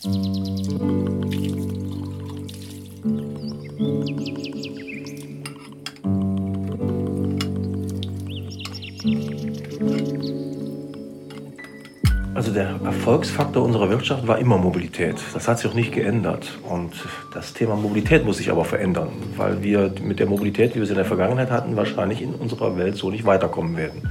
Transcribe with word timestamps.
Also 0.00 0.12
der 12.52 12.78
Erfolgsfaktor 12.84 13.64
unserer 13.64 13.90
Wirtschaft 13.90 14.28
war 14.28 14.38
immer 14.38 14.56
Mobilität. 14.56 15.16
Das 15.34 15.48
hat 15.48 15.58
sich 15.58 15.68
auch 15.68 15.74
nicht 15.74 15.92
geändert. 15.92 16.46
Und 16.68 16.92
das 17.34 17.52
Thema 17.52 17.74
Mobilität 17.74 18.24
muss 18.24 18.36
sich 18.36 18.52
aber 18.52 18.64
verändern, 18.64 19.08
weil 19.36 19.64
wir 19.64 19.92
mit 20.00 20.20
der 20.20 20.28
Mobilität, 20.28 20.76
wie 20.76 20.78
wir 20.78 20.86
sie 20.86 20.92
in 20.92 20.98
der 20.98 21.06
Vergangenheit 21.06 21.50
hatten, 21.50 21.74
wahrscheinlich 21.74 22.22
in 22.22 22.34
unserer 22.34 22.76
Welt 22.78 22.94
so 22.94 23.10
nicht 23.10 23.26
weiterkommen 23.26 23.76
werden. 23.76 24.08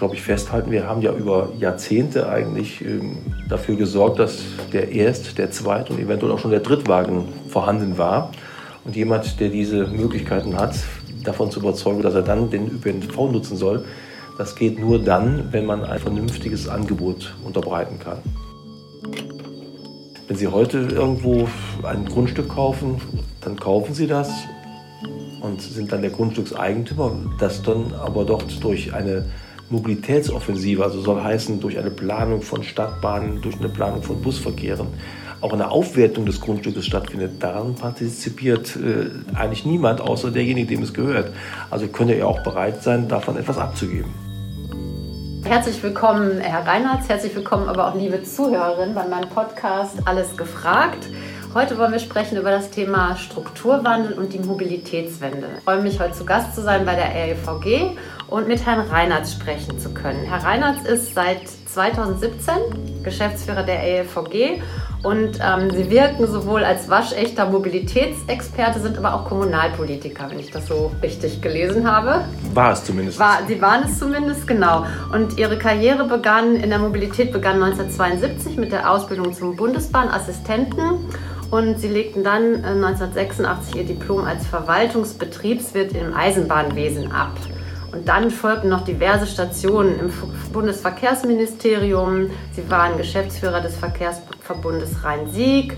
Glaube 0.00 0.14
ich, 0.14 0.22
festhalten, 0.22 0.70
wir 0.70 0.88
haben 0.88 1.02
ja 1.02 1.12
über 1.12 1.50
Jahrzehnte 1.58 2.26
eigentlich 2.26 2.82
ähm, 2.82 3.18
dafür 3.50 3.76
gesorgt, 3.76 4.18
dass 4.18 4.38
der 4.72 4.92
Erst-, 4.92 5.36
der 5.36 5.50
Zweit- 5.50 5.90
und 5.90 6.00
eventuell 6.00 6.32
auch 6.32 6.38
schon 6.38 6.52
der 6.52 6.60
Drittwagen 6.60 7.28
vorhanden 7.48 7.98
war. 7.98 8.32
Und 8.86 8.96
jemand, 8.96 9.38
der 9.40 9.50
diese 9.50 9.88
Möglichkeiten 9.88 10.56
hat, 10.56 10.74
davon 11.22 11.50
zu 11.50 11.60
überzeugen, 11.60 12.00
dass 12.00 12.14
er 12.14 12.22
dann 12.22 12.48
den 12.48 12.68
ÖPNV 12.68 13.14
nutzen 13.30 13.58
soll, 13.58 13.84
das 14.38 14.56
geht 14.56 14.78
nur 14.78 15.00
dann, 15.00 15.52
wenn 15.52 15.66
man 15.66 15.84
ein 15.84 15.98
vernünftiges 15.98 16.66
Angebot 16.66 17.34
unterbreiten 17.44 17.98
kann. 17.98 18.20
Wenn 20.28 20.36
Sie 20.38 20.48
heute 20.48 20.78
irgendwo 20.78 21.46
ein 21.82 22.06
Grundstück 22.06 22.48
kaufen, 22.48 23.02
dann 23.42 23.60
kaufen 23.60 23.92
Sie 23.92 24.06
das 24.06 24.30
und 25.42 25.60
sind 25.60 25.92
dann 25.92 26.00
der 26.00 26.10
Grundstückseigentümer, 26.10 27.12
das 27.38 27.62
dann 27.62 27.92
aber 27.92 28.24
dort 28.24 28.64
durch 28.64 28.94
eine 28.94 29.26
Mobilitätsoffensive, 29.70 30.82
also 30.82 31.00
soll 31.00 31.22
heißen 31.22 31.60
durch 31.60 31.78
eine 31.78 31.90
Planung 31.90 32.42
von 32.42 32.62
Stadtbahnen, 32.62 33.40
durch 33.40 33.58
eine 33.58 33.68
Planung 33.68 34.02
von 34.02 34.20
Busverkehren, 34.20 34.88
auch 35.40 35.52
eine 35.52 35.70
Aufwertung 35.70 36.26
des 36.26 36.40
Grundstückes 36.40 36.84
stattfindet. 36.84 37.42
Daran 37.42 37.76
partizipiert 37.76 38.76
äh, 38.76 39.36
eigentlich 39.36 39.64
niemand 39.64 40.00
außer 40.00 40.30
derjenige, 40.30 40.66
dem 40.66 40.82
es 40.82 40.92
gehört. 40.92 41.32
Also 41.70 41.86
könnte 41.86 42.14
er 42.14 42.26
auch 42.26 42.42
bereit 42.42 42.82
sein, 42.82 43.08
davon 43.08 43.36
etwas 43.36 43.58
abzugeben. 43.58 44.12
Herzlich 45.44 45.82
willkommen, 45.82 46.40
Herr 46.40 46.66
Reinhardt. 46.66 47.08
Herzlich 47.08 47.34
willkommen 47.34 47.68
aber 47.68 47.88
auch 47.88 47.94
liebe 47.94 48.22
Zuhörerinnen 48.22 48.94
bei 48.94 49.06
meinem 49.06 49.28
Podcast 49.28 49.96
Alles 50.04 50.36
gefragt. 50.36 51.06
Heute 51.52 51.76
wollen 51.78 51.90
wir 51.90 51.98
sprechen 51.98 52.38
über 52.38 52.52
das 52.52 52.70
Thema 52.70 53.16
Strukturwandel 53.16 54.12
und 54.12 54.32
die 54.32 54.38
Mobilitätswende. 54.38 55.48
Ich 55.58 55.64
freue 55.64 55.82
mich, 55.82 55.98
heute 55.98 56.12
zu 56.12 56.24
Gast 56.24 56.54
zu 56.54 56.62
sein 56.62 56.84
bei 56.84 56.94
der 56.94 57.12
REVG 57.12 57.96
und 58.30 58.48
mit 58.48 58.64
Herrn 58.64 58.80
Reinhardt 58.88 59.28
sprechen 59.28 59.78
zu 59.78 59.92
können. 59.92 60.24
Herr 60.24 60.44
Reinhardt 60.44 60.86
ist 60.86 61.14
seit 61.14 61.48
2017 61.48 62.54
Geschäftsführer 63.02 63.62
der 63.64 63.80
REVG 63.82 64.62
und 65.02 65.38
ähm, 65.42 65.70
Sie 65.70 65.90
wirken 65.90 66.26
sowohl 66.26 66.64
als 66.64 66.88
waschechter 66.88 67.46
Mobilitätsexperte, 67.46 68.80
sind 68.80 68.98
aber 68.98 69.14
auch 69.14 69.24
Kommunalpolitiker, 69.24 70.30
wenn 70.30 70.38
ich 70.38 70.50
das 70.50 70.66
so 70.66 70.92
richtig 71.02 71.40
gelesen 71.40 71.90
habe. 71.90 72.24
War 72.54 72.72
es 72.72 72.84
zumindest. 72.84 73.18
War, 73.18 73.38
Sie 73.48 73.60
waren 73.60 73.84
es 73.84 73.98
zumindest, 73.98 74.46
genau. 74.46 74.86
Und 75.12 75.38
Ihre 75.38 75.58
Karriere 75.58 76.04
begann 76.04 76.56
in 76.56 76.70
der 76.70 76.78
Mobilität 76.78 77.32
begann 77.32 77.62
1972 77.62 78.56
mit 78.56 78.72
der 78.72 78.90
Ausbildung 78.90 79.32
zum 79.32 79.56
Bundesbahnassistenten. 79.56 80.98
Und 81.50 81.80
sie 81.80 81.88
legten 81.88 82.22
dann 82.22 82.64
1986 82.64 83.74
äh, 83.74 83.78
ihr 83.78 83.84
Diplom 83.84 84.24
als 84.24 84.46
Verwaltungsbetriebswirt 84.46 85.92
im 85.94 86.14
Eisenbahnwesen 86.14 87.10
ab. 87.10 87.32
Und 87.92 88.08
dann 88.08 88.30
folgten 88.30 88.68
noch 88.68 88.84
diverse 88.84 89.26
Stationen 89.26 89.98
im 89.98 90.12
Bundesverkehrsministerium. 90.52 92.30
Sie 92.52 92.70
waren 92.70 92.96
Geschäftsführer 92.96 93.60
des 93.60 93.76
Verkehrsverbundes 93.76 95.02
Rhein-Sieg, 95.04 95.76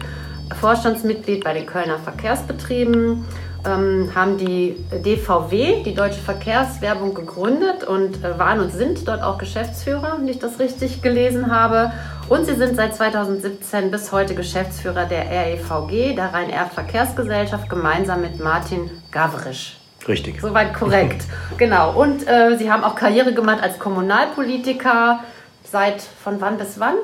Vorstandsmitglied 0.60 1.44
bei 1.44 1.55
den 1.55 1.64
Kölner 1.64 1.98
Verkehrsbetrieben, 1.98 3.24
ähm, 3.64 4.11
haben 4.14 4.36
die 4.36 4.77
DVW, 5.05 5.83
die 5.84 5.95
Deutsche 5.95 6.20
Verkehrswerbung, 6.20 7.14
gegründet 7.14 7.84
und 7.84 8.22
äh, 8.22 8.39
waren 8.39 8.61
und 8.61 8.72
sind 8.72 9.06
dort 9.06 9.22
auch 9.22 9.39
Geschäftsführer, 9.39 10.17
wenn 10.18 10.28
ich 10.28 10.39
das 10.39 10.58
richtig 10.58 11.01
gelesen 11.01 11.51
habe. 11.55 11.92
Und 12.28 12.45
sie 12.45 12.55
sind 12.55 12.77
seit 12.77 12.95
2017 12.95 13.90
bis 13.90 14.12
heute 14.12 14.34
Geschäftsführer 14.34 15.06
der 15.06 15.30
REVG, 15.30 16.14
der 16.14 16.34
Rhein-Erft-Verkehrsgesellschaft, 16.34 17.70
gemeinsam 17.70 18.20
mit 18.20 18.42
Martin 18.42 18.90
Gavrisch. 19.11 19.82
Richtig. 20.08 20.40
Soweit 20.40 20.74
korrekt. 20.74 21.24
genau. 21.58 22.01
Und 22.01 22.27
äh, 22.27 22.57
Sie 22.58 22.70
haben 22.70 22.85
auch 22.85 22.95
Karriere 22.95 23.35
gemacht 23.35 23.63
als 23.63 23.79
Kommunalpolitiker. 23.79 25.20
Seit 25.64 26.02
von 26.02 26.40
wann 26.40 26.58
bis 26.58 26.79
wann? 26.79 26.95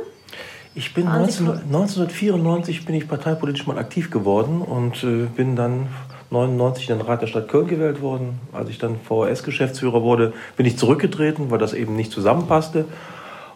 Ich 0.75 0.95
bin 0.95 1.07
19, 1.07 1.49
1994 1.49 2.85
bin 2.85 2.95
ich 2.95 3.09
parteipolitisch 3.09 3.67
mal 3.67 3.79
aktiv 3.79 4.11
geworden 4.11 4.61
und 4.61 5.03
äh, 5.03 5.25
bin 5.25 5.57
dann 5.57 5.89
99 6.31 6.91
in 6.91 6.99
den 6.99 7.07
Rat 7.07 7.23
der 7.23 7.27
Stadt 7.27 7.49
Köln 7.49 7.67
gewählt 7.67 8.03
worden. 8.03 8.39
Als 8.53 8.69
ich 8.69 8.79
dann 8.79 8.97
VHS-Geschäftsführer 9.01 10.03
wurde, 10.03 10.35
bin 10.57 10.67
ich 10.67 10.77
zurückgetreten, 10.77 11.51
weil 11.51 11.59
das 11.59 11.73
eben 11.73 11.97
nicht 11.97 12.13
zusammenpasste. 12.13 12.85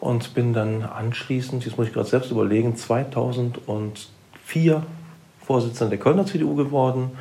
Und 0.00 0.34
bin 0.34 0.52
dann 0.52 0.82
anschließend, 0.82 1.64
jetzt 1.64 1.78
muss 1.78 1.86
ich 1.86 1.92
gerade 1.92 2.08
selbst 2.08 2.32
überlegen, 2.32 2.76
2004 2.76 4.82
Vorsitzender 5.46 5.90
der 5.90 5.98
Kölner 5.98 6.26
CDU 6.26 6.56
geworden 6.56 7.12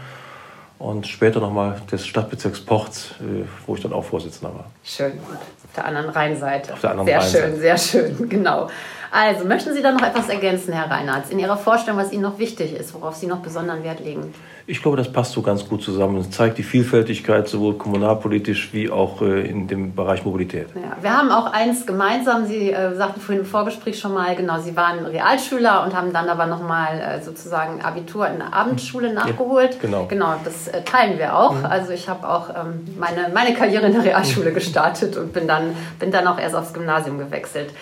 und 0.81 1.07
später 1.07 1.39
nochmal 1.39 1.79
des 1.91 2.05
Stadtbezirks 2.07 2.61
Porz, 2.61 3.11
äh, 3.21 3.45
wo 3.65 3.75
ich 3.75 3.81
dann 3.81 3.93
auch 3.93 4.03
Vorsitzender 4.03 4.53
war. 4.53 4.65
Schön. 4.83 5.13
Auf 5.19 5.75
der 5.75 5.85
anderen 5.85 6.09
Rheinseite. 6.09 6.73
Auf 6.73 6.81
der 6.81 6.91
anderen 6.91 7.07
sehr 7.07 7.19
Rheinseite. 7.19 7.47
schön, 7.47 7.59
sehr 7.59 7.77
schön, 7.77 8.29
genau. 8.29 8.69
Also, 9.13 9.43
möchten 9.43 9.73
Sie 9.73 9.81
da 9.81 9.91
noch 9.91 10.01
etwas 10.01 10.29
ergänzen, 10.29 10.73
Herr 10.73 10.89
Reinhardt, 10.89 11.29
in 11.31 11.39
Ihrer 11.39 11.57
Vorstellung, 11.57 11.99
was 11.99 12.13
Ihnen 12.13 12.21
noch 12.21 12.39
wichtig 12.39 12.73
ist, 12.73 12.93
worauf 12.93 13.15
Sie 13.15 13.27
noch 13.27 13.39
besonderen 13.39 13.83
Wert 13.83 13.99
legen? 13.99 14.33
Ich 14.67 14.81
glaube, 14.81 14.95
das 14.95 15.11
passt 15.11 15.33
so 15.33 15.41
ganz 15.41 15.67
gut 15.67 15.83
zusammen. 15.83 16.15
Es 16.17 16.31
zeigt 16.31 16.57
die 16.57 16.63
Vielfältigkeit 16.63 17.49
sowohl 17.49 17.77
kommunalpolitisch 17.77 18.71
wie 18.71 18.89
auch 18.89 19.21
äh, 19.21 19.41
in 19.41 19.67
dem 19.67 19.95
Bereich 19.95 20.23
Mobilität. 20.23 20.69
Ja, 20.75 20.95
wir 21.01 21.17
haben 21.17 21.29
auch 21.29 21.51
eins 21.51 21.85
gemeinsam. 21.85 22.45
Sie 22.45 22.71
äh, 22.71 22.95
sagten 22.95 23.19
vorhin 23.19 23.43
im 23.43 23.49
Vorgespräch 23.49 23.99
schon 23.99 24.13
mal, 24.13 24.33
genau, 24.33 24.59
Sie 24.59 24.77
waren 24.77 25.05
Realschüler 25.05 25.83
und 25.83 25.93
haben 25.93 26.13
dann 26.13 26.29
aber 26.29 26.45
nochmal 26.45 27.01
äh, 27.01 27.21
sozusagen 27.21 27.81
Abitur 27.81 28.29
in 28.29 28.37
der 28.37 28.53
Abendschule 28.53 29.13
nachgeholt. 29.13 29.73
Ja, 29.73 29.79
genau. 29.81 30.05
Genau, 30.05 30.35
das 30.45 30.69
äh, 30.69 30.83
teilen 30.83 31.19
wir 31.19 31.35
auch. 31.35 31.55
Mhm. 31.55 31.65
Also 31.65 31.91
ich 31.91 32.07
habe 32.07 32.29
auch 32.29 32.49
ähm, 32.49 32.87
meine, 32.97 33.29
meine 33.33 33.53
Karriere 33.55 33.87
in 33.87 33.93
der 33.93 34.05
Realschule 34.05 34.51
gestartet 34.53 35.17
und 35.17 35.33
bin 35.33 35.49
dann, 35.49 35.75
bin 35.99 36.11
dann 36.11 36.25
auch 36.27 36.39
erst 36.39 36.55
aufs 36.55 36.73
Gymnasium 36.73 37.17
gewechselt. 37.17 37.73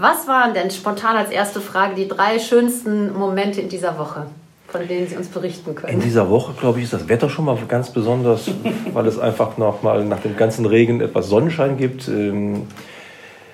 Was 0.00 0.26
waren 0.26 0.54
denn 0.54 0.70
spontan 0.70 1.16
als 1.16 1.30
erste 1.30 1.60
Frage 1.60 1.94
die 1.94 2.08
drei 2.08 2.38
schönsten 2.38 3.12
Momente 3.12 3.60
in 3.60 3.68
dieser 3.68 3.98
Woche? 3.98 4.26
von 4.68 4.86
denen 4.86 5.08
Sie 5.08 5.16
uns 5.16 5.26
berichten 5.26 5.74
können. 5.74 5.94
In 5.94 6.00
dieser 6.00 6.30
Woche, 6.30 6.52
glaube 6.52 6.78
ich, 6.78 6.84
ist 6.84 6.92
das 6.92 7.08
Wetter 7.08 7.28
schon 7.28 7.44
mal 7.44 7.58
ganz 7.66 7.90
besonders, 7.90 8.48
weil 8.92 9.04
es 9.08 9.18
einfach 9.18 9.58
noch 9.58 9.82
mal 9.82 10.04
nach 10.04 10.20
dem 10.20 10.36
ganzen 10.36 10.64
Regen 10.64 11.00
etwas 11.00 11.28
Sonnenschein 11.28 11.76
gibt. 11.76 12.06
Ähm, 12.06 12.68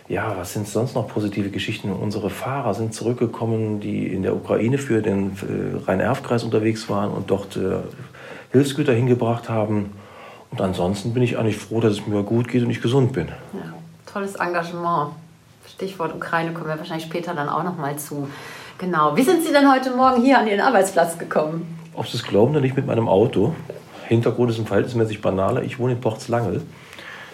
ja, 0.09 0.35
was 0.37 0.53
sind 0.53 0.69
sonst 0.69 0.95
noch 0.95 1.09
positive 1.09 1.49
Geschichten? 1.49 1.91
Unsere 1.91 2.29
Fahrer 2.29 2.75
sind 2.75 2.93
zurückgekommen, 2.93 3.81
die 3.81 4.09
in 4.09 4.25
der 4.25 4.37
Ukraine 4.37 4.77
für 4.77 5.01
den 5.01 5.31
äh, 5.31 5.85
Rhein-Erf-Kreis 5.87 6.45
unterwegs 6.45 6.91
waren 6.91 7.11
und 7.11 7.31
dort 7.31 7.57
äh, 7.57 7.79
Hilfsgüter 8.53 8.93
hingebracht 8.93 9.49
haben. 9.49 9.95
Und 10.51 10.61
ansonsten 10.61 11.15
bin 11.15 11.23
ich 11.23 11.39
eigentlich 11.39 11.57
froh, 11.57 11.81
dass 11.81 11.93
es 11.93 12.07
mir 12.07 12.23
gut 12.25 12.49
geht 12.49 12.63
und 12.63 12.69
ich 12.69 12.83
gesund 12.83 13.15
bin. 13.15 13.29
Ja, 13.55 13.73
tolles 14.05 14.35
Engagement. 14.35 15.13
Stichwort 15.77 16.15
Ukraine 16.15 16.55
kommen 16.55 16.69
wir 16.69 16.79
wahrscheinlich 16.79 17.05
später 17.05 17.35
dann 17.35 17.51
auch 17.51 17.63
noch 17.63 17.77
mal 17.77 17.99
zu. 17.99 18.31
Genau. 18.79 19.15
Wie 19.15 19.23
sind 19.23 19.45
Sie 19.45 19.53
denn 19.53 19.71
heute 19.71 19.91
Morgen 19.91 20.23
hier 20.23 20.39
an 20.39 20.47
Ihren 20.47 20.61
Arbeitsplatz 20.61 21.19
gekommen? 21.19 21.79
Ob 21.93 22.07
Sie 22.07 22.17
es 22.17 22.25
glauben 22.25 22.53
oder 22.53 22.63
nicht, 22.63 22.77
mit 22.77 22.87
meinem 22.87 23.09
Auto. 23.09 23.55
Hintergrund 24.09 24.51
ist 24.51 24.59
ein 24.59 24.65
verhältnismäßig 24.65 25.21
banaler. 25.21 25.63
Ich 25.65 25.79
wohne 25.79 25.93
in 25.93 26.01
Porzlangel. 26.01 26.63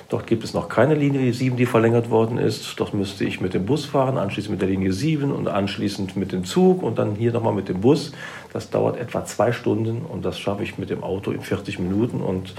Dort 0.09 0.27
gibt 0.27 0.43
es 0.43 0.55
noch 0.55 0.69
keine 0.69 0.97
Linie 0.97 1.33
7, 1.33 1.57
die 1.57 1.67
verlängert 1.67 2.11
worden 2.11 2.37
ist. 2.37 2.81
Dort 2.81 2.95
müsste 2.95 3.25
ich 3.25 3.41
mit 3.41 3.55
dem 3.55 3.65
Bus 3.65 3.85
fahren, 3.85 4.19
anschließend 4.19 4.51
mit 4.51 4.61
der 4.61 4.69
Linie 4.69 4.93
7 4.93 5.31
und 5.31 5.47
anschließend 5.47 6.17
mit 6.17 6.33
dem 6.33 6.45
Zug 6.45 6.83
und 6.83 6.99
dann 6.99 7.15
hier 7.15 7.31
nochmal 7.31 7.55
mit 7.55 7.69
dem 7.69 7.81
Bus. 7.81 8.11
Das 8.53 8.71
dauert 8.71 8.99
etwa 8.99 9.25
zwei 9.25 9.53
Stunden 9.53 10.03
und 10.05 10.25
das 10.25 10.41
schaffe 10.41 10.65
ich 10.65 10.79
mit 10.79 10.91
dem 10.91 11.05
Auto 11.05 11.31
in 11.31 11.43
40 11.43 11.79
Minuten. 11.79 12.21
Und 12.21 12.55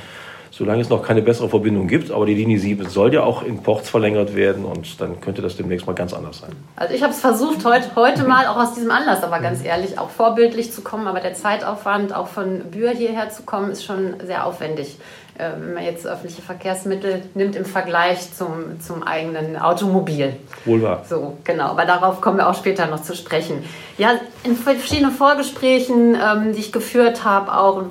solange 0.56 0.82
es 0.82 0.90
noch 0.90 1.02
keine 1.02 1.24
bessere 1.24 1.50
Verbindung 1.50 1.88
gibt. 1.88 2.12
Aber 2.12 2.26
die 2.26 2.36
Linie 2.36 2.60
7 2.60 2.88
soll 2.88 3.14
ja 3.14 3.24
auch 3.24 3.44
in 3.44 3.64
Ports 3.64 3.90
verlängert 3.90 4.36
werden 4.36 4.66
und 4.66 5.02
dann 5.02 5.20
könnte 5.20 5.42
das 5.42 5.58
demnächst 5.58 5.88
mal 5.88 5.94
ganz 5.94 6.14
anders 6.14 6.40
sein. 6.40 6.52
Also 6.76 6.94
ich 6.94 7.02
habe 7.02 7.12
es 7.12 7.20
versucht, 7.20 7.66
heute, 7.66 7.96
heute 7.96 8.24
mal 8.24 8.46
auch 8.48 8.58
aus 8.58 8.76
diesem 8.76 8.92
Anlass, 8.92 9.24
aber 9.24 9.40
ganz 9.40 9.64
ehrlich, 9.64 9.98
auch 9.98 10.10
vorbildlich 10.10 10.72
zu 10.72 10.82
kommen. 10.82 11.08
Aber 11.08 11.20
der 11.22 11.34
Zeitaufwand, 11.34 12.16
auch 12.16 12.28
von 12.28 12.60
Bühr 12.70 12.92
hierher 12.92 13.30
zu 13.30 13.44
kommen, 13.44 13.72
ist 13.72 13.84
schon 13.84 14.16
sehr 14.24 14.46
aufwendig. 14.46 14.98
Äh, 15.38 15.50
wenn 15.58 15.74
man 15.74 15.84
jetzt 15.84 16.06
öffentliche 16.06 16.42
Verkehrsmittel 16.42 17.24
nimmt 17.34 17.56
im 17.56 17.66
Vergleich 17.66 18.34
zum, 18.34 18.80
zum 18.80 19.04
eigenen 19.04 19.58
Automobil. 19.58 20.36
Wohl 20.66 20.82
wahr. 20.82 21.04
So, 21.10 21.38
genau. 21.44 21.66
Aber 21.66 21.86
darauf 21.86 22.22
kommen 22.22 22.38
wir 22.38 22.48
auch 22.48 22.56
später 22.56 22.88
noch 22.88 23.02
zu 23.02 23.16
sprechen. 23.16 23.64
Ja, 23.98 24.12
in 24.44 24.56
verschiedenen 24.56 25.12
Vorgesprächen, 25.12 26.16
ähm, 26.16 26.54
die 26.54 26.60
ich 26.60 26.72
geführt 26.72 27.24
habe, 27.24 27.56
auch 27.58 27.84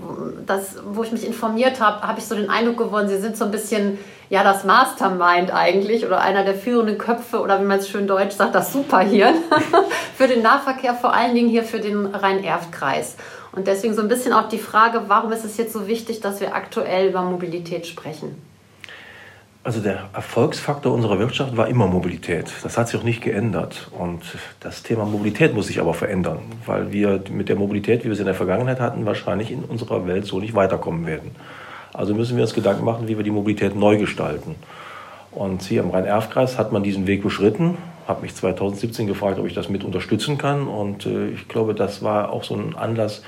das, 0.46 0.76
wo 0.86 1.02
ich 1.02 1.12
mich 1.12 1.26
informiert 1.26 1.80
habe, 1.80 2.06
habe 2.06 2.18
ich 2.18 2.26
so 2.26 2.34
den 2.34 2.50
Eindruck 2.50 2.78
gewonnen, 2.78 3.08
Sie 3.08 3.18
sind 3.18 3.36
so 3.36 3.44
ein 3.44 3.50
bisschen 3.50 3.98
ja 4.32 4.42
das 4.42 4.64
Mastermind 4.64 5.52
eigentlich 5.52 6.06
oder 6.06 6.22
einer 6.22 6.42
der 6.42 6.54
führenden 6.54 6.96
Köpfe 6.96 7.40
oder 7.40 7.60
wie 7.60 7.66
man 7.66 7.80
es 7.80 7.88
schön 7.90 8.06
deutsch 8.06 8.34
sagt, 8.34 8.54
das 8.54 8.72
Superhirn 8.72 9.34
für 10.16 10.26
den 10.26 10.40
Nahverkehr, 10.40 10.94
vor 10.94 11.12
allen 11.12 11.34
Dingen 11.34 11.50
hier 11.50 11.64
für 11.64 11.80
den 11.80 12.06
Rhein-Erft-Kreis. 12.06 13.16
Und 13.52 13.66
deswegen 13.66 13.94
so 13.94 14.00
ein 14.02 14.08
bisschen 14.08 14.32
auch 14.32 14.48
die 14.48 14.58
Frage, 14.58 15.02
warum 15.08 15.30
ist 15.32 15.44
es 15.44 15.58
jetzt 15.58 15.74
so 15.74 15.86
wichtig, 15.86 16.20
dass 16.20 16.40
wir 16.40 16.54
aktuell 16.54 17.10
über 17.10 17.22
Mobilität 17.22 17.86
sprechen? 17.86 18.34
Also 19.64 19.80
der 19.80 20.08
Erfolgsfaktor 20.12 20.92
unserer 20.92 21.20
Wirtschaft 21.20 21.56
war 21.56 21.68
immer 21.68 21.86
Mobilität. 21.86 22.50
Das 22.64 22.76
hat 22.76 22.88
sich 22.88 22.98
auch 22.98 23.04
nicht 23.04 23.22
geändert. 23.22 23.88
Und 23.96 24.22
das 24.58 24.82
Thema 24.82 25.04
Mobilität 25.04 25.54
muss 25.54 25.68
sich 25.68 25.80
aber 25.80 25.94
verändern, 25.94 26.40
weil 26.66 26.92
wir 26.92 27.22
mit 27.30 27.48
der 27.48 27.54
Mobilität, 27.54 28.02
wie 28.02 28.08
wir 28.08 28.16
sie 28.16 28.22
in 28.22 28.26
der 28.26 28.34
Vergangenheit 28.34 28.80
hatten, 28.80 29.06
wahrscheinlich 29.06 29.52
in 29.52 29.62
unserer 29.62 30.04
Welt 30.06 30.24
so 30.24 30.40
nicht 30.40 30.54
weiterkommen 30.54 31.06
werden. 31.06 31.30
Also 31.92 32.12
müssen 32.14 32.36
wir 32.36 32.42
uns 32.42 32.54
Gedanken 32.54 32.84
machen, 32.84 33.06
wie 33.06 33.16
wir 33.16 33.22
die 33.22 33.30
Mobilität 33.30 33.76
neu 33.76 33.98
gestalten. 33.98 34.56
Und 35.30 35.62
hier 35.62 35.82
im 35.82 35.90
Rhein-Erf-Kreis 35.90 36.58
hat 36.58 36.72
man 36.72 36.82
diesen 36.82 37.06
Weg 37.06 37.22
beschritten. 37.22 37.76
Habe 38.06 38.22
mich 38.22 38.34
2017 38.34 39.06
gefragt, 39.06 39.38
ob 39.38 39.46
ich 39.46 39.54
das 39.54 39.68
mit 39.68 39.84
unterstützen 39.84 40.38
kann. 40.38 40.66
Und 40.66 41.06
äh, 41.06 41.28
ich 41.28 41.48
glaube, 41.48 41.74
das 41.74 42.02
war 42.02 42.32
auch 42.32 42.44
so 42.44 42.54
ein 42.54 42.74
Anlass, 42.74 43.22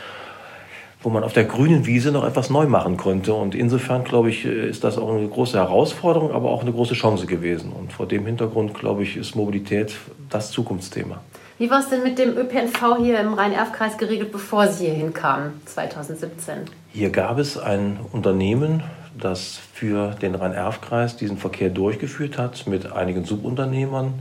wo 1.03 1.11
man 1.11 1.23
auf 1.23 1.32
der 1.32 1.44
grünen 1.44 1.87
Wiese 1.87 2.11
noch 2.12 2.25
etwas 2.25 2.50
neu 2.50 2.67
machen 2.67 2.97
konnte. 2.97 3.35
Und 3.35 3.55
insofern, 3.55 4.05
glaube 4.05 4.31
ich, 4.31 4.44
äh, 4.44 4.69
ist 4.69 4.85
das 4.85 4.99
auch 4.99 5.11
eine 5.11 5.29
große 5.29 5.59
Herausforderung, 5.59 6.32
aber 6.32 6.50
auch 6.50 6.62
eine 6.62 6.73
große 6.73 6.94
Chance 6.94 7.26
gewesen. 7.26 7.73
Und 7.73 7.93
vor 7.93 8.06
dem 8.06 8.26
Hintergrund, 8.26 8.75
glaube 8.75 9.03
ich, 9.03 9.17
ist 9.17 9.35
Mobilität 9.37 9.94
das 10.31 10.50
Zukunftsthema. 10.50 11.21
Wie 11.56 11.71
war 11.71 11.79
es 11.79 11.88
denn 11.88 12.03
mit 12.03 12.19
dem 12.19 12.37
ÖPNV 12.37 12.97
hier 12.99 13.21
im 13.21 13.35
Rhein-Erf-Kreis 13.35 13.97
geregelt, 13.97 14.32
bevor 14.32 14.67
Sie 14.67 14.87
hier 14.87 14.94
hinkamen, 14.94 15.53
2017? 15.67 16.55
Hier 16.93 17.11
gab 17.11 17.38
es 17.38 17.56
ein 17.56 18.00
Unternehmen, 18.11 18.82
das 19.17 19.61
für 19.73 20.17
den 20.21 20.35
Rhein-Erf-Kreis 20.35 21.17
diesen 21.17 21.38
Verkehr 21.38 21.71
durchgeführt 21.71 22.38
hat 22.38 22.67
mit 22.67 22.91
einigen 22.91 23.25
Subunternehmern, 23.25 24.15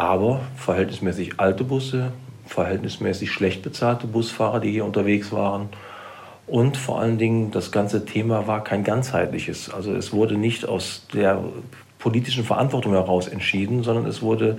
aber 0.00 0.40
verhältnismäßig 0.56 1.34
alte 1.36 1.62
Busse, 1.62 2.12
verhältnismäßig 2.46 3.30
schlecht 3.30 3.62
bezahlte 3.62 4.06
Busfahrer, 4.06 4.58
die 4.58 4.70
hier 4.70 4.86
unterwegs 4.86 5.30
waren. 5.30 5.68
Und 6.46 6.78
vor 6.78 7.00
allen 7.00 7.18
Dingen, 7.18 7.50
das 7.50 7.70
ganze 7.70 8.06
Thema 8.06 8.46
war 8.46 8.64
kein 8.64 8.82
ganzheitliches. 8.82 9.68
Also 9.68 9.94
es 9.94 10.12
wurde 10.14 10.38
nicht 10.38 10.66
aus 10.66 11.06
der 11.12 11.44
politischen 11.98 12.44
Verantwortung 12.44 12.92
heraus 12.94 13.28
entschieden, 13.28 13.82
sondern 13.82 14.06
es 14.06 14.22
wurde 14.22 14.58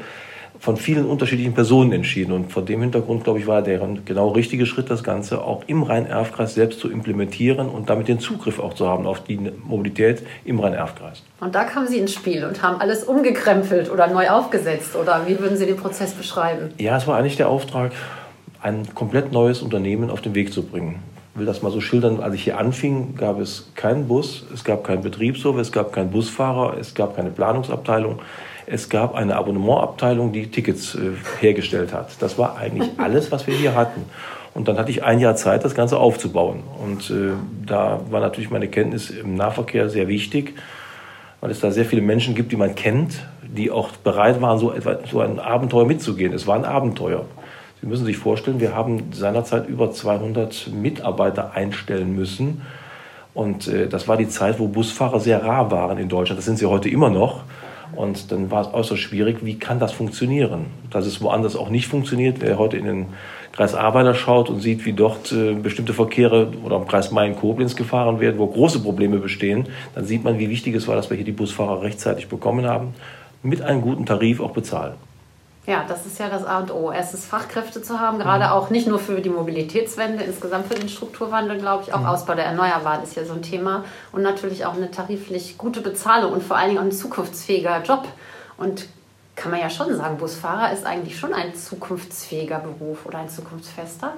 von 0.61 0.77
vielen 0.77 1.07
unterschiedlichen 1.07 1.55
Personen 1.55 1.91
entschieden. 1.91 2.31
Und 2.31 2.51
vor 2.51 2.61
dem 2.61 2.81
Hintergrund, 2.81 3.23
glaube 3.23 3.39
ich, 3.39 3.47
war 3.47 3.63
der 3.63 3.79
genau 4.05 4.29
richtige 4.29 4.67
Schritt, 4.67 4.91
das 4.91 5.03
Ganze 5.03 5.43
auch 5.43 5.63
im 5.65 5.81
Rhein-Erf-Kreis 5.81 6.53
selbst 6.53 6.79
zu 6.79 6.91
implementieren 6.91 7.67
und 7.67 7.89
damit 7.89 8.07
den 8.07 8.19
Zugriff 8.19 8.59
auch 8.59 8.75
zu 8.75 8.87
haben 8.87 9.07
auf 9.07 9.23
die 9.23 9.39
Mobilität 9.65 10.21
im 10.45 10.59
Rhein-Erf-Kreis. 10.59 11.23
Und 11.39 11.55
da 11.55 11.63
kamen 11.63 11.87
Sie 11.87 11.97
ins 11.97 12.13
Spiel 12.13 12.45
und 12.45 12.61
haben 12.61 12.79
alles 12.79 13.03
umgekrempelt 13.03 13.91
oder 13.91 14.05
neu 14.05 14.29
aufgesetzt. 14.29 14.95
Oder 14.95 15.23
wie 15.25 15.39
würden 15.39 15.57
Sie 15.57 15.65
den 15.65 15.77
Prozess 15.77 16.13
beschreiben? 16.13 16.69
Ja, 16.77 16.95
es 16.95 17.07
war 17.07 17.17
eigentlich 17.17 17.37
der 17.37 17.49
Auftrag, 17.49 17.91
ein 18.61 18.85
komplett 18.93 19.31
neues 19.31 19.63
Unternehmen 19.63 20.11
auf 20.11 20.21
den 20.21 20.35
Weg 20.35 20.53
zu 20.53 20.61
bringen. 20.61 20.99
Ich 21.33 21.39
will 21.39 21.47
das 21.47 21.63
mal 21.63 21.71
so 21.71 21.81
schildern. 21.81 22.19
Als 22.19 22.35
ich 22.35 22.43
hier 22.43 22.59
anfing, 22.59 23.15
gab 23.15 23.39
es 23.39 23.71
keinen 23.73 24.07
Bus, 24.07 24.45
es 24.53 24.63
gab 24.63 24.83
keinen 24.83 25.01
Betriebshof, 25.01 25.57
es 25.57 25.71
gab 25.71 25.91
keinen 25.91 26.11
Busfahrer, 26.11 26.77
es 26.77 26.93
gab 26.93 27.15
keine 27.15 27.31
Planungsabteilung. 27.31 28.19
Es 28.65 28.89
gab 28.89 29.15
eine 29.15 29.35
Abonnementabteilung, 29.35 30.31
die 30.31 30.47
Tickets 30.47 30.95
äh, 30.95 31.11
hergestellt 31.39 31.93
hat. 31.93 32.09
Das 32.19 32.37
war 32.37 32.57
eigentlich 32.57 32.89
alles, 32.97 33.31
was 33.31 33.47
wir 33.47 33.55
hier 33.55 33.75
hatten. 33.75 34.05
Und 34.53 34.67
dann 34.67 34.77
hatte 34.77 34.91
ich 34.91 35.03
ein 35.03 35.19
Jahr 35.19 35.35
Zeit, 35.35 35.63
das 35.63 35.75
Ganze 35.75 35.97
aufzubauen. 35.97 36.63
Und 36.81 37.09
äh, 37.09 37.33
da 37.65 38.01
war 38.09 38.19
natürlich 38.19 38.49
meine 38.49 38.67
Kenntnis 38.67 39.09
im 39.09 39.35
Nahverkehr 39.35 39.89
sehr 39.89 40.07
wichtig, 40.07 40.55
weil 41.39 41.51
es 41.51 41.59
da 41.59 41.71
sehr 41.71 41.85
viele 41.85 42.01
Menschen 42.01 42.35
gibt, 42.35 42.51
die 42.51 42.57
man 42.57 42.75
kennt, 42.75 43.21
die 43.43 43.71
auch 43.71 43.91
bereit 43.91 44.41
waren, 44.41 44.59
so, 44.59 44.71
etwa, 44.73 44.99
so 45.09 45.21
ein 45.21 45.39
Abenteuer 45.39 45.85
mitzugehen. 45.85 46.33
Es 46.33 46.47
war 46.47 46.55
ein 46.55 46.65
Abenteuer. 46.65 47.25
Sie 47.79 47.87
müssen 47.87 48.05
sich 48.05 48.17
vorstellen, 48.17 48.59
wir 48.59 48.75
haben 48.75 49.11
seinerzeit 49.11 49.67
über 49.67 49.91
200 49.91 50.69
Mitarbeiter 50.71 51.53
einstellen 51.53 52.15
müssen. 52.15 52.61
Und 53.33 53.67
äh, 53.67 53.87
das 53.87 54.07
war 54.07 54.17
die 54.17 54.27
Zeit, 54.27 54.59
wo 54.59 54.67
Busfahrer 54.67 55.19
sehr 55.19 55.43
rar 55.43 55.71
waren 55.71 55.97
in 55.97 56.09
Deutschland. 56.09 56.37
Das 56.37 56.45
sind 56.45 56.57
sie 56.57 56.65
heute 56.65 56.89
immer 56.89 57.09
noch. 57.09 57.43
Und 57.95 58.31
dann 58.31 58.51
war 58.51 58.61
es 58.61 58.73
äußerst 58.73 59.01
schwierig, 59.01 59.39
wie 59.41 59.59
kann 59.59 59.79
das 59.79 59.91
funktionieren? 59.91 60.67
Dass 60.89 61.05
es 61.05 61.21
woanders 61.21 61.55
auch 61.55 61.69
nicht 61.69 61.87
funktioniert. 61.87 62.37
Wer 62.39 62.57
heute 62.57 62.77
in 62.77 62.85
den 62.85 63.05
Kreis 63.51 63.75
Arbeiter 63.75 64.13
schaut 64.15 64.49
und 64.49 64.61
sieht, 64.61 64.85
wie 64.85 64.93
dort 64.93 65.31
äh, 65.31 65.53
bestimmte 65.53 65.93
Verkehre 65.93 66.53
oder 66.63 66.77
im 66.77 66.87
Kreis 66.87 67.11
Main-Koblenz 67.11 67.75
gefahren 67.75 68.19
werden, 68.19 68.39
wo 68.39 68.47
große 68.47 68.79
Probleme 68.79 69.17
bestehen, 69.17 69.67
dann 69.93 70.05
sieht 70.05 70.23
man, 70.23 70.39
wie 70.39 70.49
wichtig 70.49 70.75
es 70.75 70.87
war, 70.87 70.95
dass 70.95 71.09
wir 71.09 71.17
hier 71.17 71.25
die 71.25 71.33
Busfahrer 71.33 71.81
rechtzeitig 71.81 72.29
bekommen 72.29 72.65
haben, 72.65 72.93
mit 73.43 73.61
einem 73.61 73.81
guten 73.81 74.05
Tarif 74.05 74.39
auch 74.39 74.51
bezahlen. 74.51 74.93
Ja, 75.67 75.85
das 75.87 76.07
ist 76.07 76.17
ja 76.17 76.27
das 76.27 76.43
A 76.43 76.59
und 76.59 76.71
O. 76.71 76.91
Erstens 76.91 77.25
Fachkräfte 77.25 77.83
zu 77.83 77.99
haben, 77.99 78.17
gerade 78.17 78.45
mhm. 78.45 78.51
auch 78.51 78.71
nicht 78.71 78.87
nur 78.87 78.97
für 78.97 79.21
die 79.21 79.29
Mobilitätswende, 79.29 80.23
insgesamt 80.23 80.67
für 80.67 80.79
den 80.79 80.89
Strukturwandel, 80.89 81.59
glaube 81.59 81.83
ich, 81.83 81.93
auch 81.93 81.99
mhm. 81.99 82.07
Ausbau 82.07 82.33
der 82.33 82.45
Erneuerbaren 82.45 83.03
ist 83.03 83.15
ja 83.15 83.25
so 83.25 83.33
ein 83.33 83.43
Thema 83.43 83.85
und 84.11 84.23
natürlich 84.23 84.65
auch 84.65 84.73
eine 84.73 84.89
tariflich 84.89 85.59
gute 85.59 85.81
Bezahlung 85.81 86.33
und 86.33 86.43
vor 86.43 86.57
allen 86.57 86.69
Dingen 86.69 86.79
auch 86.79 86.85
ein 86.85 86.91
zukunftsfähiger 86.91 87.83
Job. 87.83 88.07
Und 88.57 88.87
kann 89.35 89.51
man 89.51 89.59
ja 89.59 89.69
schon 89.69 89.95
sagen, 89.95 90.17
Busfahrer 90.17 90.71
ist 90.71 90.85
eigentlich 90.85 91.17
schon 91.17 91.33
ein 91.33 91.55
zukunftsfähiger 91.55 92.59
Beruf 92.59 93.05
oder 93.05 93.19
ein 93.19 93.29
zukunftsfester. 93.29 94.13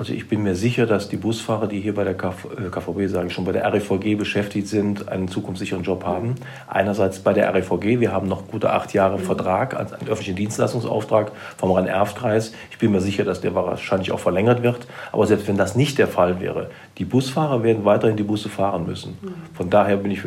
Also 0.00 0.14
ich 0.14 0.28
bin 0.28 0.42
mir 0.42 0.54
sicher, 0.54 0.86
dass 0.86 1.10
die 1.10 1.18
Busfahrer, 1.18 1.66
die 1.66 1.78
hier 1.78 1.94
bei 1.94 2.04
der 2.04 2.14
KVB, 2.14 3.00
äh, 3.00 3.08
sage 3.08 3.26
ich 3.26 3.34
schon, 3.34 3.44
bei 3.44 3.52
der 3.52 3.66
RVG 3.66 4.14
beschäftigt 4.14 4.66
sind, 4.66 5.10
einen 5.10 5.28
zukunftssicheren 5.28 5.84
Job 5.84 6.06
haben. 6.06 6.36
Einerseits 6.68 7.18
bei 7.18 7.34
der 7.34 7.54
RVG, 7.54 8.00
wir 8.00 8.10
haben 8.10 8.26
noch 8.26 8.48
gute 8.48 8.70
acht 8.70 8.94
Jahre 8.94 9.18
mhm. 9.18 9.24
Vertrag, 9.24 9.76
also 9.76 9.96
einen 9.96 10.08
öffentlichen 10.08 10.36
Dienstleistungsauftrag 10.36 11.32
vom 11.58 11.72
Rhein-Erft-Kreis. 11.72 12.54
Ich 12.70 12.78
bin 12.78 12.92
mir 12.92 13.02
sicher, 13.02 13.24
dass 13.24 13.42
der 13.42 13.54
wahrscheinlich 13.54 14.10
auch 14.10 14.20
verlängert 14.20 14.62
wird. 14.62 14.86
Aber 15.12 15.26
selbst 15.26 15.46
wenn 15.48 15.58
das 15.58 15.76
nicht 15.76 15.98
der 15.98 16.08
Fall 16.08 16.40
wäre, 16.40 16.70
die 16.96 17.04
Busfahrer 17.04 17.62
werden 17.62 17.84
weiterhin 17.84 18.16
die 18.16 18.22
Busse 18.22 18.48
fahren 18.48 18.86
müssen. 18.86 19.18
Mhm. 19.20 19.34
Von 19.52 19.68
daher 19.68 19.98
bin 19.98 20.12
ich 20.12 20.22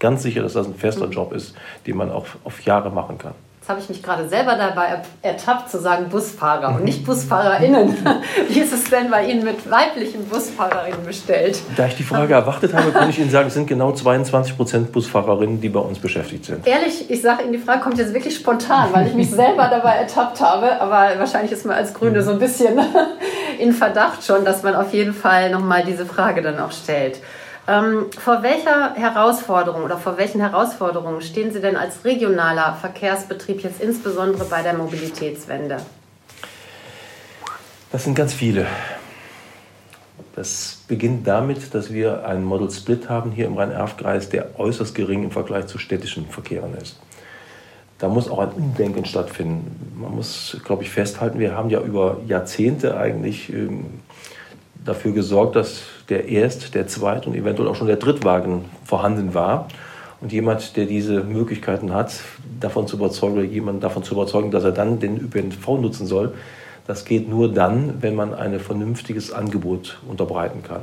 ganz 0.00 0.22
sicher, 0.22 0.42
dass 0.42 0.52
das 0.52 0.66
ein 0.66 0.74
fester. 0.74 1.08
Job 1.08 1.32
ist, 1.32 1.54
den 1.86 1.96
man 1.96 2.10
auch 2.10 2.26
auf 2.44 2.60
Jahre 2.60 2.90
machen 2.90 3.16
kann. 3.16 3.32
Jetzt 3.64 3.70
habe 3.70 3.80
ich 3.80 3.88
mich 3.88 4.02
gerade 4.02 4.28
selber 4.28 4.56
dabei 4.56 5.00
ertappt 5.22 5.70
zu 5.70 5.80
sagen 5.80 6.10
Busfahrer 6.10 6.74
und 6.74 6.84
nicht 6.84 7.06
BusfahrerInnen. 7.06 7.96
Wie 8.50 8.60
ist 8.60 8.74
es 8.74 8.90
denn 8.90 9.10
bei 9.10 9.24
Ihnen 9.24 9.42
mit 9.42 9.70
weiblichen 9.70 10.26
BusfahrerInnen 10.26 11.02
bestellt? 11.06 11.62
Da 11.74 11.86
ich 11.86 11.96
die 11.96 12.02
Frage 12.02 12.34
erwartet 12.34 12.74
habe, 12.74 12.90
kann 12.90 13.08
ich 13.08 13.18
Ihnen 13.18 13.30
sagen, 13.30 13.48
es 13.48 13.54
sind 13.54 13.66
genau 13.66 13.92
22 13.92 14.58
Prozent 14.58 14.92
Busfahrerinnen, 14.92 15.62
die 15.62 15.70
bei 15.70 15.80
uns 15.80 15.98
beschäftigt 15.98 16.44
sind. 16.44 16.66
Ehrlich, 16.66 17.10
ich 17.10 17.22
sage 17.22 17.44
Ihnen, 17.44 17.52
die 17.52 17.58
Frage 17.58 17.80
kommt 17.80 17.96
jetzt 17.96 18.12
wirklich 18.12 18.36
spontan, 18.36 18.90
weil 18.92 19.06
ich 19.06 19.14
mich 19.14 19.30
selber 19.30 19.68
dabei 19.68 19.92
ertappt 19.92 20.42
habe. 20.42 20.78
Aber 20.82 21.18
wahrscheinlich 21.18 21.52
ist 21.52 21.64
man 21.64 21.76
als 21.76 21.94
Grüne 21.94 22.22
so 22.22 22.32
ein 22.32 22.38
bisschen 22.38 22.78
in 23.58 23.72
Verdacht 23.72 24.26
schon, 24.26 24.44
dass 24.44 24.62
man 24.62 24.74
auf 24.74 24.92
jeden 24.92 25.14
Fall 25.14 25.50
nochmal 25.50 25.84
diese 25.86 26.04
Frage 26.04 26.42
dann 26.42 26.60
auch 26.60 26.72
stellt. 26.72 27.18
Ähm, 27.66 28.06
vor 28.12 28.42
welcher 28.42 28.94
Herausforderung 28.94 29.84
oder 29.84 29.96
vor 29.96 30.18
welchen 30.18 30.40
Herausforderungen 30.40 31.22
stehen 31.22 31.50
Sie 31.50 31.60
denn 31.60 31.76
als 31.76 32.04
regionaler 32.04 32.76
Verkehrsbetrieb 32.78 33.62
jetzt 33.62 33.80
insbesondere 33.80 34.44
bei 34.44 34.62
der 34.62 34.74
Mobilitätswende? 34.74 35.78
Das 37.90 38.04
sind 38.04 38.14
ganz 38.14 38.34
viele. 38.34 38.66
Das 40.36 40.82
beginnt 40.88 41.26
damit, 41.26 41.74
dass 41.74 41.92
wir 41.92 42.26
einen 42.26 42.44
Model 42.44 42.70
Split 42.70 43.08
haben 43.08 43.30
hier 43.30 43.46
im 43.46 43.56
Rhein-Erf-Kreis, 43.56 44.28
der 44.28 44.58
äußerst 44.58 44.94
gering 44.94 45.22
im 45.22 45.30
Vergleich 45.30 45.66
zu 45.66 45.78
städtischen 45.78 46.26
Verkehren 46.26 46.76
ist. 46.76 46.98
Da 47.98 48.08
muss 48.08 48.28
auch 48.28 48.40
ein 48.40 48.50
Umdenken 48.50 49.04
stattfinden. 49.06 49.94
Man 49.98 50.16
muss, 50.16 50.60
glaube 50.64 50.82
ich, 50.82 50.90
festhalten, 50.90 51.38
wir 51.38 51.56
haben 51.56 51.70
ja 51.70 51.80
über 51.80 52.18
Jahrzehnte 52.26 52.96
eigentlich 52.96 53.50
ähm, 53.50 53.86
dafür 54.84 55.12
gesorgt, 55.12 55.56
dass 55.56 55.84
der 56.08 56.28
Erst-, 56.28 56.74
der 56.74 56.86
Zweit- 56.86 57.26
und 57.26 57.34
eventuell 57.34 57.68
auch 57.68 57.76
schon 57.76 57.86
der 57.86 57.96
Drittwagen 57.96 58.64
vorhanden 58.84 59.34
war. 59.34 59.68
Und 60.20 60.32
jemand, 60.32 60.76
der 60.76 60.86
diese 60.86 61.22
Möglichkeiten 61.22 61.92
hat, 61.92 62.14
davon 62.60 62.86
zu 62.86 62.96
überzeugen 62.96 63.34
oder 63.34 63.44
jemanden 63.44 63.80
davon 63.80 64.02
zu 64.02 64.14
überzeugen, 64.14 64.50
dass 64.50 64.64
er 64.64 64.72
dann 64.72 64.98
den 64.98 65.18
ÖPNV 65.18 65.68
nutzen 65.80 66.06
soll, 66.06 66.34
das 66.86 67.04
geht 67.04 67.28
nur 67.28 67.52
dann, 67.52 68.02
wenn 68.02 68.14
man 68.14 68.34
ein 68.34 68.58
vernünftiges 68.60 69.32
Angebot 69.32 69.98
unterbreiten 70.08 70.62
kann. 70.62 70.82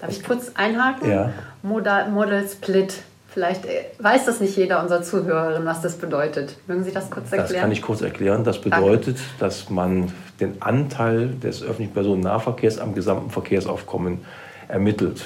Darf 0.00 0.10
ich 0.10 0.24
kurz 0.24 0.52
einhaken? 0.54 1.10
Ja. 1.10 1.32
Modal, 1.62 2.10
Model 2.10 2.46
Split. 2.48 3.02
Vielleicht 3.32 3.64
äh, 3.64 3.84
weiß 3.98 4.26
das 4.26 4.40
nicht 4.40 4.56
jeder 4.56 4.82
unserer 4.82 5.02
Zuhörerinnen, 5.02 5.66
was 5.66 5.80
das 5.80 5.96
bedeutet. 5.96 6.56
Mögen 6.66 6.84
Sie 6.84 6.92
das 6.92 7.10
kurz 7.10 7.32
erklären? 7.32 7.48
Das 7.48 7.60
kann 7.60 7.72
ich 7.72 7.82
kurz 7.82 8.02
erklären. 8.02 8.44
Das 8.44 8.60
bedeutet, 8.60 9.16
Danke. 9.16 9.30
dass 9.38 9.70
man 9.70 10.12
den 10.40 10.60
Anteil 10.60 11.28
des 11.28 11.62
öffentlichen 11.62 11.94
Personennahverkehrs 11.94 12.78
am 12.78 12.94
gesamten 12.94 13.30
Verkehrsaufkommen 13.30 14.20
ermittelt. 14.68 15.22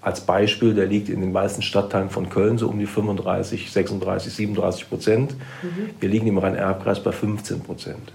als 0.00 0.20
Beispiel, 0.20 0.74
der 0.74 0.86
liegt 0.86 1.08
in 1.08 1.20
den 1.20 1.32
meisten 1.32 1.60
Stadtteilen 1.60 2.08
von 2.08 2.30
Köln 2.30 2.56
so 2.56 2.68
um 2.68 2.78
die 2.78 2.86
35, 2.86 3.70
36, 3.70 4.32
37 4.32 4.88
Prozent. 4.88 5.34
Mhm. 5.62 5.90
Wir 5.98 6.08
liegen 6.08 6.26
im 6.28 6.38
Rhein-Erb-Kreis 6.38 7.02
bei 7.02 7.10
15 7.10 7.60
Prozent. 7.60 8.12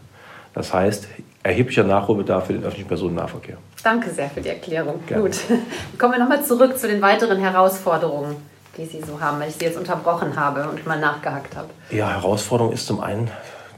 Das 0.53 0.73
heißt, 0.73 1.07
erheblicher 1.43 1.83
Nachholbedarf 1.83 2.47
für 2.47 2.53
den 2.53 2.63
öffentlichen 2.63 2.87
Personennahverkehr. 2.87 3.57
Danke 3.83 4.09
sehr 4.11 4.29
für 4.29 4.41
die 4.41 4.49
Erklärung. 4.49 5.01
Gerne. 5.07 5.23
Gut. 5.23 5.37
Kommen 5.97 6.13
wir 6.13 6.19
nochmal 6.19 6.43
zurück 6.43 6.77
zu 6.77 6.87
den 6.87 7.01
weiteren 7.01 7.37
Herausforderungen, 7.39 8.35
die 8.77 8.85
Sie 8.85 9.01
so 9.01 9.19
haben, 9.19 9.39
weil 9.39 9.49
ich 9.49 9.55
Sie 9.55 9.65
jetzt 9.65 9.77
unterbrochen 9.77 10.35
habe 10.35 10.67
und 10.67 10.85
mal 10.87 10.99
nachgehakt 10.99 11.55
habe. 11.55 11.69
Ja, 11.91 12.09
Herausforderung 12.09 12.73
ist 12.73 12.87
zum 12.87 12.99
einen 12.99 13.29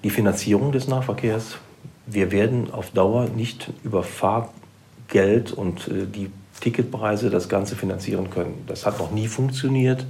die 0.03 0.09
Finanzierung 0.09 0.71
des 0.71 0.87
Nahverkehrs. 0.87 1.57
Wir 2.05 2.31
werden 2.31 2.71
auf 2.71 2.91
Dauer 2.91 3.25
nicht 3.25 3.71
über 3.83 4.03
Fahrgeld 4.03 5.51
und 5.51 5.87
äh, 5.87 6.05
die 6.05 6.31
Ticketpreise 6.61 7.29
das 7.29 7.49
Ganze 7.49 7.75
finanzieren 7.75 8.29
können. 8.29 8.63
Das 8.67 8.85
hat 8.85 8.99
noch 8.99 9.11
nie 9.11 9.27
funktioniert. 9.27 10.05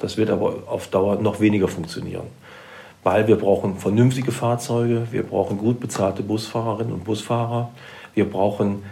Das 0.00 0.16
wird 0.16 0.30
aber 0.30 0.64
auf 0.66 0.88
Dauer 0.88 1.16
noch 1.16 1.40
weniger 1.40 1.68
funktionieren. 1.68 2.26
Weil 3.04 3.28
wir 3.28 3.36
brauchen 3.36 3.78
vernünftige 3.78 4.32
Fahrzeuge, 4.32 5.06
wir 5.10 5.22
brauchen 5.22 5.58
gut 5.58 5.78
bezahlte 5.78 6.22
Busfahrerinnen 6.22 6.92
und 6.92 7.04
Busfahrer, 7.04 7.70
wir 8.14 8.28
brauchen 8.28 8.82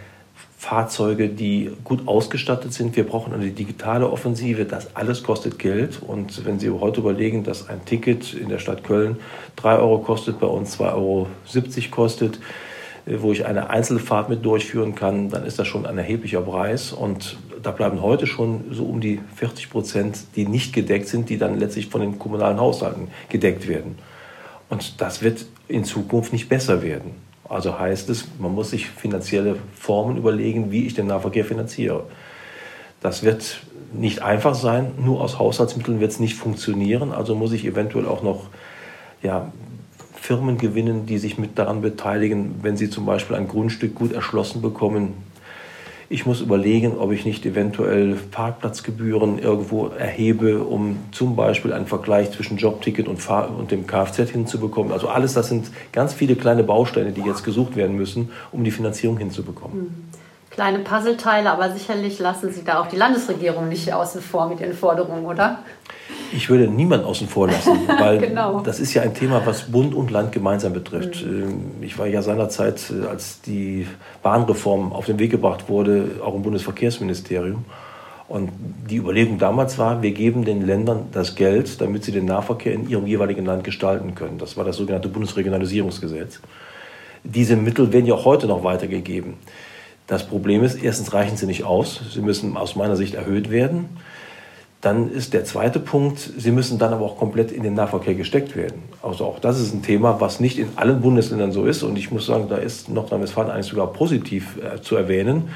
Fahrzeuge, 0.63 1.27
die 1.27 1.71
gut 1.83 2.07
ausgestattet 2.07 2.71
sind. 2.71 2.95
Wir 2.95 3.03
brauchen 3.03 3.33
eine 3.33 3.49
digitale 3.49 4.09
Offensive. 4.09 4.63
Das 4.63 4.95
alles 4.95 5.21
kostet 5.21 5.59
Geld. 5.59 6.01
Und 6.01 6.45
wenn 6.45 6.57
Sie 6.57 6.69
heute 6.69 7.01
überlegen, 7.01 7.43
dass 7.43 7.67
ein 7.67 7.83
Ticket 7.83 8.33
in 8.33 8.47
der 8.47 8.59
Stadt 8.59 8.85
Köln 8.85 9.17
3 9.57 9.75
Euro 9.79 9.97
kostet, 9.99 10.39
bei 10.39 10.47
uns 10.47 10.79
2,70 10.79 10.93
Euro 10.95 11.27
kostet, 11.91 12.39
äh, 13.05 13.17
wo 13.19 13.33
ich 13.33 13.45
eine 13.45 13.69
Einzelfahrt 13.71 14.29
mit 14.29 14.45
durchführen 14.45 14.95
kann, 14.95 15.29
dann 15.29 15.45
ist 15.45 15.59
das 15.59 15.67
schon 15.67 15.85
ein 15.85 15.97
erheblicher 15.97 16.39
Preis. 16.39 16.93
Und 16.93 17.37
da 17.61 17.71
bleiben 17.71 18.01
heute 18.01 18.25
schon 18.25 18.63
so 18.71 18.85
um 18.85 19.01
die 19.01 19.19
40 19.35 19.69
Prozent, 19.69 20.19
die 20.37 20.45
nicht 20.47 20.71
gedeckt 20.71 21.09
sind, 21.09 21.29
die 21.29 21.37
dann 21.37 21.59
letztlich 21.59 21.87
von 21.87 21.99
den 21.99 22.17
kommunalen 22.17 22.61
Haushalten 22.61 23.09
gedeckt 23.27 23.67
werden. 23.67 23.97
Und 24.69 25.01
das 25.01 25.21
wird 25.21 25.45
in 25.67 25.83
Zukunft 25.83 26.31
nicht 26.31 26.47
besser 26.47 26.81
werden. 26.81 27.22
Also 27.47 27.77
heißt 27.77 28.09
es, 28.09 28.27
man 28.39 28.53
muss 28.53 28.71
sich 28.71 28.89
finanzielle 28.89 29.57
Formen 29.75 30.17
überlegen, 30.17 30.71
wie 30.71 30.85
ich 30.87 30.93
den 30.93 31.07
Nahverkehr 31.07 31.45
finanziere. 31.45 32.05
Das 33.01 33.23
wird 33.23 33.61
nicht 33.93 34.21
einfach 34.21 34.55
sein, 34.55 34.93
nur 34.97 35.21
aus 35.21 35.37
Haushaltsmitteln 35.37 35.99
wird 35.99 36.11
es 36.11 36.19
nicht 36.19 36.35
funktionieren. 36.35 37.11
Also 37.11 37.35
muss 37.35 37.51
ich 37.51 37.65
eventuell 37.65 38.07
auch 38.07 38.23
noch 38.23 38.47
ja, 39.21 39.51
Firmen 40.15 40.57
gewinnen, 40.57 41.05
die 41.05 41.17
sich 41.17 41.37
mit 41.37 41.59
daran 41.59 41.81
beteiligen, 41.81 42.55
wenn 42.61 42.77
sie 42.77 42.89
zum 42.89 43.05
Beispiel 43.05 43.35
ein 43.35 43.47
Grundstück 43.47 43.93
gut 43.93 44.13
erschlossen 44.13 44.61
bekommen. 44.61 45.13
Ich 46.13 46.27
muss 46.27 46.41
überlegen, 46.41 46.99
ob 46.99 47.11
ich 47.11 47.25
nicht 47.25 47.43
eventuell 47.43 48.13
Parkplatzgebühren 48.29 49.39
irgendwo 49.39 49.87
erhebe, 49.87 50.63
um 50.63 50.97
zum 51.11 51.35
Beispiel 51.35 51.73
einen 51.73 51.87
Vergleich 51.87 52.29
zwischen 52.29 52.57
Jobticket 52.57 53.07
und, 53.07 53.17
Fahr 53.17 53.49
und 53.49 53.71
dem 53.71 53.87
Kfz 53.87 54.29
hinzubekommen. 54.29 54.93
Also 54.93 55.07
alles, 55.07 55.33
das 55.33 55.49
sind 55.49 55.71
ganz 55.91 56.13
viele 56.13 56.35
kleine 56.35 56.63
Bausteine, 56.63 57.13
die 57.13 57.21
jetzt 57.21 57.43
gesucht 57.43 57.75
werden 57.75 57.95
müssen, 57.95 58.29
um 58.51 58.63
die 58.63 58.69
Finanzierung 58.69 59.17
hinzubekommen. 59.17 59.79
Mhm 59.79 60.12
kleine 60.53 60.79
Puzzleteile, 60.79 61.51
aber 61.51 61.71
sicherlich 61.71 62.19
lassen 62.19 62.51
Sie 62.51 62.63
da 62.63 62.79
auch 62.79 62.87
die 62.87 62.95
Landesregierung 62.95 63.69
nicht 63.69 63.91
außen 63.91 64.21
vor 64.21 64.47
mit 64.47 64.59
Ihren 64.59 64.73
Forderungen, 64.73 65.25
oder? 65.25 65.59
Ich 66.31 66.49
würde 66.49 66.67
niemanden 66.67 67.05
außen 67.05 67.27
vor 67.27 67.47
lassen, 67.47 67.87
weil 67.99 68.19
genau. 68.19 68.61
das 68.61 68.79
ist 68.79 68.93
ja 68.93 69.01
ein 69.01 69.13
Thema, 69.13 69.45
was 69.45 69.71
Bund 69.71 69.93
und 69.93 70.11
Land 70.11 70.31
gemeinsam 70.31 70.73
betrifft. 70.73 71.25
Mhm. 71.25 71.43
Ähm, 71.43 71.61
ich 71.81 71.97
war 71.97 72.07
ja 72.07 72.21
seinerzeit, 72.21 72.81
äh, 72.91 73.07
als 73.07 73.41
die 73.41 73.87
Bahnreform 74.21 74.93
auf 74.93 75.05
den 75.05 75.19
Weg 75.19 75.31
gebracht 75.31 75.69
wurde, 75.69 76.21
auch 76.23 76.35
im 76.35 76.43
Bundesverkehrsministerium. 76.43 77.65
Und 78.27 78.51
die 78.89 78.97
Überlegung 78.97 79.37
damals 79.37 79.77
war, 79.77 80.01
wir 80.01 80.11
geben 80.11 80.45
den 80.45 80.65
Ländern 80.65 81.07
das 81.11 81.35
Geld, 81.35 81.81
damit 81.81 82.03
sie 82.03 82.11
den 82.11 82.25
Nahverkehr 82.25 82.73
in 82.73 82.89
ihrem 82.89 83.05
jeweiligen 83.05 83.45
Land 83.45 83.63
gestalten 83.63 84.15
können. 84.15 84.37
Das 84.37 84.55
war 84.55 84.63
das 84.63 84.77
sogenannte 84.77 85.09
Bundesregionalisierungsgesetz. 85.09 86.39
Diese 87.23 87.55
Mittel 87.55 87.91
werden 87.91 88.05
ja 88.05 88.15
auch 88.15 88.25
heute 88.25 88.47
noch 88.47 88.63
weitergegeben. 88.63 89.35
Das 90.07 90.25
Problem 90.27 90.63
ist, 90.63 90.75
erstens 90.75 91.13
reichen 91.13 91.37
sie 91.37 91.45
nicht 91.45 91.63
aus. 91.63 92.01
Sie 92.13 92.21
müssen 92.21 92.57
aus 92.57 92.75
meiner 92.75 92.95
Sicht 92.95 93.15
erhöht 93.15 93.49
werden. 93.49 93.89
Dann 94.81 95.09
ist 95.09 95.33
der 95.33 95.45
zweite 95.45 95.79
Punkt, 95.79 96.19
sie 96.19 96.51
müssen 96.51 96.77
dann 96.77 96.91
aber 96.91 97.05
auch 97.05 97.17
komplett 97.17 97.53
in 97.53 97.63
den 97.63 97.73
Nahverkehr 97.73 98.15
gesteckt 98.15 98.57
werden. 98.57 98.83
Also 99.01 99.23
auch 99.23 99.39
das 99.39 99.61
ist 99.61 99.73
ein 99.73 99.81
Thema, 99.81 100.19
was 100.19 100.41
nicht 100.41 100.59
in 100.59 100.67
allen 100.75 100.99
Bundesländern 100.99 101.53
so 101.53 101.65
ist. 101.65 101.83
Und 101.83 101.97
ich 101.97 102.11
muss 102.11 102.25
sagen, 102.25 102.47
da 102.49 102.57
ist 102.57 102.89
Nordrhein-Westfalen 102.89 103.49
eigentlich 103.49 103.67
sogar 103.67 103.93
positiv 103.93 104.57
äh, 104.57 104.81
zu 104.81 104.97
erwähnen. 104.97 105.49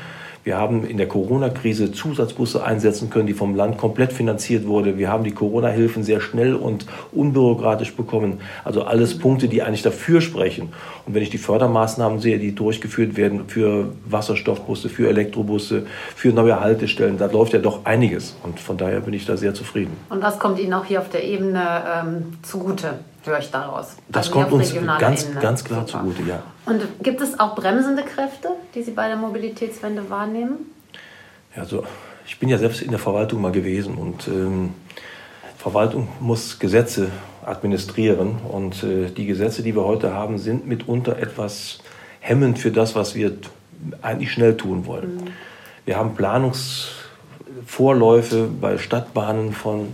Wir 0.47 0.57
haben 0.57 0.87
in 0.87 0.95
der 0.95 1.09
Corona-Krise 1.09 1.91
Zusatzbusse 1.91 2.63
einsetzen 2.63 3.09
können, 3.09 3.27
die 3.27 3.33
vom 3.33 3.53
Land 3.53 3.77
komplett 3.77 4.13
finanziert 4.13 4.65
wurde. 4.65 4.97
Wir 4.97 5.09
haben 5.09 5.25
die 5.25 5.33
Corona-Hilfen 5.33 6.05
sehr 6.05 6.21
schnell 6.21 6.55
und 6.55 6.85
unbürokratisch 7.11 7.93
bekommen. 7.97 8.39
Also 8.63 8.83
alles 8.83 9.19
Punkte, 9.19 9.49
die 9.49 9.61
eigentlich 9.61 9.81
dafür 9.81 10.21
sprechen. 10.21 10.69
Und 11.05 11.15
wenn 11.15 11.21
ich 11.21 11.29
die 11.29 11.37
Fördermaßnahmen 11.37 12.19
sehe, 12.19 12.39
die 12.39 12.55
durchgeführt 12.55 13.17
werden 13.17 13.49
für 13.49 13.89
Wasserstoffbusse, 14.05 14.87
für 14.87 15.09
Elektrobusse, 15.09 15.85
für 16.15 16.29
neue 16.29 16.61
Haltestellen, 16.61 17.17
da 17.17 17.25
läuft 17.25 17.51
ja 17.51 17.59
doch 17.59 17.83
einiges. 17.83 18.37
Und 18.43 18.61
von 18.61 18.77
daher 18.77 19.01
bin 19.01 19.13
ich 19.13 19.25
da 19.25 19.35
sehr 19.35 19.53
zufrieden. 19.53 19.97
Und 20.09 20.21
was 20.21 20.39
kommt 20.39 20.59
Ihnen 20.59 20.73
auch 20.73 20.85
hier 20.85 21.01
auf 21.01 21.09
der 21.09 21.25
Ebene 21.25 21.83
ähm, 21.93 22.37
zugute? 22.41 22.99
Höre 23.27 23.39
ich 23.39 23.51
daraus. 23.51 23.95
Das 24.09 24.27
also 24.27 24.39
kommt 24.39 24.51
uns 24.51 24.73
ganz, 24.99 25.25
Ebene. 25.25 25.41
ganz 25.41 25.63
klar 25.63 25.87
Super. 25.87 25.99
zugute, 25.99 26.23
ja. 26.23 26.43
Und 26.65 26.81
gibt 27.03 27.21
es 27.21 27.39
auch 27.39 27.55
bremsende 27.55 28.03
Kräfte, 28.03 28.49
die 28.73 28.83
Sie 28.83 28.91
bei 28.91 29.07
der 29.07 29.17
Mobilitätswende 29.17 30.09
wahrnehmen? 30.09 30.71
Ja, 31.55 31.63
also 31.63 31.83
ich 32.25 32.39
bin 32.39 32.49
ja 32.49 32.57
selbst 32.57 32.81
in 32.81 32.91
der 32.91 32.99
Verwaltung 32.99 33.41
mal 33.41 33.51
gewesen 33.51 33.95
und 33.95 34.27
ähm, 34.27 34.73
Verwaltung 35.57 36.07
muss 36.19 36.59
Gesetze 36.59 37.09
administrieren 37.45 38.37
und 38.49 38.83
äh, 38.83 39.09
die 39.09 39.25
Gesetze, 39.25 39.63
die 39.63 39.75
wir 39.75 39.85
heute 39.85 40.13
haben, 40.13 40.37
sind 40.37 40.67
mitunter 40.67 41.17
etwas 41.17 41.79
hemmend 42.19 42.59
für 42.59 42.71
das, 42.71 42.95
was 42.95 43.15
wir 43.15 43.37
eigentlich 44.01 44.31
schnell 44.31 44.57
tun 44.57 44.85
wollen. 44.85 45.15
Mhm. 45.15 45.27
Wir 45.85 45.97
haben 45.97 46.15
Planungsvorläufe 46.15 48.49
bei 48.59 48.77
Stadtbahnen 48.77 49.53
von 49.53 49.87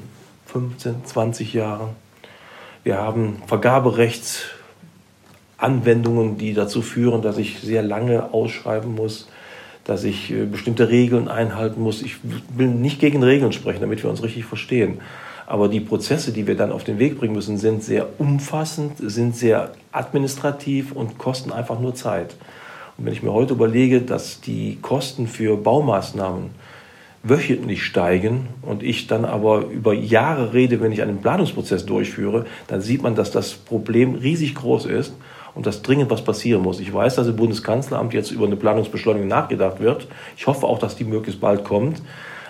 15, 0.47 1.05
20 1.05 1.53
Jahren. 1.53 1.89
Wir 2.83 2.97
haben 2.97 3.41
Vergaberechtsanwendungen, 3.47 6.37
die 6.37 6.53
dazu 6.53 6.81
führen, 6.81 7.21
dass 7.21 7.37
ich 7.37 7.61
sehr 7.61 7.81
lange 7.81 8.33
ausschreiben 8.33 8.93
muss, 8.93 9.29
dass 9.85 10.03
ich 10.03 10.31
äh, 10.31 10.43
bestimmte 10.45 10.89
Regeln 10.89 11.29
einhalten 11.29 11.81
muss. 11.81 12.01
Ich 12.01 12.17
will 12.23 12.67
nicht 12.67 12.99
gegen 12.99 13.23
Regeln 13.23 13.53
sprechen, 13.53 13.79
damit 13.79 14.03
wir 14.03 14.09
uns 14.09 14.21
richtig 14.21 14.43
verstehen. 14.43 14.99
Aber 15.47 15.69
die 15.69 15.79
Prozesse, 15.79 16.33
die 16.33 16.45
wir 16.45 16.57
dann 16.57 16.73
auf 16.73 16.83
den 16.83 16.99
Weg 16.99 17.19
bringen 17.19 17.33
müssen, 17.33 17.57
sind 17.57 17.83
sehr 17.83 18.19
umfassend, 18.19 18.97
sind 18.97 19.33
sehr 19.35 19.71
administrativ 19.93 20.91
und 20.91 21.17
kosten 21.17 21.53
einfach 21.53 21.79
nur 21.79 21.95
Zeit. 21.95 22.35
Und 22.97 23.05
wenn 23.05 23.13
ich 23.13 23.23
mir 23.23 23.31
heute 23.31 23.53
überlege, 23.53 24.01
dass 24.01 24.41
die 24.41 24.77
Kosten 24.81 25.27
für 25.27 25.55
Baumaßnahmen 25.55 26.49
wöchentlich 27.23 27.83
steigen 27.83 28.49
und 28.61 28.83
ich 28.83 29.07
dann 29.07 29.23
aber 29.23 29.65
über 29.67 29.93
Jahre 29.93 30.53
rede, 30.53 30.81
wenn 30.81 30.91
ich 30.91 31.01
einen 31.01 31.21
Planungsprozess 31.21 31.85
durchführe, 31.85 32.45
dann 32.67 32.81
sieht 32.81 33.01
man, 33.01 33.15
dass 33.15 33.31
das 33.31 33.53
Problem 33.53 34.15
riesig 34.15 34.55
groß 34.55 34.85
ist 34.85 35.13
und 35.55 35.65
dass 35.65 35.81
dringend 35.81 36.09
was 36.09 36.23
passieren 36.23 36.61
muss. 36.61 36.81
Ich 36.81 36.93
weiß, 36.93 37.15
dass 37.15 37.27
im 37.27 37.37
Bundeskanzleramt 37.37 38.13
jetzt 38.13 38.31
über 38.31 38.45
eine 38.45 38.57
Planungsbeschleunigung 38.57 39.29
nachgedacht 39.29 39.79
wird. 39.79 40.07
Ich 40.35 40.47
hoffe 40.47 40.67
auch, 40.67 40.79
dass 40.79 40.97
die 40.97 41.05
möglichst 41.05 41.39
bald 41.39 41.63
kommt. 41.63 42.01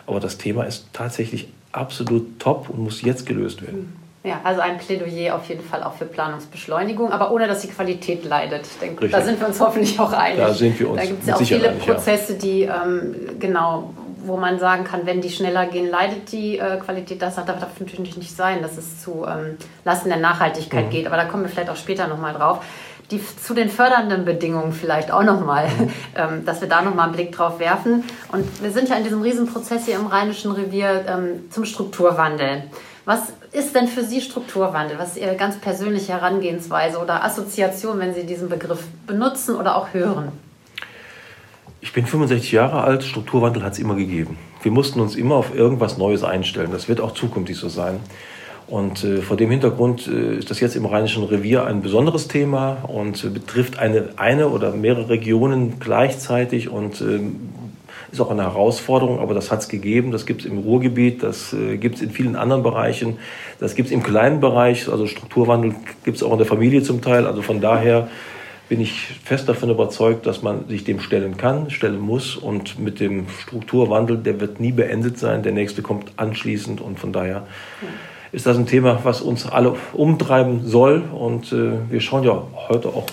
Aber 0.05 0.19
das 0.19 0.37
Thema 0.37 0.63
ist 0.63 0.87
tatsächlich 0.91 1.47
absolut 1.71 2.39
top 2.39 2.69
und 2.69 2.79
muss 2.79 3.01
jetzt 3.03 3.25
gelöst 3.25 3.61
werden. 3.61 3.93
Ja, 4.23 4.39
also 4.43 4.61
ein 4.61 4.77
Plädoyer 4.77 5.35
auf 5.35 5.49
jeden 5.49 5.63
Fall 5.63 5.83
auch 5.83 5.95
für 5.95 6.05
Planungsbeschleunigung, 6.05 7.11
aber 7.11 7.31
ohne 7.31 7.45
dass 7.45 7.61
die 7.61 7.67
Qualität 7.67 8.23
leidet. 8.23 8.65
Denke, 8.81 9.09
da 9.09 9.21
sind 9.21 9.37
wir 9.39 9.47
uns 9.47 9.59
hoffentlich 9.59 9.99
auch 9.99 10.13
einig. 10.13 10.37
Da 10.37 10.53
sind 10.53 10.79
wir 10.79 10.89
uns. 10.89 11.01
Da 11.01 11.07
gibt 11.07 11.21
es 11.21 11.27
ja 11.27 11.35
auch 11.35 11.41
viele 11.41 11.71
Prozesse, 11.71 12.35
die 12.35 12.61
ähm, 12.61 13.15
genau 13.39 13.93
wo 14.25 14.37
man 14.37 14.59
sagen 14.59 14.83
kann, 14.83 15.05
wenn 15.05 15.21
die 15.21 15.29
schneller 15.29 15.65
gehen, 15.65 15.89
leidet 15.89 16.31
die 16.31 16.57
äh, 16.57 16.77
Qualität. 16.77 17.21
Das 17.21 17.35
darf 17.35 17.79
natürlich 17.79 18.17
nicht 18.17 18.35
sein, 18.35 18.61
dass 18.61 18.77
es 18.77 19.01
zu 19.01 19.25
ähm, 19.27 19.57
Lasten 19.85 20.09
der 20.09 20.19
Nachhaltigkeit 20.19 20.85
mhm. 20.85 20.89
geht. 20.89 21.07
Aber 21.07 21.17
da 21.17 21.25
kommen 21.25 21.43
wir 21.43 21.49
vielleicht 21.49 21.69
auch 21.69 21.75
später 21.75 22.07
nochmal 22.07 22.33
drauf. 22.33 22.63
Die, 23.11 23.21
zu 23.21 23.53
den 23.53 23.69
fördernden 23.69 24.25
Bedingungen 24.25 24.71
vielleicht 24.71 25.11
auch 25.11 25.23
nochmal, 25.23 25.67
mhm. 25.67 25.89
ähm, 26.15 26.45
dass 26.45 26.61
wir 26.61 26.69
da 26.69 26.81
nochmal 26.81 27.05
einen 27.05 27.15
Blick 27.15 27.31
drauf 27.31 27.59
werfen. 27.59 28.03
Und 28.31 28.63
wir 28.63 28.71
sind 28.71 28.89
ja 28.89 28.95
in 28.95 29.03
diesem 29.03 29.21
Riesenprozess 29.21 29.85
hier 29.85 29.95
im 29.95 30.07
Rheinischen 30.07 30.51
Revier 30.51 31.05
ähm, 31.07 31.51
zum 31.51 31.65
Strukturwandel. 31.65 32.63
Was 33.05 33.33
ist 33.51 33.75
denn 33.75 33.87
für 33.87 34.03
Sie 34.03 34.21
Strukturwandel? 34.21 34.97
Was 34.97 35.09
ist 35.09 35.17
Ihre 35.17 35.35
ganz 35.35 35.57
persönliche 35.57 36.13
Herangehensweise 36.13 36.99
oder 36.99 37.23
Assoziation, 37.23 37.99
wenn 37.99 38.13
Sie 38.13 38.25
diesen 38.25 38.47
Begriff 38.47 38.85
benutzen 39.05 39.57
oder 39.57 39.75
auch 39.75 39.93
hören? 39.93 40.31
Ich 41.83 41.91
bin 41.91 42.05
65 42.05 42.53
Jahre 42.53 42.81
alt, 42.85 43.03
Strukturwandel 43.03 43.61
hat 43.61 43.73
es 43.73 43.79
immer 43.79 43.95
gegeben. 43.95 44.37
Wir 44.61 44.71
mussten 44.71 45.01
uns 45.01 45.17
immer 45.17 45.35
auf 45.35 45.53
irgendwas 45.53 45.97
Neues 45.97 46.23
einstellen. 46.23 46.69
Das 46.71 46.87
wird 46.87 47.01
auch 47.01 47.11
zukünftig 47.13 47.57
so 47.57 47.67
sein. 47.67 47.99
Und 48.67 49.03
äh, 49.03 49.17
vor 49.17 49.35
dem 49.35 49.51
Hintergrund 49.51 50.07
äh, 50.07 50.37
ist 50.37 50.49
das 50.49 50.61
jetzt 50.61 50.77
im 50.77 50.85
Rheinischen 50.85 51.25
Revier 51.25 51.65
ein 51.65 51.81
besonderes 51.81 52.29
Thema 52.29 52.77
und 52.87 53.25
äh, 53.25 53.27
betrifft 53.27 53.79
eine, 53.79 54.11
eine 54.15 54.47
oder 54.47 54.71
mehrere 54.71 55.09
Regionen 55.09 55.81
gleichzeitig 55.81 56.69
und 56.69 57.01
ähm, 57.01 57.49
ist 58.13 58.21
auch 58.21 58.31
eine 58.31 58.43
Herausforderung, 58.43 59.19
aber 59.19 59.33
das 59.33 59.51
hat 59.51 59.59
es 59.59 59.67
gegeben. 59.67 60.11
Das 60.11 60.25
gibt 60.25 60.45
es 60.45 60.47
im 60.47 60.59
Ruhrgebiet, 60.59 61.21
das 61.21 61.51
äh, 61.51 61.75
gibt 61.75 61.95
es 61.95 62.01
in 62.01 62.11
vielen 62.11 62.37
anderen 62.37 62.63
Bereichen, 62.63 63.17
das 63.59 63.75
gibt 63.75 63.87
es 63.87 63.91
im 63.91 64.03
kleinen 64.03 64.39
Bereich, 64.39 64.87
also 64.87 65.05
Strukturwandel 65.05 65.75
gibt 66.05 66.15
es 66.15 66.23
auch 66.23 66.31
in 66.31 66.37
der 66.37 66.47
Familie 66.47 66.81
zum 66.81 67.01
Teil. 67.01 67.27
Also 67.27 67.41
von 67.41 67.59
daher 67.59 68.07
bin 68.69 68.79
ich 68.79 69.07
fest 69.23 69.49
davon 69.49 69.69
überzeugt, 69.69 70.25
dass 70.25 70.41
man 70.41 70.67
sich 70.67 70.83
dem 70.83 70.99
stellen 70.99 71.37
kann, 71.37 71.69
stellen 71.69 71.99
muss. 71.99 72.35
Und 72.35 72.79
mit 72.79 72.99
dem 72.99 73.27
Strukturwandel, 73.29 74.17
der 74.17 74.39
wird 74.39 74.59
nie 74.59 74.71
beendet 74.71 75.17
sein. 75.17 75.43
Der 75.43 75.51
nächste 75.51 75.81
kommt 75.81 76.11
anschließend. 76.17 76.81
Und 76.81 76.99
von 76.99 77.13
daher 77.13 77.45
ist 78.31 78.45
das 78.45 78.57
ein 78.57 78.65
Thema, 78.65 79.01
was 79.03 79.21
uns 79.21 79.47
alle 79.47 79.75
umtreiben 79.93 80.65
soll. 80.65 81.03
Und 81.13 81.51
äh, 81.51 81.73
wir 81.89 82.01
schauen 82.01 82.23
ja 82.23 82.43
heute 82.69 82.89
auch, 82.89 83.05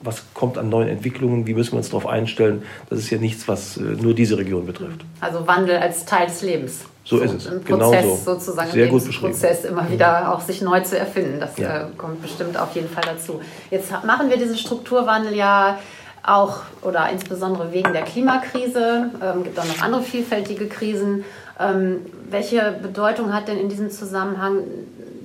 was 0.00 0.22
kommt 0.34 0.58
an 0.58 0.68
neuen 0.68 0.88
Entwicklungen, 0.88 1.46
wie 1.46 1.54
müssen 1.54 1.72
wir 1.72 1.78
uns 1.78 1.88
darauf 1.88 2.06
einstellen. 2.06 2.62
Das 2.88 2.98
ist 2.98 3.10
ja 3.10 3.18
nichts, 3.18 3.48
was 3.48 3.76
äh, 3.76 3.80
nur 3.80 4.14
diese 4.14 4.38
Region 4.38 4.66
betrifft. 4.66 5.04
Also 5.20 5.46
Wandel 5.46 5.78
als 5.78 6.04
Teil 6.04 6.26
des 6.26 6.42
Lebens. 6.42 6.84
So, 7.08 7.16
so 7.16 7.22
ist 7.22 7.34
es. 7.34 7.46
Ein 7.46 7.64
genau 7.64 7.90
Prozess 7.90 8.24
so. 8.24 8.34
sozusagen, 8.34 8.70
Sehr 8.70 8.88
gut 8.88 9.20
Prozess 9.20 9.64
immer 9.64 9.90
wieder 9.90 10.34
auch 10.34 10.42
sich 10.42 10.60
neu 10.60 10.80
zu 10.80 10.98
erfinden. 10.98 11.40
Das 11.40 11.56
ja. 11.56 11.84
äh, 11.84 11.84
kommt 11.96 12.20
bestimmt 12.20 12.58
auf 12.58 12.74
jeden 12.74 12.88
Fall 12.90 13.04
dazu. 13.06 13.40
Jetzt 13.70 13.90
machen 14.04 14.28
wir 14.28 14.36
diesen 14.36 14.58
Strukturwandel 14.58 15.34
ja 15.34 15.78
auch 16.22 16.60
oder 16.82 17.08
insbesondere 17.08 17.72
wegen 17.72 17.94
der 17.94 18.02
Klimakrise. 18.02 19.10
Es 19.20 19.36
ähm, 19.36 19.44
gibt 19.44 19.58
auch 19.58 19.64
noch 19.64 19.80
andere 19.80 20.02
vielfältige 20.02 20.66
Krisen. 20.66 21.24
Ähm, 21.58 22.00
welche 22.28 22.72
Bedeutung 22.82 23.32
hat 23.32 23.48
denn 23.48 23.56
in 23.56 23.70
diesem 23.70 23.90
Zusammenhang 23.90 24.58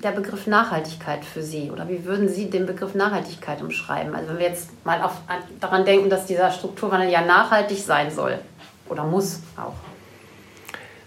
der 0.02 0.12
Begriff 0.12 0.48
Nachhaltigkeit 0.48 1.25
für 1.25 1.44
Sie? 1.44 1.70
Oder 1.70 1.90
wie 1.90 2.06
würden 2.06 2.30
Sie 2.30 2.50
den 2.50 2.66
Begriff 2.66 2.96
Nachhaltigkeit 2.96 3.62
umschreiben? 3.62 4.16
Also 4.16 4.30
wenn 4.30 4.40
wir 4.40 4.48
jetzt 4.48 4.70
mal 4.86 5.02
auf, 5.02 5.16
daran 5.60 5.84
denken, 5.84 6.10
dass 6.10 6.28
dieser 6.28 6.50
Strukturwandel 6.50 7.10
ja 7.10 7.25
nachhaltig 7.25 7.80
sein 7.80 8.10
soll 8.10 8.40
oder 8.88 9.04
muss 9.04 9.42
auch. 9.58 9.93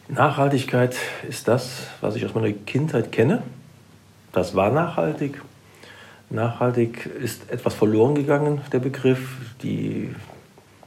Nachhaltigkeit 0.09 0.97
ist 1.29 1.49
das, 1.49 1.89
was 2.01 2.15
ich 2.15 2.25
aus 2.25 2.35
meiner 2.35 2.53
Kindheit 2.53 3.11
kenne. 3.11 3.43
Das 4.33 4.55
war 4.55 4.71
nachhaltig. 4.71 5.43
Nachhaltig 6.31 7.07
ist 7.07 7.51
etwas 7.51 7.75
verloren 7.75 8.15
gegangen, 8.15 8.61
der 8.73 8.79
Begriff. 8.79 9.37
Die 9.63 10.15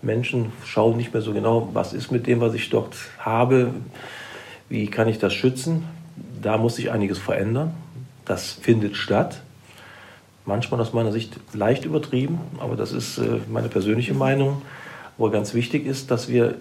Menschen 0.02 0.54
schauen 0.64 0.96
nicht 0.96 1.14
mehr 1.14 1.22
so 1.22 1.34
genau, 1.34 1.70
was 1.74 1.92
ist 1.92 2.12
mit 2.12 2.28
dem, 2.28 2.40
was 2.40 2.54
ich 2.54 2.70
dort 2.70 2.96
habe, 3.20 3.74
wie 4.70 4.88
kann 4.88 5.10
ich 5.10 5.20
das 5.20 5.34
schützen. 5.34 5.84
Da 6.42 6.58
muss 6.58 6.78
sich 6.78 6.90
einiges 6.90 7.20
verändern. 7.20 7.74
Das 8.24 8.54
findet 8.54 8.96
statt. 8.96 9.42
Manchmal 10.46 10.80
aus 10.80 10.94
meiner 10.94 11.12
Sicht 11.12 11.38
leicht 11.54 11.84
übertrieben, 11.84 12.40
aber 12.60 12.78
das 12.78 12.94
ist 12.94 13.18
äh, 13.18 13.40
meine 13.50 13.68
persönliche 13.68 14.14
Meinung. 14.14 14.62
Wo 15.18 15.30
ganz 15.30 15.54
wichtig 15.54 15.86
ist, 15.86 16.10
dass 16.10 16.30
wir 16.30 16.56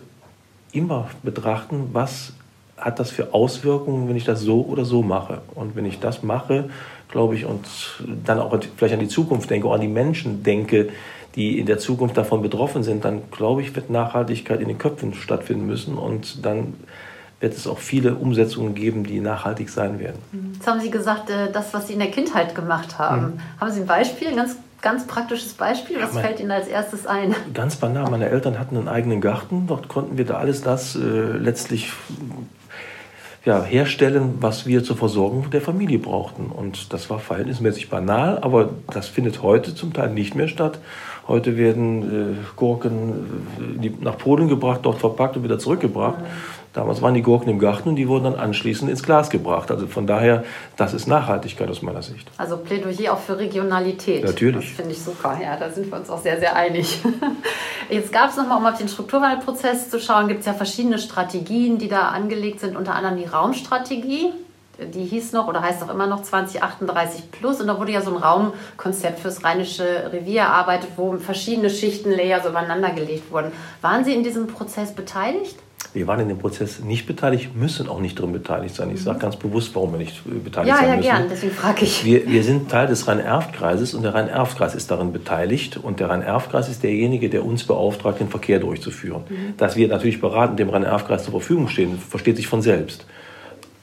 immer 0.72 1.08
betrachten, 1.22 1.90
was 1.92 2.32
hat 2.80 2.99
das 2.99 3.11
für 3.11 3.35
Auswirkungen, 3.35 4.08
wenn 4.08 4.16
ich 4.16 4.25
das 4.25 4.40
so 4.40 4.62
oder 4.62 4.85
so 4.85 5.02
mache. 5.02 5.42
Und 5.54 5.76
wenn 5.76 5.85
ich 5.85 6.00
das 6.00 6.23
mache, 6.23 6.70
glaube 7.08 7.35
ich, 7.35 7.44
und 7.44 7.66
dann 8.25 8.38
auch 8.38 8.56
vielleicht 8.76 8.94
an 8.94 9.00
die 9.00 9.08
Zukunft 9.08 9.50
denke, 9.50 9.68
auch 9.68 9.75
an 9.75 9.80
die 9.80 9.88
Menschen 9.88 10.42
denke, 10.42 10.90
die 11.35 11.58
in 11.58 11.66
der 11.66 11.78
Zukunft 11.78 12.16
davon 12.16 12.42
betroffen 12.42 12.82
sind, 12.82 13.04
dann 13.04 13.30
glaube 13.30 13.62
ich, 13.62 13.75
wird 13.76 13.90
Nachhaltigkeit 13.90 14.61
in 14.61 14.68
den 14.68 14.78
Köpfen 14.78 15.14
stattfinden 15.14 15.66
müssen 15.66 15.97
und 15.97 16.44
dann 16.44 16.75
wird 17.40 17.54
es 17.54 17.66
auch 17.66 17.78
viele 17.78 18.16
Umsetzungen 18.16 18.75
geben, 18.75 19.04
die 19.04 19.20
nachhaltig 19.20 19.70
sein 19.70 20.00
werden. 20.00 20.18
Jetzt 20.54 20.66
haben 20.66 20.80
Sie 20.80 20.90
gesagt, 20.90 21.30
äh, 21.30 21.52
das, 21.52 21.73
was 21.73 21.87
Sie 21.87 21.92
in 21.92 22.00
der 22.00 22.11
Kindheit 22.11 22.54
gemacht 22.54 22.99
haben. 22.99 23.35
Mhm. 23.35 23.61
Haben 23.61 23.70
Sie 23.70 23.80
ein 23.80 23.87
Beispiel, 23.87 24.28
ein 24.28 24.37
ganz, 24.37 24.56
ganz 24.82 25.06
praktisches 25.06 25.52
Beispiel? 25.52 25.99
Was 26.00 26.14
ja, 26.14 26.20
fällt 26.20 26.40
Ihnen 26.40 26.50
als 26.50 26.66
erstes 26.66 27.06
ein? 27.06 27.37
Ganz 27.54 27.76
banal. 27.76 28.11
Meine 28.11 28.28
Eltern 28.28 28.58
hatten 28.58 28.76
einen 28.76 28.88
eigenen 28.88 29.20
Garten. 29.20 29.68
Dort 29.68 29.87
konnten 29.87 30.18
wir 30.18 30.25
da 30.25 30.38
alles 30.38 30.62
das 30.62 30.97
äh, 30.97 30.99
letztlich 30.99 31.92
ja, 33.45 33.62
herstellen, 33.62 34.35
was 34.40 34.66
wir 34.66 34.85
zur 34.85 34.97
Versorgung 34.97 35.50
der 35.50 35.61
Familie 35.61 35.99
brauchten. 35.99 36.47
Und 36.47 36.92
das 36.92 37.09
war 37.09 37.18
verhältnismäßig 37.18 37.88
banal, 37.88 38.38
aber 38.38 38.71
das 38.92 39.09
findet 39.09 39.42
heute 39.42 39.75
zum 39.75 39.92
Teil 39.92 40.11
nicht 40.11 40.35
mehr 40.35 40.49
statt. 40.49 40.78
Heute 41.28 41.58
werden 41.58 42.32
äh, 42.32 42.37
Gurken 42.56 43.44
äh, 43.82 43.90
nach 44.00 44.16
Polen 44.16 44.49
gebracht, 44.49 44.80
dort 44.82 44.99
verpackt 44.99 45.37
und 45.37 45.44
wieder 45.44 45.58
zurückgebracht. 45.58 46.18
Damals 46.73 47.02
waren 47.02 47.14
die 47.14 47.23
Gurken 47.23 47.50
im 47.50 47.58
Garten 47.58 47.90
und 47.90 47.97
die 47.97 48.08
wurden 48.08 48.25
dann 48.25 48.35
anschließend 48.37 48.90
ins 48.90 49.02
Glas 49.02 49.28
gebracht. 49.28 49.70
Also 49.70 49.87
von 49.87 50.06
daher, 50.06 50.44
das 50.76 50.94
ist 50.94 51.06
Nachhaltigkeit 51.06 51.68
aus 51.68 51.82
meiner 51.82 52.02
Sicht. 52.02 52.30
Also 52.38 52.56
Plädoyer 52.56 53.12
auch 53.12 53.18
für 53.18 53.38
Regionalität. 53.38 54.25
Natürlich. 54.25 54.68
Das 54.68 54.76
finde 54.76 54.92
ich 54.92 55.02
super. 55.02 55.38
Ja, 55.42 55.56
da 55.56 55.70
sind 55.70 55.90
wir 55.90 55.99
uns 55.99 56.08
auch 56.08 56.23
sehr, 56.23 56.38
sehr 56.38 56.56
einig. 56.56 57.00
Jetzt 57.90 58.12
gab 58.12 58.30
es 58.30 58.36
nochmal, 58.36 58.58
um 58.58 58.67
auf 58.67 58.78
den 58.78 58.88
Strukturwandelsprozess 58.88 59.91
zu 59.91 60.00
schauen, 60.00 60.28
gibt 60.28 60.41
es 60.41 60.47
ja 60.47 60.54
verschiedene 60.54 60.99
Strategien, 60.99 61.78
die 61.78 61.88
da 61.88 62.08
angelegt 62.08 62.60
sind, 62.60 62.76
unter 62.76 62.95
anderem 62.95 63.19
die 63.19 63.25
Raumstrategie 63.25 64.32
die 64.78 65.04
hieß 65.04 65.32
noch 65.32 65.49
oder 65.49 65.62
heißt 65.62 65.82
auch 65.82 65.91
immer 65.91 66.06
noch 66.06 66.23
2038 66.23 67.30
plus 67.32 67.60
und 67.60 67.67
da 67.67 67.78
wurde 67.78 67.93
ja 67.93 68.00
so 68.00 68.14
ein 68.14 68.23
Raumkonzept 68.23 69.21
fürs 69.21 69.45
Rheinische 69.45 70.10
Revier 70.12 70.43
erarbeitet, 70.43 70.91
wo 70.97 71.17
verschiedene 71.19 71.71
Schichten, 71.71 72.10
Layer 72.10 72.41
so 72.43 72.50
übereinander 72.50 72.91
gelegt 72.91 73.30
wurden. 73.32 73.52
Waren 73.82 74.04
Sie 74.04 74.14
in 74.14 74.23
diesem 74.23 74.47
Prozess 74.47 74.93
beteiligt? 74.93 75.56
Wir 75.95 76.06
waren 76.06 76.21
in 76.21 76.28
dem 76.28 76.38
Prozess 76.38 76.80
nicht 76.80 77.06
beteiligt, 77.06 77.56
müssen 77.56 77.88
auch 77.88 78.00
nicht 78.00 78.19
darin 78.19 78.32
beteiligt 78.32 78.75
sein. 78.75 78.91
Ich 78.91 79.02
sage 79.02 79.19
ganz 79.19 79.36
bewusst, 79.36 79.75
warum 79.75 79.93
wir 79.93 79.99
nicht 79.99 80.23
beteiligt 80.45 80.69
ja, 80.69 80.76
sein 80.76 80.88
ja, 80.88 80.97
müssen. 80.97 81.08
Ja, 81.08 81.17
gern, 81.17 81.28
deswegen 81.30 81.52
frage 81.52 81.84
ich. 81.84 82.04
Wir, 82.04 82.28
wir 82.28 82.43
sind 82.45 82.71
Teil 82.71 82.88
des 82.88 83.08
Rhein-Erft-Kreises 83.08 83.95
und 83.95 84.02
der 84.02 84.14
Rhein-Erft-Kreis 84.14 84.75
ist 84.75 84.91
darin 84.91 85.12
beteiligt. 85.12 85.78
Und 85.78 85.99
der 85.99 86.10
Rhein-Erft-Kreis 86.10 86.69
ist 86.69 86.82
derjenige, 86.82 87.30
der 87.30 87.45
uns 87.45 87.64
beauftragt, 87.64 88.21
den 88.21 88.28
Verkehr 88.28 88.60
durchzuführen. 88.60 89.23
Mhm. 89.28 89.56
Dass 89.56 89.76
wir 89.76 89.88
natürlich 89.88 90.21
beraten, 90.21 90.56
dem 90.56 90.69
Rhein-Erft-Kreis 90.69 91.25
zur 91.25 91.32
Verfügung 91.32 91.69
stehen, 91.69 91.99
versteht 91.99 92.36
sich 92.36 92.49
von 92.49 92.60
selbst. 92.60 93.06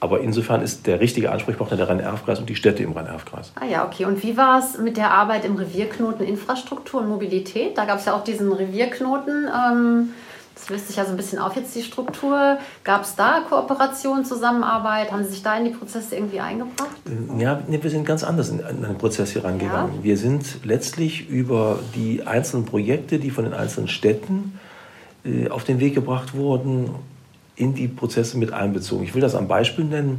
Aber 0.06 0.20
insofern 0.20 0.62
ist 0.62 0.86
der 0.86 1.00
richtige 1.00 1.32
Ansprechpartner 1.32 1.78
der 1.78 1.90
Rhein-Erft-Kreis 1.90 2.38
und 2.38 2.48
die 2.48 2.56
Städte 2.56 2.84
im 2.84 2.92
Rhein-Erft-Kreis. 2.92 3.54
Ah 3.60 3.66
ja, 3.66 3.88
okay. 3.88 4.06
Und 4.06 4.22
wie 4.22 4.38
war 4.38 4.60
es 4.60 4.78
mit 4.78 4.98
der 4.98 5.10
Arbeit 5.10 5.46
im 5.46 5.56
Revierknoten 5.56 6.24
Infrastruktur 6.24 7.02
und 7.02 7.10
Mobilität? 7.10 7.76
Da 7.76 7.86
gab 7.86 7.98
es 7.98 8.06
ja 8.06 8.16
auch 8.16 8.24
diesen 8.24 8.54
Revierknoten. 8.54 9.50
Ähm 9.50 10.10
das 10.54 10.70
löst 10.70 10.88
sich 10.88 10.96
ja 10.96 11.06
so 11.06 11.10
ein 11.12 11.18
bisschen 11.18 11.40
auf 11.40 11.56
jetzt 11.56 11.76
die 11.76 11.82
Struktur. 11.82 12.60
Gab 12.84 13.02
es 13.02 13.16
da 13.16 13.42
Kooperation, 13.50 14.24
Zusammenarbeit? 14.24 15.12
Haben 15.12 15.24
Sie 15.24 15.32
sich 15.32 15.44
da 15.44 15.58
in 15.58 15.66
die 15.66 15.72
Prozesse 15.72 16.16
irgendwie 16.16 16.40
eingebracht? 16.40 16.96
Ja, 17.40 17.62
nee, 17.68 17.80
wir 17.82 17.90
sind 17.90 18.06
ganz 18.06 18.24
anders 18.24 18.50
in, 18.50 18.60
in 18.60 18.84
den 18.84 18.98
Prozess 19.00 19.32
hier 19.32 19.44
rangegangen. 19.44 19.96
Ja. 19.98 20.04
Wir 20.04 20.18
sind 20.18 20.64
letztlich 20.64 21.28
über 21.30 21.80
die 21.96 22.28
einzelnen 22.28 22.66
Projekte, 22.66 23.18
die 23.18 23.32
von 23.32 23.44
den 23.44 23.56
einzelnen 23.56 23.88
Städten 23.88 24.60
äh, 25.26 25.50
auf 25.50 25.64
den 25.64 25.80
Weg 25.80 25.96
gebracht 25.96 26.36
wurden, 26.36 26.92
in 27.56 27.74
die 27.74 27.88
Prozesse 27.88 28.38
mit 28.38 28.54
einbezogen. 28.54 29.04
Ich 29.04 29.14
will 29.14 29.22
das 29.22 29.36
am 29.36 29.48
Beispiel 29.48 29.86
nennen. 29.86 30.18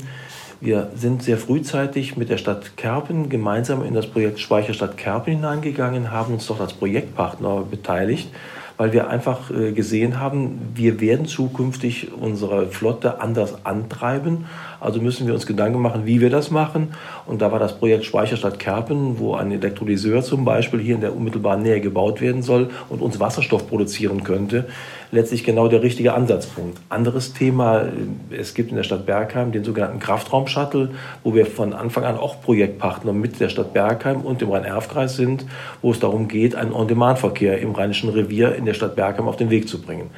Wir 0.60 0.90
sind 0.96 1.22
sehr 1.22 1.36
frühzeitig 1.36 2.16
mit 2.16 2.30
der 2.30 2.38
Stadt 2.38 2.78
Kerpen 2.78 3.28
gemeinsam 3.28 3.84
in 3.84 3.92
das 3.92 4.06
Projekt 4.06 4.40
Speicherstadt 4.40 4.96
Kerpen 4.96 5.34
hineingegangen, 5.34 6.10
haben 6.10 6.32
uns 6.32 6.46
dort 6.46 6.60
als 6.62 6.72
Projektpartner 6.72 7.62
beteiligt 7.70 8.28
weil 8.76 8.92
wir 8.92 9.08
einfach 9.08 9.50
äh, 9.50 9.72
gesehen 9.72 10.20
haben, 10.20 10.72
wir 10.74 11.00
werden 11.00 11.26
zukünftig 11.26 12.12
unsere 12.12 12.66
Flotte 12.68 13.20
anders 13.20 13.64
antreiben. 13.64 14.46
Also 14.80 15.00
müssen 15.00 15.26
wir 15.26 15.34
uns 15.34 15.46
Gedanken 15.46 15.80
machen, 15.80 16.04
wie 16.04 16.20
wir 16.20 16.30
das 16.30 16.50
machen. 16.50 16.88
Und 17.26 17.40
da 17.40 17.50
war 17.52 17.58
das 17.58 17.78
Projekt 17.78 18.04
Speicherstadt 18.04 18.58
Kerpen, 18.58 19.18
wo 19.18 19.34
ein 19.34 19.50
Elektrolyseur 19.50 20.22
zum 20.22 20.44
Beispiel 20.44 20.80
hier 20.80 20.94
in 20.94 21.00
der 21.00 21.16
unmittelbaren 21.16 21.62
Nähe 21.62 21.80
gebaut 21.80 22.20
werden 22.20 22.42
soll 22.42 22.70
und 22.88 23.00
uns 23.00 23.18
Wasserstoff 23.18 23.66
produzieren 23.68 24.24
könnte, 24.24 24.66
letztlich 25.10 25.44
genau 25.44 25.68
der 25.68 25.82
richtige 25.82 26.14
Ansatzpunkt. 26.14 26.78
Anderes 26.88 27.32
Thema, 27.32 27.82
äh, 27.82 28.36
es 28.36 28.54
gibt 28.54 28.70
in 28.70 28.76
der 28.76 28.82
Stadt 28.82 29.06
Bergheim 29.06 29.52
den 29.52 29.64
sogenannten 29.64 29.98
Kraftraum-Shuttle, 29.98 30.90
wo 31.22 31.34
wir 31.34 31.46
von 31.46 31.72
Anfang 31.72 32.04
an 32.04 32.16
auch 32.16 32.40
Projektpartner 32.40 33.12
mit 33.12 33.40
der 33.40 33.48
Stadt 33.48 33.72
Bergheim 33.72 34.22
und 34.22 34.40
dem 34.40 34.50
Rhein-Erf-Kreis 34.50 35.16
sind, 35.16 35.46
wo 35.82 35.90
es 35.90 36.00
darum 36.00 36.28
geht, 36.28 36.54
einen 36.54 36.72
On-Demand-Verkehr 36.72 37.58
im 37.60 37.72
Rheinischen 37.72 38.10
Revier 38.10 38.54
in 38.54 38.64
der 38.64 38.74
Stadt 38.74 38.96
Bergheim 38.96 39.28
auf 39.28 39.36
den 39.36 39.50
Weg 39.50 39.68
zu 39.68 39.80
bringen. 39.80 40.10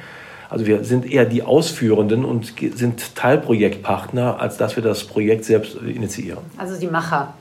Also 0.49 0.65
wir 0.65 0.83
sind 0.83 1.09
eher 1.09 1.25
die 1.25 1.43
Ausführenden 1.43 2.25
und 2.25 2.53
sind 2.75 3.15
Teilprojektpartner, 3.15 4.39
als 4.39 4.57
dass 4.57 4.75
wir 4.75 4.81
das 4.81 5.03
Projekt 5.03 5.45
selbst 5.45 5.75
initiieren. 5.75 6.43
Also 6.57 6.79
die 6.79 6.87
Macher 6.87 7.33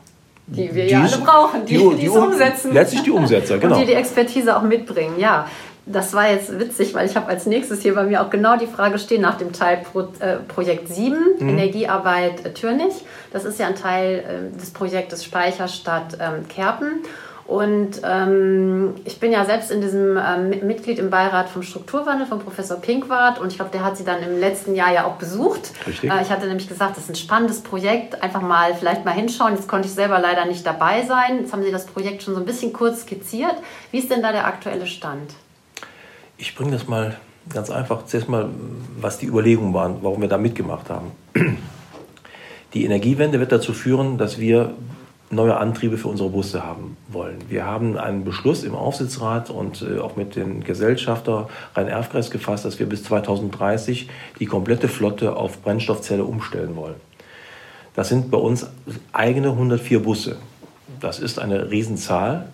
die 0.50 0.74
wir 0.74 0.84
die 0.84 0.92
ja 0.92 1.02
alle 1.02 1.18
brauchen, 1.18 1.66
die, 1.66 1.76
die, 1.76 1.94
die, 1.96 2.06
es 2.06 2.16
umsetzen. 2.16 2.72
Letztlich 2.72 3.02
die 3.02 3.10
Umsetzer, 3.10 3.58
genau. 3.58 3.74
Und 3.76 3.82
die 3.82 3.86
die 3.86 3.92
Expertise 3.92 4.56
auch 4.56 4.62
mitbringen, 4.62 5.14
ja 5.18 5.46
das 5.90 6.14
war 6.14 6.30
jetzt 6.30 6.58
witzig, 6.58 6.94
weil 6.94 7.06
ich 7.06 7.16
habe 7.16 7.26
als 7.26 7.46
nächstes 7.46 7.82
hier 7.82 7.94
bei 7.94 8.04
mir 8.04 8.22
auch 8.22 8.30
genau 8.30 8.56
die 8.56 8.66
Frage 8.66 8.98
stehen 8.98 9.22
nach 9.22 9.38
dem 9.38 9.52
Teil 9.52 9.78
Pro, 9.78 10.08
äh, 10.20 10.36
Projekt 10.46 10.88
7, 10.88 11.16
mhm. 11.38 11.48
Energiearbeit 11.48 12.44
äh, 12.44 12.52
Türnich. 12.52 12.94
Das 13.32 13.44
ist 13.44 13.58
ja 13.58 13.66
ein 13.66 13.74
Teil 13.74 14.50
äh, 14.54 14.58
des 14.58 14.70
Projektes 14.70 15.24
Speicherstadt 15.24 16.18
ähm, 16.20 16.46
Kerpen. 16.48 17.02
Und 17.48 18.02
ähm, 18.04 18.96
ich 19.06 19.20
bin 19.20 19.32
ja 19.32 19.46
selbst 19.46 19.70
in 19.70 19.80
diesem 19.80 20.18
ähm, 20.18 20.50
Mitglied 20.66 20.98
im 20.98 21.08
Beirat 21.08 21.48
vom 21.48 21.62
Strukturwandel 21.62 22.26
von 22.26 22.40
Professor 22.40 22.76
Pinkwart 22.76 23.40
und 23.40 23.48
ich 23.48 23.56
glaube, 23.56 23.70
der 23.72 23.82
hat 23.82 23.96
sie 23.96 24.04
dann 24.04 24.22
im 24.22 24.38
letzten 24.38 24.74
Jahr 24.74 24.92
ja 24.92 25.06
auch 25.06 25.14
besucht. 25.14 25.72
Richtig. 25.86 26.10
Äh, 26.10 26.20
ich 26.20 26.28
hatte 26.28 26.46
nämlich 26.46 26.68
gesagt, 26.68 26.98
das 26.98 27.04
ist 27.04 27.10
ein 27.10 27.16
spannendes 27.16 27.62
Projekt, 27.62 28.22
einfach 28.22 28.42
mal 28.42 28.74
vielleicht 28.74 29.06
mal 29.06 29.12
hinschauen. 29.12 29.54
Jetzt 29.54 29.66
konnte 29.66 29.88
ich 29.88 29.94
selber 29.94 30.18
leider 30.18 30.44
nicht 30.44 30.66
dabei 30.66 31.06
sein. 31.06 31.38
Jetzt 31.40 31.54
haben 31.54 31.62
Sie 31.62 31.70
das 31.70 31.86
Projekt 31.86 32.22
schon 32.22 32.34
so 32.34 32.40
ein 32.40 32.44
bisschen 32.44 32.74
kurz 32.74 33.00
skizziert. 33.00 33.56
Wie 33.92 33.98
ist 33.98 34.10
denn 34.10 34.20
da 34.20 34.30
der 34.30 34.46
aktuelle 34.46 34.86
Stand? 34.86 35.32
Ich 36.38 36.54
bringe 36.54 36.70
das 36.72 36.88
mal 36.88 37.18
Ganz 37.52 37.70
einfach, 37.70 38.04
zuerst 38.04 38.28
mal, 38.28 38.48
was 39.00 39.18
die 39.18 39.26
Überlegungen 39.26 39.72
waren, 39.72 39.98
warum 40.02 40.20
wir 40.20 40.28
da 40.28 40.38
mitgemacht 40.38 40.90
haben. 40.90 41.12
Die 42.74 42.84
Energiewende 42.84 43.40
wird 43.40 43.52
dazu 43.52 43.72
führen, 43.72 44.18
dass 44.18 44.38
wir 44.38 44.74
neue 45.30 45.56
Antriebe 45.56 45.96
für 45.96 46.08
unsere 46.08 46.28
Busse 46.28 46.64
haben 46.64 46.96
wollen. 47.08 47.38
Wir 47.48 47.64
haben 47.64 47.96
einen 47.96 48.24
Beschluss 48.24 48.64
im 48.64 48.74
Aufsichtsrat 48.74 49.50
und 49.50 49.82
äh, 49.82 49.98
auch 49.98 50.16
mit 50.16 50.36
den 50.36 50.64
Gesellschafter 50.64 51.48
Rhein-Erf-Kreis 51.74 52.30
gefasst, 52.30 52.64
dass 52.64 52.78
wir 52.78 52.86
bis 52.86 53.04
2030 53.04 54.08
die 54.38 54.46
komplette 54.46 54.88
Flotte 54.88 55.36
auf 55.36 55.62
Brennstoffzelle 55.62 56.24
umstellen 56.24 56.76
wollen. 56.76 56.96
Das 57.94 58.08
sind 58.08 58.30
bei 58.30 58.38
uns 58.38 58.66
eigene 59.12 59.48
104 59.48 60.02
Busse. 60.02 60.36
Das 61.00 61.18
ist 61.18 61.38
eine 61.38 61.70
Riesenzahl. 61.70 62.48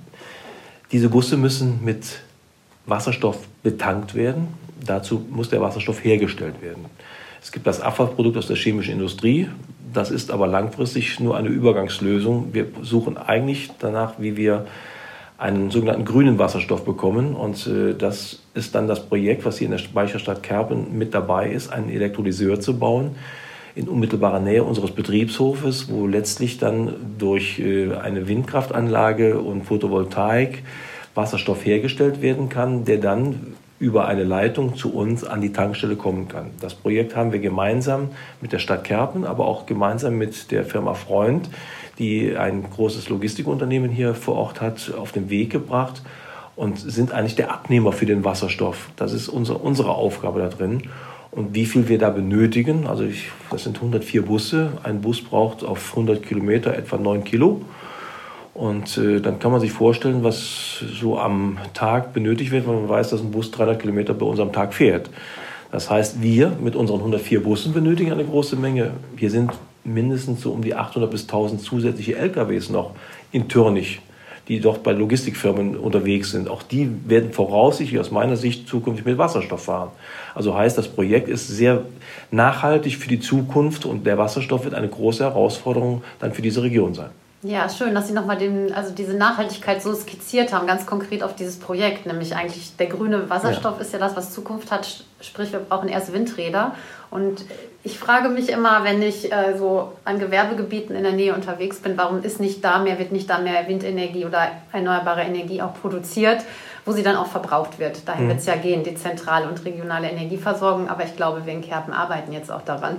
Diese 0.90 1.08
Busse 1.08 1.36
müssen 1.36 1.84
mit 1.84 2.20
Wasserstoff 2.86 3.38
betankt 3.64 4.14
werden. 4.14 4.46
Dazu 4.86 5.24
muss 5.30 5.50
der 5.50 5.60
Wasserstoff 5.60 6.04
hergestellt 6.04 6.62
werden. 6.62 6.84
Es 7.42 7.50
gibt 7.50 7.66
das 7.66 7.80
Abfallprodukt 7.80 8.36
aus 8.36 8.46
der 8.46 8.56
chemischen 8.56 8.92
Industrie. 8.92 9.48
Das 9.92 10.12
ist 10.12 10.30
aber 10.30 10.46
langfristig 10.46 11.18
nur 11.18 11.36
eine 11.36 11.48
Übergangslösung. 11.48 12.50
Wir 12.52 12.66
suchen 12.82 13.16
eigentlich 13.16 13.70
danach, 13.80 14.14
wie 14.18 14.36
wir 14.36 14.66
einen 15.36 15.70
sogenannten 15.70 16.04
grünen 16.04 16.38
Wasserstoff 16.38 16.84
bekommen. 16.84 17.34
Und 17.34 17.66
äh, 17.66 17.94
das 17.94 18.40
ist 18.54 18.74
dann 18.74 18.86
das 18.86 19.06
Projekt, 19.06 19.44
was 19.44 19.58
hier 19.58 19.66
in 19.66 19.72
der 19.72 19.78
Speicherstadt 19.78 20.42
Kerpen 20.42 20.96
mit 20.96 21.12
dabei 21.12 21.50
ist, 21.50 21.72
einen 21.72 21.90
Elektrolyseur 21.90 22.60
zu 22.60 22.78
bauen 22.78 23.16
in 23.74 23.88
unmittelbarer 23.88 24.38
Nähe 24.38 24.62
unseres 24.62 24.92
Betriebshofes, 24.92 25.90
wo 25.90 26.06
letztlich 26.06 26.58
dann 26.58 26.94
durch 27.18 27.58
äh, 27.58 27.92
eine 27.94 28.28
Windkraftanlage 28.28 29.40
und 29.40 29.64
Photovoltaik 29.64 30.62
Wasserstoff 31.14 31.64
hergestellt 31.64 32.22
werden 32.22 32.48
kann, 32.48 32.84
der 32.84 32.98
dann 32.98 33.54
über 33.78 34.06
eine 34.06 34.24
Leitung 34.24 34.76
zu 34.76 34.94
uns 34.94 35.24
an 35.24 35.40
die 35.40 35.52
Tankstelle 35.52 35.96
kommen 35.96 36.28
kann. 36.28 36.50
Das 36.60 36.74
Projekt 36.74 37.16
haben 37.16 37.32
wir 37.32 37.40
gemeinsam 37.40 38.10
mit 38.40 38.52
der 38.52 38.58
Stadt 38.58 38.84
Kerpen, 38.84 39.24
aber 39.24 39.46
auch 39.46 39.66
gemeinsam 39.66 40.16
mit 40.16 40.50
der 40.50 40.64
Firma 40.64 40.94
Freund, 40.94 41.50
die 41.98 42.36
ein 42.36 42.64
großes 42.70 43.08
Logistikunternehmen 43.08 43.90
hier 43.90 44.14
vor 44.14 44.36
Ort 44.36 44.60
hat, 44.60 44.92
auf 44.96 45.12
den 45.12 45.28
Weg 45.28 45.50
gebracht 45.50 46.02
und 46.56 46.78
sind 46.78 47.12
eigentlich 47.12 47.34
der 47.34 47.52
Abnehmer 47.52 47.92
für 47.92 48.06
den 48.06 48.24
Wasserstoff. 48.24 48.90
Das 48.96 49.12
ist 49.12 49.28
unsere, 49.28 49.58
unsere 49.58 49.90
Aufgabe 49.90 50.40
da 50.40 50.48
drin. 50.48 50.82
Und 51.30 51.54
wie 51.54 51.66
viel 51.66 51.88
wir 51.88 51.98
da 51.98 52.10
benötigen, 52.10 52.86
also 52.86 53.02
ich, 53.02 53.30
das 53.50 53.64
sind 53.64 53.76
104 53.76 54.22
Busse. 54.22 54.72
Ein 54.84 55.00
Bus 55.00 55.20
braucht 55.20 55.64
auf 55.64 55.90
100 55.90 56.22
Kilometer 56.22 56.76
etwa 56.76 56.96
9 56.96 57.24
Kilo. 57.24 57.62
Und 58.54 58.96
äh, 58.98 59.20
dann 59.20 59.40
kann 59.40 59.50
man 59.50 59.60
sich 59.60 59.72
vorstellen, 59.72 60.22
was 60.22 60.78
so 61.00 61.18
am 61.18 61.58
Tag 61.74 62.12
benötigt 62.12 62.52
wird, 62.52 62.66
wenn 62.68 62.74
man 62.76 62.88
weiß, 62.88 63.10
dass 63.10 63.20
ein 63.20 63.32
Bus 63.32 63.50
300 63.50 63.80
Kilometer 63.80 64.14
bei 64.14 64.24
uns 64.24 64.38
am 64.38 64.52
Tag 64.52 64.72
fährt. 64.72 65.10
Das 65.72 65.90
heißt, 65.90 66.22
wir 66.22 66.56
mit 66.62 66.76
unseren 66.76 67.00
104 67.00 67.42
Bussen 67.42 67.72
benötigen 67.72 68.12
eine 68.12 68.24
große 68.24 68.54
Menge. 68.54 68.92
Wir 69.16 69.28
sind 69.28 69.50
mindestens 69.82 70.40
so 70.40 70.52
um 70.52 70.62
die 70.62 70.76
800 70.76 71.10
bis 71.10 71.22
1000 71.22 71.60
zusätzliche 71.60 72.16
LKWs 72.16 72.70
noch 72.70 72.92
in 73.32 73.48
Türnich, 73.48 74.00
die 74.46 74.60
dort 74.60 74.84
bei 74.84 74.92
Logistikfirmen 74.92 75.76
unterwegs 75.76 76.30
sind. 76.30 76.48
Auch 76.48 76.62
die 76.62 76.88
werden 77.06 77.32
voraussichtlich 77.32 77.98
aus 77.98 78.12
meiner 78.12 78.36
Sicht 78.36 78.68
zukünftig 78.68 79.04
mit 79.04 79.18
Wasserstoff 79.18 79.64
fahren. 79.64 79.90
Also 80.36 80.54
heißt, 80.54 80.78
das 80.78 80.86
Projekt 80.86 81.28
ist 81.28 81.48
sehr 81.48 81.82
nachhaltig 82.30 82.98
für 82.98 83.08
die 83.08 83.18
Zukunft 83.18 83.84
und 83.84 84.06
der 84.06 84.16
Wasserstoff 84.16 84.62
wird 84.62 84.74
eine 84.74 84.88
große 84.88 85.24
Herausforderung 85.24 86.04
dann 86.20 86.32
für 86.32 86.42
diese 86.42 86.62
Region 86.62 86.94
sein. 86.94 87.10
Ja, 87.46 87.68
schön, 87.68 87.94
dass 87.94 88.08
Sie 88.08 88.14
nochmal 88.14 88.38
also 88.74 88.94
diese 88.94 89.12
Nachhaltigkeit 89.12 89.82
so 89.82 89.94
skizziert 89.94 90.50
haben, 90.54 90.66
ganz 90.66 90.86
konkret 90.86 91.22
auf 91.22 91.36
dieses 91.36 91.58
Projekt. 91.58 92.06
Nämlich 92.06 92.34
eigentlich 92.34 92.74
der 92.78 92.86
grüne 92.86 93.28
Wasserstoff 93.28 93.74
ja. 93.76 93.82
ist 93.82 93.92
ja 93.92 93.98
das, 93.98 94.16
was 94.16 94.32
Zukunft 94.32 94.70
hat. 94.70 95.04
Sprich, 95.20 95.52
wir 95.52 95.58
brauchen 95.58 95.90
erst 95.90 96.14
Windräder. 96.14 96.74
Und 97.10 97.44
ich 97.82 97.98
frage 97.98 98.30
mich 98.30 98.48
immer, 98.48 98.82
wenn 98.84 99.02
ich 99.02 99.30
äh, 99.30 99.58
so 99.58 99.92
an 100.06 100.18
Gewerbegebieten 100.18 100.96
in 100.96 101.02
der 101.02 101.12
Nähe 101.12 101.34
unterwegs 101.34 101.80
bin, 101.80 101.98
warum 101.98 102.22
ist 102.22 102.40
nicht 102.40 102.64
da 102.64 102.78
mehr, 102.78 102.98
wird 102.98 103.12
nicht 103.12 103.28
da 103.28 103.38
mehr 103.38 103.68
Windenergie 103.68 104.24
oder 104.24 104.48
erneuerbare 104.72 105.20
Energie 105.20 105.60
auch 105.60 105.74
produziert, 105.74 106.42
wo 106.86 106.92
sie 106.92 107.02
dann 107.02 107.16
auch 107.16 107.26
verbraucht 107.26 107.78
wird. 107.78 108.08
Dahin 108.08 108.24
mhm. 108.24 108.28
wird 108.30 108.38
es 108.38 108.46
ja 108.46 108.56
gehen, 108.56 108.84
die 108.84 108.94
zentrale 108.94 109.46
und 109.48 109.62
regionale 109.66 110.08
Energieversorgung. 110.08 110.88
Aber 110.88 111.04
ich 111.04 111.14
glaube, 111.14 111.44
wir 111.44 111.52
in 111.52 111.60
Kerpen 111.60 111.92
arbeiten 111.92 112.32
jetzt 112.32 112.50
auch 112.50 112.62
daran 112.62 112.96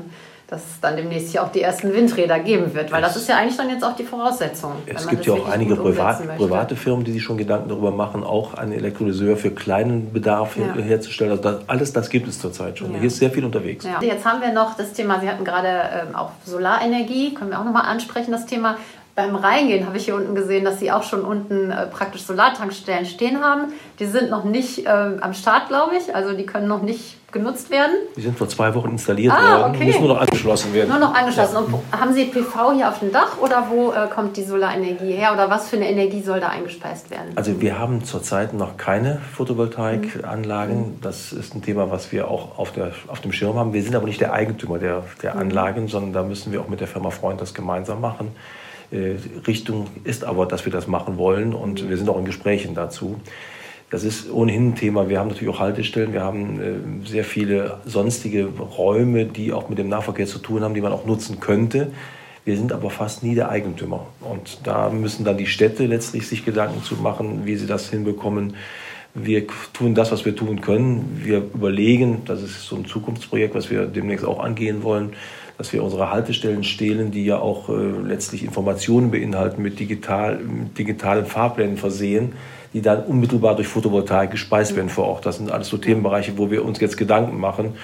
dass 0.47 0.61
es 0.61 0.79
dann 0.79 0.95
demnächst 0.95 1.31
hier 1.31 1.43
auch 1.43 1.51
die 1.51 1.61
ersten 1.61 1.91
Windräder 1.93 2.39
geben 2.39 2.73
wird, 2.75 2.91
weil 2.91 3.01
das 3.01 3.15
ist 3.15 3.27
ja 3.27 3.37
eigentlich 3.37 3.57
dann 3.57 3.69
jetzt 3.69 3.83
auch 3.83 3.95
die 3.95 4.03
Voraussetzung. 4.03 4.73
Es 4.85 5.07
gibt 5.07 5.25
ja 5.25 5.33
auch 5.33 5.49
einige 5.49 5.75
Privat, 5.75 6.37
private 6.37 6.75
Firmen, 6.75 7.03
die 7.03 7.13
sich 7.13 7.23
schon 7.23 7.37
Gedanken 7.37 7.69
darüber 7.69 7.91
machen, 7.91 8.23
auch 8.23 8.53
einen 8.53 8.71
Elektrolyseur 8.71 9.37
für 9.37 9.51
kleinen 9.51 10.13
Bedarf 10.13 10.55
ja. 10.57 10.75
herzustellen. 10.75 11.31
Also 11.31 11.43
das, 11.43 11.67
alles 11.67 11.93
das 11.93 12.09
gibt 12.09 12.27
es 12.27 12.39
zurzeit 12.39 12.77
schon. 12.77 12.93
Ja. 12.93 12.99
Hier 12.99 13.07
ist 13.07 13.17
sehr 13.17 13.31
viel 13.31 13.43
unterwegs. 13.43 13.85
Ja. 13.85 13.99
Jetzt 14.01 14.23
haben 14.25 14.41
wir 14.41 14.53
noch 14.53 14.77
das 14.77 14.93
Thema, 14.93 15.19
Sie 15.19 15.27
hatten 15.27 15.43
gerade 15.43 15.67
ähm, 16.07 16.15
auch 16.15 16.31
Solarenergie, 16.45 17.33
können 17.33 17.49
wir 17.49 17.59
auch 17.59 17.65
nochmal 17.65 17.85
ansprechen, 17.87 18.31
das 18.31 18.45
Thema. 18.45 18.77
Beim 19.15 19.33
Reingehen 19.33 19.87
habe 19.87 19.97
ich 19.97 20.05
hier 20.05 20.15
unten 20.15 20.35
gesehen, 20.35 20.65
dass 20.65 20.79
Sie 20.79 20.91
auch 20.91 21.03
schon 21.03 21.21
unten 21.21 21.71
äh, 21.71 21.87
praktisch 21.87 22.23
Solartankstellen 22.23 23.05
stehen 23.05 23.41
haben. 23.41 23.71
Die 23.97 24.05
sind 24.05 24.29
noch 24.29 24.43
nicht 24.43 24.85
äh, 24.85 24.89
am 24.89 25.33
Start, 25.33 25.69
glaube 25.69 25.95
ich. 25.95 26.13
Also 26.13 26.33
die 26.33 26.45
können 26.45 26.67
noch 26.67 26.81
nicht 26.81 27.15
genutzt 27.35 27.69
werden? 27.69 27.91
Die 28.15 28.21
sind 28.21 28.37
vor 28.37 28.47
zwei 28.47 28.73
Wochen 28.73 28.89
installiert 28.89 29.33
ah, 29.33 29.59
worden. 29.59 29.75
Okay. 29.75 29.85
Müssen 29.85 29.99
nur 29.99 30.15
noch 30.15 30.21
angeschlossen 30.21 30.73
werden. 30.73 30.89
Nur 30.89 30.99
noch 30.99 31.13
angeschlossen. 31.13 31.53
Ja. 31.53 31.59
Und 31.59 31.83
haben 31.91 32.13
Sie 32.13 32.25
PV 32.25 32.73
hier 32.73 32.89
auf 32.89 32.99
dem 32.99 33.11
Dach 33.11 33.37
oder 33.39 33.67
wo 33.69 33.91
äh, 33.91 34.07
kommt 34.07 34.37
die 34.37 34.43
Solarenergie 34.43 35.11
her 35.11 35.33
oder 35.33 35.49
was 35.49 35.69
für 35.69 35.75
eine 35.75 35.89
Energie 35.89 36.21
soll 36.21 36.39
da 36.39 36.47
eingespeist 36.47 37.11
werden? 37.11 37.33
Also 37.35 37.61
wir 37.61 37.77
haben 37.77 38.03
zurzeit 38.03 38.53
noch 38.53 38.77
keine 38.77 39.19
Photovoltaikanlagen. 39.33 40.77
Mhm. 40.77 41.01
Das 41.01 41.33
ist 41.33 41.53
ein 41.53 41.61
Thema, 41.61 41.91
was 41.91 42.11
wir 42.11 42.29
auch 42.29 42.57
auf, 42.57 42.71
der, 42.71 42.91
auf 43.07 43.19
dem 43.19 43.33
Schirm 43.33 43.57
haben. 43.57 43.73
Wir 43.73 43.83
sind 43.83 43.95
aber 43.95 44.07
nicht 44.07 44.21
der 44.21 44.33
Eigentümer 44.33 44.79
der, 44.79 45.03
der 45.21 45.35
mhm. 45.35 45.41
Anlagen, 45.41 45.87
sondern 45.89 46.13
da 46.13 46.23
müssen 46.23 46.51
wir 46.53 46.61
auch 46.61 46.69
mit 46.69 46.79
der 46.79 46.87
Firma 46.87 47.09
Freund 47.09 47.41
das 47.41 47.53
gemeinsam 47.53 47.99
machen. 48.01 48.31
Äh, 48.91 49.15
Richtung 49.45 49.87
ist 50.05 50.23
aber, 50.23 50.45
dass 50.45 50.63
wir 50.65 50.71
das 50.71 50.87
machen 50.87 51.17
wollen 51.17 51.53
und 51.53 51.83
mhm. 51.83 51.89
wir 51.89 51.97
sind 51.97 52.09
auch 52.09 52.17
in 52.17 52.25
Gesprächen 52.25 52.75
dazu. 52.75 53.19
Das 53.95 54.03
ist 54.03 54.29
ohnehin 54.29 54.71
ein 54.71 54.75
Thema. 54.75 55.07
Wir 55.07 55.19
haben 55.19 55.29
natürlich 55.29 55.47
auch 55.55 55.61
Haltestellen, 55.61 56.11
wir 56.11 56.21
haben 56.21 56.59
äh, 56.59 57.07
sehr 57.07 57.23
viele 57.23 57.77
sonstige 57.85 58.47
Räume, 58.47 59.23
die 59.23 59.53
auch 59.53 59.69
mit 59.69 59.77
dem 59.77 59.87
Nahverkehr 59.87 60.25
zu 60.25 60.39
tun 60.39 60.65
haben, 60.65 60.73
die 60.73 60.81
man 60.81 60.91
auch 60.91 61.05
nutzen 61.05 61.39
könnte. 61.39 61.93
Wir 62.43 62.57
sind 62.57 62.73
aber 62.73 62.89
fast 62.89 63.23
nie 63.23 63.35
der 63.35 63.47
Eigentümer. 63.47 64.05
Und 64.19 64.59
da 64.65 64.89
müssen 64.89 65.23
dann 65.23 65.37
die 65.37 65.45
Städte 65.45 65.85
letztlich 65.85 66.27
sich 66.27 66.43
Gedanken 66.43 66.83
zu 66.83 66.95
machen, 66.95 67.45
wie 67.45 67.55
sie 67.55 67.67
das 67.67 67.89
hinbekommen. 67.89 68.57
Wir 69.13 69.47
tun 69.71 69.95
das, 69.95 70.11
was 70.11 70.25
wir 70.25 70.35
tun 70.35 70.59
können. 70.59 71.21
Wir 71.23 71.37
überlegen, 71.37 72.23
das 72.25 72.41
ist 72.41 72.63
so 72.67 72.75
ein 72.75 72.83
Zukunftsprojekt, 72.83 73.55
was 73.55 73.69
wir 73.69 73.85
demnächst 73.85 74.25
auch 74.25 74.43
angehen 74.43 74.83
wollen, 74.83 75.13
dass 75.57 75.71
wir 75.71 75.81
unsere 75.81 76.11
Haltestellen 76.11 76.65
stehlen, 76.65 77.11
die 77.11 77.23
ja 77.23 77.39
auch 77.39 77.69
äh, 77.69 77.73
letztlich 78.05 78.43
Informationen 78.43 79.09
beinhalten, 79.09 79.61
mit, 79.61 79.79
digital, 79.79 80.37
mit 80.39 80.77
digitalen 80.77 81.25
Fahrplänen 81.25 81.77
versehen 81.77 82.33
die 82.75 82.81
dann 82.81 83.05
unmittelbar 83.05 83.55
durch 83.55 83.69
Photovoltaik 83.69 84.31
gespeist 84.31 84.75
werden 84.75 84.89
vor 84.89 85.05
Ort. 85.05 85.25
Das 85.25 85.37
sind 85.37 85.49
alles 85.49 85.69
so 85.69 85.77
Themenbereiche, 85.77 86.37
wo 86.37 86.51
wir 86.51 86.65
uns 86.65 86.81
jetzt 86.81 86.97
Gedanken 86.97 87.39
machen. 87.39 87.77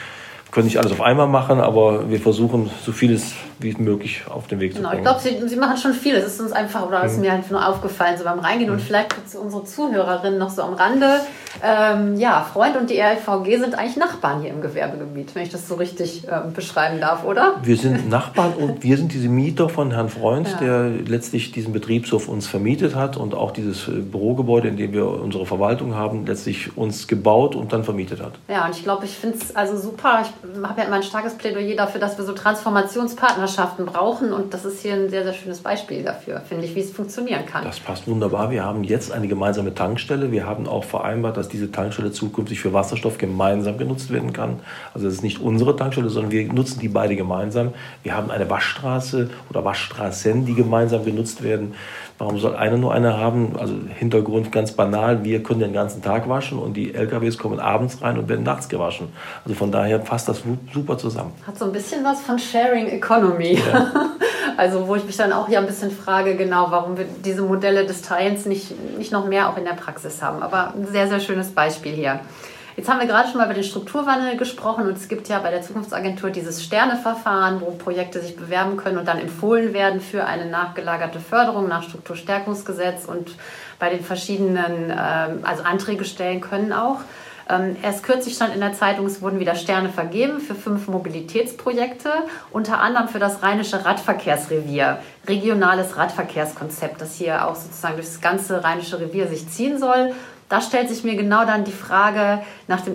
Können 0.52 0.66
nicht 0.66 0.80
alles 0.80 0.92
auf 0.92 1.00
einmal 1.00 1.28
machen, 1.28 1.62
aber 1.62 2.10
wir 2.10 2.20
versuchen 2.20 2.70
so 2.86 2.92
vieles 2.92 3.32
wie 3.62 3.76
möglich 3.78 4.24
auf 4.30 4.48
den 4.48 4.60
Weg 4.60 4.76
genau, 4.76 4.90
zu 4.90 4.96
bringen. 4.96 5.08
Ich 5.08 5.30
glaube, 5.30 5.42
Sie, 5.42 5.48
Sie, 5.48 5.56
machen 5.56 5.78
schon 5.78 5.94
viel. 5.94 6.16
Es 6.16 6.34
ist 6.34 6.42
uns 6.42 6.52
einfach, 6.52 6.86
oder 6.86 7.04
ist 7.04 7.16
mhm. 7.16 7.22
mir 7.22 7.32
halt 7.32 7.50
nur 7.52 7.68
aufgefallen, 7.68 8.18
so 8.18 8.24
beim 8.24 8.40
Reingehen. 8.40 8.70
Mhm. 8.70 8.76
Und 8.76 8.82
vielleicht 8.82 9.16
unsere 9.40 9.64
Zuhörerinnen 9.64 10.40
noch 10.40 10.50
so 10.50 10.64
am 10.64 10.74
Rande. 10.74 11.22
Ähm, 11.64 12.16
ja, 12.18 12.48
Freund 12.52 12.78
und 12.78 12.90
die 12.90 13.00
RVG 13.00 13.60
sind 13.60 13.76
eigentlich 13.76 13.98
Nachbarn 13.98 14.42
hier 14.42 14.52
im 14.52 14.62
Gewerbegebiet, 14.62 15.36
wenn 15.36 15.44
ich 15.44 15.50
das 15.50 15.68
so 15.68 15.76
richtig 15.76 16.24
ähm, 16.32 16.54
beschreiben 16.54 17.02
darf, 17.02 17.26
oder? 17.26 17.56
Wir 17.64 17.76
sind 17.76 18.10
Nachbarn 18.10 18.54
und 18.54 18.84
wir 18.84 18.98
sind 18.98 19.14
diese 19.14 19.28
Mieter 19.28 19.68
von 19.68 19.92
Herrn 19.92 20.10
Freund, 20.10 20.48
ja. 20.48 20.58
der 20.58 20.90
letztlich 20.90 21.52
diesen 21.52 21.74
Betriebshof 21.74 22.28
uns 22.30 22.48
vermietet 22.48 22.96
hat 22.96 23.18
und 23.18 23.34
auch 23.34 23.52
dieses 23.52 23.88
äh, 23.88 23.92
Bürogebäude, 23.92 24.70
in 24.70 24.78
dem 24.78 24.94
wir 24.94 25.08
unsere 25.08 25.46
Verwaltung 25.46 25.96
haben, 25.96 26.26
letztlich 26.26 26.78
uns 26.78 27.08
gebaut 27.08 27.56
und 27.56 27.74
dann 27.74 27.84
vermietet 27.84 28.22
hat. 28.22 28.34
Ja, 28.48 28.66
und 28.66 28.76
ich 28.76 28.84
glaube, 28.84 29.06
ich 29.06 29.12
finde 29.12 29.38
es 29.38 29.56
also 29.56 29.78
super. 29.78 30.24
Ich 30.24 30.68
habe 30.68 30.82
ja 30.82 30.88
immer 30.88 30.98
ein 30.98 31.04
starkes 31.04 31.34
Plädoyer 31.34 31.76
dafür, 31.76 32.00
dass 32.00 32.18
wir 32.18 32.26
so 32.26 32.34
Transformationspartnerschaften 33.52 33.86
brauchen 33.86 34.34
und 34.34 34.54
das 34.54 34.66
ist 34.66 34.82
hier 34.82 34.94
ein 34.94 35.10
sehr, 35.10 35.24
sehr 35.24 35.34
schönes 35.34 35.60
Beispiel 35.60 36.04
dafür, 36.04 36.42
finde 36.42 36.66
ich, 36.66 36.76
wie 36.76 36.80
es 36.80 36.92
funktionieren 36.92 37.46
kann. 37.46 37.64
Das 37.64 37.80
passt 37.80 38.08
wunderbar. 38.08 38.52
Wir 38.52 38.64
haben 38.64 38.84
jetzt 38.84 39.12
eine 39.12 39.28
gemeinsame 39.28 39.74
Tankstelle. 39.74 40.32
Wir 40.32 40.46
haben 40.46 40.68
auch 40.68 40.84
vereinbart, 40.84 41.38
dass 41.38 41.50
diese 41.50 41.72
Tankstelle 41.72 42.12
zukünftig 42.12 42.60
für 42.60 42.74
Wasserstoff 42.74 43.18
gemeinsam 43.18 43.78
genutzt 43.78 44.12
werden 44.12 44.34
kann. 44.34 44.60
Also 44.94 45.08
es 45.08 45.16
ist 45.16 45.24
nicht 45.24 45.40
unsere 45.40 45.76
Tankstelle, 45.76 46.10
sondern 46.10 46.32
wir 46.32 46.52
nutzen 46.52 46.80
die 46.80 46.90
beide 46.90 47.16
gemeinsam. 47.16 47.74
Wir 48.04 48.16
haben 48.16 48.32
eine 48.32 48.50
Waschstraße 48.50 49.30
oder 49.50 49.64
Waschstraßen, 49.64 50.46
die 50.46 50.56
gemeinsam 50.56 51.06
genutzt 51.06 51.44
werden. 51.44 51.74
Warum 52.22 52.38
soll 52.38 52.56
einer 52.56 52.78
nur 52.78 52.94
eine 52.94 53.18
haben? 53.18 53.54
Also 53.58 53.74
Hintergrund 53.98 54.52
ganz 54.52 54.74
banal, 54.74 55.24
wir 55.24 55.42
können 55.42 55.60
den 55.60 55.74
ganzen 55.74 56.04
Tag 56.04 56.30
waschen 56.30 56.60
und 56.60 56.76
die 56.76 56.94
LKWs 56.94 57.40
kommen 57.40 57.60
abends 57.60 58.00
rein 58.04 58.20
und 58.20 58.30
werden 58.30 58.44
nachts 58.44 58.70
gewaschen. 58.70 59.12
Also 59.44 59.56
von 59.56 59.72
daher 59.72 59.98
passt 59.98 60.30
das 60.30 60.44
super 60.72 61.00
zusammen. 61.00 61.32
Hat 61.48 61.58
so 61.58 61.66
ein 61.66 61.72
bisschen 61.72 62.04
was 62.04 62.22
von 62.22 62.38
Sharing 62.38 62.90
Economy. 62.90 63.56
Ja. 63.56 63.92
Also 64.58 64.88
wo 64.88 64.96
ich 64.96 65.06
mich 65.06 65.16
dann 65.18 65.32
auch 65.32 65.48
hier 65.48 65.60
ein 65.60 65.66
bisschen 65.66 65.90
frage, 65.92 66.36
genau, 66.36 66.68
warum 66.70 66.98
wir 66.98 67.06
diese 67.24 67.42
Modelle 67.42 67.86
des 67.86 68.02
Teilens 68.02 68.46
nicht, 68.46 68.74
nicht 68.98 69.12
noch 69.12 69.26
mehr 69.26 69.50
auch 69.50 69.58
in 69.58 69.64
der 69.64 69.74
Praxis 69.74 70.22
haben. 70.22 70.44
Aber 70.44 70.74
ein 70.76 70.86
sehr, 70.86 71.08
sehr 71.08 71.20
schönes 71.20 71.52
Beispiel 71.52 71.94
hier. 71.94 72.20
Jetzt 72.78 72.90
haben 72.90 73.00
wir 73.00 73.08
gerade 73.08 73.28
schon 73.28 73.38
mal 73.38 73.46
über 73.46 73.54
den 73.54 73.64
Strukturwandel 73.64 74.38
gesprochen 74.38 74.88
und 74.88 74.98
es 74.98 75.10
gibt 75.10 75.28
ja 75.28 75.40
bei 75.40 75.52
der 75.52 75.62
Zukunftsagentur 75.62 76.30
dieses 76.30 76.64
Sterneverfahren, 76.64 77.60
wo 77.60 77.72
Projekte 77.72 78.22
sich 78.22 78.38
bewerben 78.38 78.78
können 78.78 78.98
und 78.98 79.08
dann 79.08 79.20
empfohlen 79.20 79.74
werden 79.74 80.00
für 80.00 80.26
eine 80.26 80.46
nachgelagerte 80.46 81.20
Förderung 81.20 81.68
nach 81.68 81.84
Strukturstärkungsgesetz 81.84 83.06
und 83.06 83.36
bei 83.78 83.90
den 83.90 84.04
verschiedenen, 84.04 84.90
ähm, 84.90 85.40
also 85.44 85.64
Anträge 85.64 86.06
stellen 86.06 86.40
können 86.40 86.72
auch. 86.72 87.02
Ähm, 87.50 87.76
erst 87.82 88.04
kürzlich 88.04 88.36
stand 88.36 88.54
in 88.54 88.62
der 88.62 88.72
Zeitung, 88.72 89.06
es 89.06 89.22
wurden 89.22 89.40
wieder 89.40 89.56
Sterne 89.56 89.90
vergeben 89.90 90.40
für 90.40 90.56
fünf 90.56 90.88
Mobilitätsprojekte, 90.88 92.10
unter 92.52 92.80
anderem 92.80 93.10
für 93.10 93.20
das 93.20 93.44
Rheinische 93.44 93.84
Radverkehrsrevier, 93.84 95.00
regionales 95.28 95.98
Radverkehrskonzept, 95.98 97.02
das 97.02 97.16
hier 97.16 97.46
auch 97.46 97.56
sozusagen 97.56 97.96
durch 97.96 98.08
das 98.08 98.22
ganze 98.22 98.64
Rheinische 98.64 99.00
Revier 99.00 99.28
sich 99.28 99.50
ziehen 99.50 99.78
soll 99.78 100.14
da 100.52 100.60
stellt 100.60 100.90
sich 100.90 101.06
mir 101.06 101.16
genau 101.16 101.46
dann 101.46 101.64
die 101.64 101.72
Frage 101.72 102.44
nach, 102.68 102.82
dem 102.82 102.94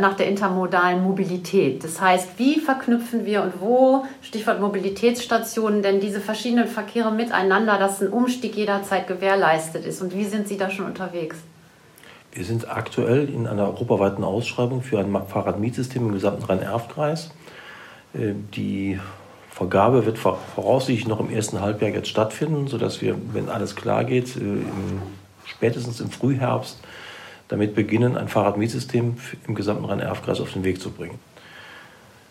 nach 0.00 0.14
der 0.14 0.28
intermodalen 0.28 1.02
Mobilität. 1.02 1.82
Das 1.82 1.98
heißt, 1.98 2.38
wie 2.38 2.60
verknüpfen 2.60 3.24
wir 3.24 3.42
und 3.42 3.58
wo, 3.62 4.04
Stichwort 4.20 4.60
Mobilitätsstationen, 4.60 5.80
denn 5.82 6.00
diese 6.00 6.20
verschiedenen 6.20 6.68
Verkehre 6.68 7.10
miteinander, 7.10 7.78
dass 7.78 8.02
ein 8.02 8.08
Umstieg 8.08 8.54
jederzeit 8.54 9.06
gewährleistet 9.06 9.86
ist? 9.86 10.02
Und 10.02 10.14
wie 10.14 10.26
sind 10.26 10.46
Sie 10.46 10.58
da 10.58 10.68
schon 10.68 10.84
unterwegs? 10.84 11.38
Wir 12.32 12.44
sind 12.44 12.70
aktuell 12.70 13.30
in 13.30 13.46
einer 13.46 13.64
europaweiten 13.68 14.22
Ausschreibung 14.22 14.82
für 14.82 14.98
ein 14.98 15.10
Fahrradmietsystem 15.26 16.04
im 16.06 16.12
gesamten 16.12 16.44
Rhein-Erft-Kreis. 16.44 17.30
Äh, 18.12 18.34
die 18.54 19.00
Vergabe 19.50 20.04
wird 20.04 20.18
voraussichtlich 20.18 21.08
noch 21.08 21.20
im 21.20 21.30
ersten 21.30 21.62
Halbjahr 21.62 21.92
jetzt 21.92 22.08
stattfinden, 22.08 22.68
sodass 22.68 23.00
wir, 23.00 23.16
wenn 23.32 23.48
alles 23.48 23.74
klar 23.74 24.04
geht, 24.04 24.36
äh, 24.36 24.40
spätestens 25.46 26.00
im 26.00 26.10
Frühherbst 26.10 26.78
damit 27.50 27.74
beginnen, 27.74 28.16
ein 28.16 28.28
Fahrradmietsystem 28.28 29.16
im 29.46 29.54
gesamten 29.54 29.84
Rhein-Erf-Kreis 29.84 30.40
auf 30.40 30.52
den 30.52 30.64
Weg 30.64 30.80
zu 30.80 30.90
bringen. 30.90 31.18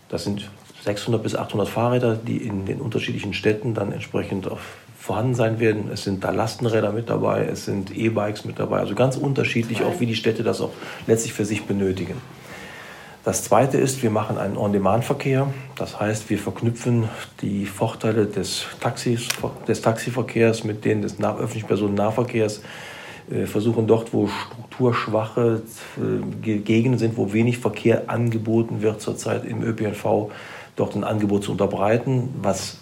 Das 0.07 0.23
sind 0.23 0.49
600 0.85 1.21
bis 1.21 1.35
800 1.35 1.67
Fahrräder, 1.67 2.15
die 2.15 2.37
in 2.37 2.65
den 2.65 2.79
unterschiedlichen 2.79 3.33
Städten 3.33 3.73
dann 3.73 3.91
entsprechend 3.91 4.49
vorhanden 4.97 5.35
sein 5.35 5.59
werden. 5.59 5.89
Es 5.93 6.05
sind 6.05 6.23
da 6.23 6.31
Lastenräder 6.31 6.93
mit 6.93 7.09
dabei, 7.09 7.45
es 7.45 7.65
sind 7.65 7.95
E-Bikes 7.95 8.45
mit 8.45 8.59
dabei, 8.59 8.79
also 8.79 8.95
ganz 8.95 9.17
unterschiedlich, 9.17 9.83
auch 9.83 9.99
wie 9.99 10.05
die 10.05 10.15
Städte 10.15 10.41
das 10.41 10.61
auch 10.61 10.71
letztlich 11.05 11.33
für 11.33 11.45
sich 11.45 11.65
benötigen. 11.65 12.15
Das 13.25 13.43
zweite 13.43 13.77
ist, 13.77 14.01
wir 14.01 14.09
machen 14.09 14.37
einen 14.37 14.55
On-Demand-Verkehr. 14.55 15.53
Das 15.75 15.99
heißt, 15.99 16.29
wir 16.29 16.39
verknüpfen 16.39 17.09
die 17.41 17.65
Vorteile 17.65 18.25
des, 18.25 18.65
Taxis, 18.79 19.27
des 19.67 19.81
Taxiverkehrs 19.81 20.63
mit 20.63 20.85
denen 20.85 21.01
des 21.01 21.19
öffentlichen 21.19 21.67
Personennahverkehrs 21.67 22.61
versuchen 23.45 23.87
dort, 23.87 24.13
wo 24.13 24.27
strukturschwache 24.27 25.61
äh, 25.97 26.57
Gegenden 26.59 26.97
sind, 26.97 27.17
wo 27.17 27.31
wenig 27.33 27.59
Verkehr 27.59 28.09
angeboten 28.09 28.81
wird 28.81 29.01
zurzeit 29.01 29.45
im 29.45 29.63
ÖPNV, 29.63 30.31
dort 30.75 30.95
ein 30.95 31.03
Angebot 31.03 31.43
zu 31.43 31.51
unterbreiten, 31.51 32.29
was 32.41 32.77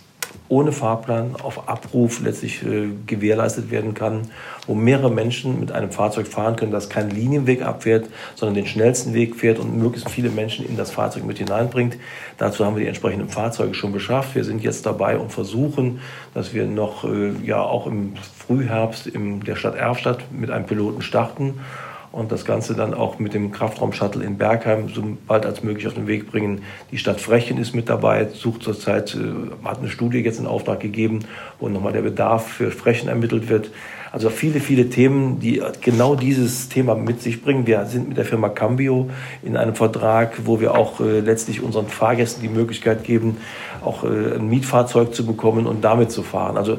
ohne 0.50 0.72
Fahrplan 0.72 1.36
auf 1.42 1.68
Abruf 1.68 2.22
letztlich 2.22 2.64
äh, 2.64 2.90
gewährleistet 3.06 3.70
werden 3.70 3.94
kann, 3.94 4.30
wo 4.66 4.76
mehrere 4.76 5.12
Menschen 5.12 5.60
mit 5.60 5.72
einem 5.72 5.92
Fahrzeug 5.92 6.28
fahren 6.28 6.56
können, 6.56 6.72
das 6.72 6.90
keinen 6.90 7.10
Linienweg 7.10 7.62
abfährt, 7.62 8.08
sondern 8.36 8.56
den 8.56 8.66
schnellsten 8.66 9.14
Weg 9.14 9.36
fährt 9.36 9.60
und 9.60 9.78
möglichst 9.78 10.10
viele 10.10 10.30
Menschen 10.30 10.66
in 10.66 10.78
das 10.78 10.92
Fahrzeug 10.92 11.26
mit 11.26 11.38
hineinbringt. 11.38 11.98
Dazu 12.38 12.66
haben 12.66 12.76
wir 12.76 12.82
die 12.82 12.88
entsprechenden 12.88 13.30
Fahrzeuge 13.30 13.74
schon 13.74 13.92
beschafft. 13.92 14.36
Wir 14.36 14.44
sind 14.44 14.64
jetzt 14.64 14.86
dabei 14.86 15.18
und 15.18 15.32
versuchen, 15.32 16.00
dass 16.34 16.54
wir 16.54 16.66
noch 16.66 17.04
äh, 17.04 17.32
ja 17.44 17.62
auch 17.62 17.88
im 17.88 18.14
Frühherbst 18.38 19.08
in 19.08 19.42
der 19.42 19.56
Stadt 19.56 19.76
Erfstadt 19.76 20.32
mit 20.32 20.50
einem 20.50 20.66
Piloten 20.66 21.02
starten 21.02 21.56
und 22.18 22.32
das 22.32 22.46
Ganze 22.46 22.74
dann 22.74 22.96
auch 22.96 23.20
mit 23.20 23.36
dem 23.36 23.52
Kraftraum-Shuttle 23.52 24.24
in 24.24 24.40
Bergheim 24.40 24.90
so 24.90 25.04
bald 25.28 25.46
als 25.46 25.62
möglich 25.62 25.86
auf 25.86 25.94
den 25.94 26.08
Weg 26.08 26.32
bringen. 26.32 26.64
Die 26.90 26.98
Stadt 26.98 27.22
Frechen 27.22 27.60
ist 27.60 27.76
mit 27.76 27.90
dabei, 27.90 28.28
sucht 28.34 28.64
zurzeit, 28.64 29.16
äh, 29.16 29.66
hat 29.68 29.78
eine 29.80 29.90
Studie 29.90 30.18
jetzt 30.20 30.40
in 30.40 30.48
Auftrag 30.48 30.80
gegeben, 30.80 31.20
wo 31.60 31.70
nochmal 31.70 31.94
der 31.94 32.02
Bedarf 32.02 32.48
für 32.48 32.72
Frechen 32.72 33.08
ermittelt 33.08 33.50
wird. 33.50 33.70
Also 34.12 34.32
viele, 34.32 34.62
viele 34.62 34.90
Themen, 34.90 35.40
die 35.40 35.62
genau 35.82 36.16
dieses 36.16 36.70
Thema 36.70 36.96
mit 36.96 37.22
sich 37.22 37.44
bringen. 37.44 37.68
Wir 37.68 37.86
sind 37.86 38.08
mit 38.08 38.18
der 38.18 38.26
Firma 38.26 38.50
Cambio 38.50 39.12
in 39.44 39.56
einem 39.56 39.76
Vertrag, 39.76 40.40
wo 40.46 40.60
wir 40.60 40.74
auch 40.76 41.00
äh, 41.00 41.20
letztlich 41.20 41.62
unseren 41.62 41.88
Fahrgästen 41.88 42.42
die 42.42 42.50
Möglichkeit 42.50 43.04
geben, 43.04 43.38
auch 43.88 44.04
äh, 44.04 44.36
ein 44.36 44.48
Mietfahrzeug 44.50 45.16
zu 45.16 45.26
bekommen 45.26 45.66
und 45.66 45.84
damit 45.84 46.12
zu 46.12 46.24
fahren. 46.24 46.58
Also 46.58 46.74
äh, 46.74 46.78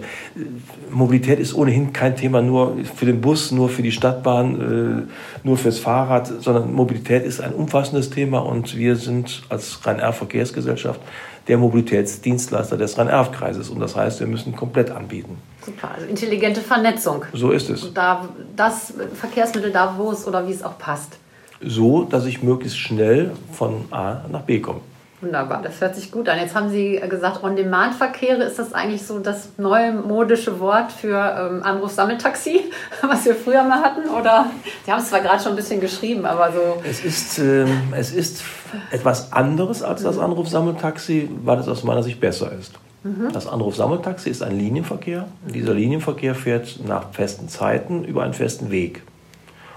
Mobilität 0.90 1.40
ist 1.40 1.55
ohnehin 1.55 1.92
kein 1.92 2.16
Thema 2.16 2.42
nur 2.42 2.77
für 2.94 3.07
den 3.07 3.21
Bus, 3.21 3.51
nur 3.51 3.68
für 3.68 3.83
die 3.83 3.92
Stadtbahn, 3.92 5.07
äh, 5.07 5.47
nur 5.47 5.57
fürs 5.57 5.79
Fahrrad, 5.79 6.27
sondern 6.42 6.73
Mobilität 6.73 7.25
ist 7.25 7.40
ein 7.40 7.53
umfassendes 7.53 8.11
Thema 8.11 8.38
und 8.38 8.77
wir 8.77 8.97
sind 8.97 9.42
als 9.49 9.85
Rhein-Erf-Verkehrsgesellschaft 9.87 11.01
der 11.49 11.57
Mobilitätsdienstleister 11.59 12.77
des 12.77 12.99
Rhein-Erf-Kreises 12.99 13.71
und 13.71 13.81
das 13.81 13.97
heißt, 13.97 14.21
wir 14.21 14.27
müssen 14.27 14.55
komplett 14.55 14.90
anbieten. 14.90 15.38
Super, 15.64 15.92
also 15.94 16.07
intelligente 16.07 16.61
Vernetzung. 16.61 17.25
So 17.33 17.51
ist 17.51 17.71
es. 17.71 17.85
Und 17.85 17.97
da 17.97 18.29
das 18.55 18.92
Verkehrsmittel 19.14 19.73
da, 19.73 19.94
wo 19.97 20.12
es 20.12 20.27
oder 20.27 20.47
wie 20.47 20.53
es 20.53 20.62
auch 20.62 20.79
passt. 20.79 21.18
So, 21.61 22.05
dass 22.05 22.27
ich 22.27 22.42
möglichst 22.42 22.79
schnell 22.79 23.33
von 23.53 23.87
A 23.90 24.21
nach 24.31 24.42
B 24.42 24.61
komme. 24.61 24.81
Wunderbar, 25.20 25.62
das 25.62 25.81
hört 25.81 25.96
sich 25.96 26.12
gut 26.12 26.28
an. 26.28 26.38
Jetzt 26.38 26.54
haben 26.54 26.70
Sie 26.70 27.00
gesagt, 27.09 27.42
On-Demand-Verkehre, 27.42 28.44
ist 28.44 28.59
das 28.59 28.72
eigentlich 28.72 29.04
so 29.04 29.18
das 29.18 29.48
neue 29.57 29.92
modische 29.92 30.61
Wort 30.61 30.92
für 30.92 31.16
ähm, 31.16 31.62
Anruf-Sammeltaxi, 31.64 32.61
was 33.02 33.24
wir 33.24 33.35
früher 33.35 33.64
mal 33.64 33.83
hatten? 33.83 34.09
Oder 34.11 34.46
Sie 34.85 34.92
haben 34.92 35.00
es 35.00 35.09
zwar 35.09 35.20
gerade 35.20 35.42
schon 35.42 35.52
ein 35.52 35.57
bisschen 35.57 35.81
geschrieben, 35.81 36.24
aber 36.24 36.52
so. 36.52 36.83
Es 36.88 37.04
ist, 37.04 37.40
äh, 37.40 37.66
es 37.96 38.12
ist 38.12 38.44
etwas 38.92 39.33
anderes 39.33 39.83
als 39.83 40.04
das 40.04 40.18
Anruf-Sammeltaxi, 40.18 41.28
weil 41.42 41.59
es 41.59 41.66
aus 41.66 41.83
meiner 41.83 42.04
Sicht 42.04 42.20
besser 42.20 42.52
ist. 42.52 42.74
Mhm. 43.02 43.33
Das 43.33 43.48
Anruf-Sammeltaxi 43.48 44.31
ist 44.31 44.42
ein 44.42 44.57
Linienverkehr. 44.57 45.26
Dieser 45.52 45.74
Linienverkehr 45.74 46.37
fährt 46.37 46.78
nach 46.87 47.11
festen 47.12 47.48
Zeiten 47.48 48.04
über 48.04 48.22
einen 48.22 48.35
festen 48.35 48.70
Weg. 48.70 49.02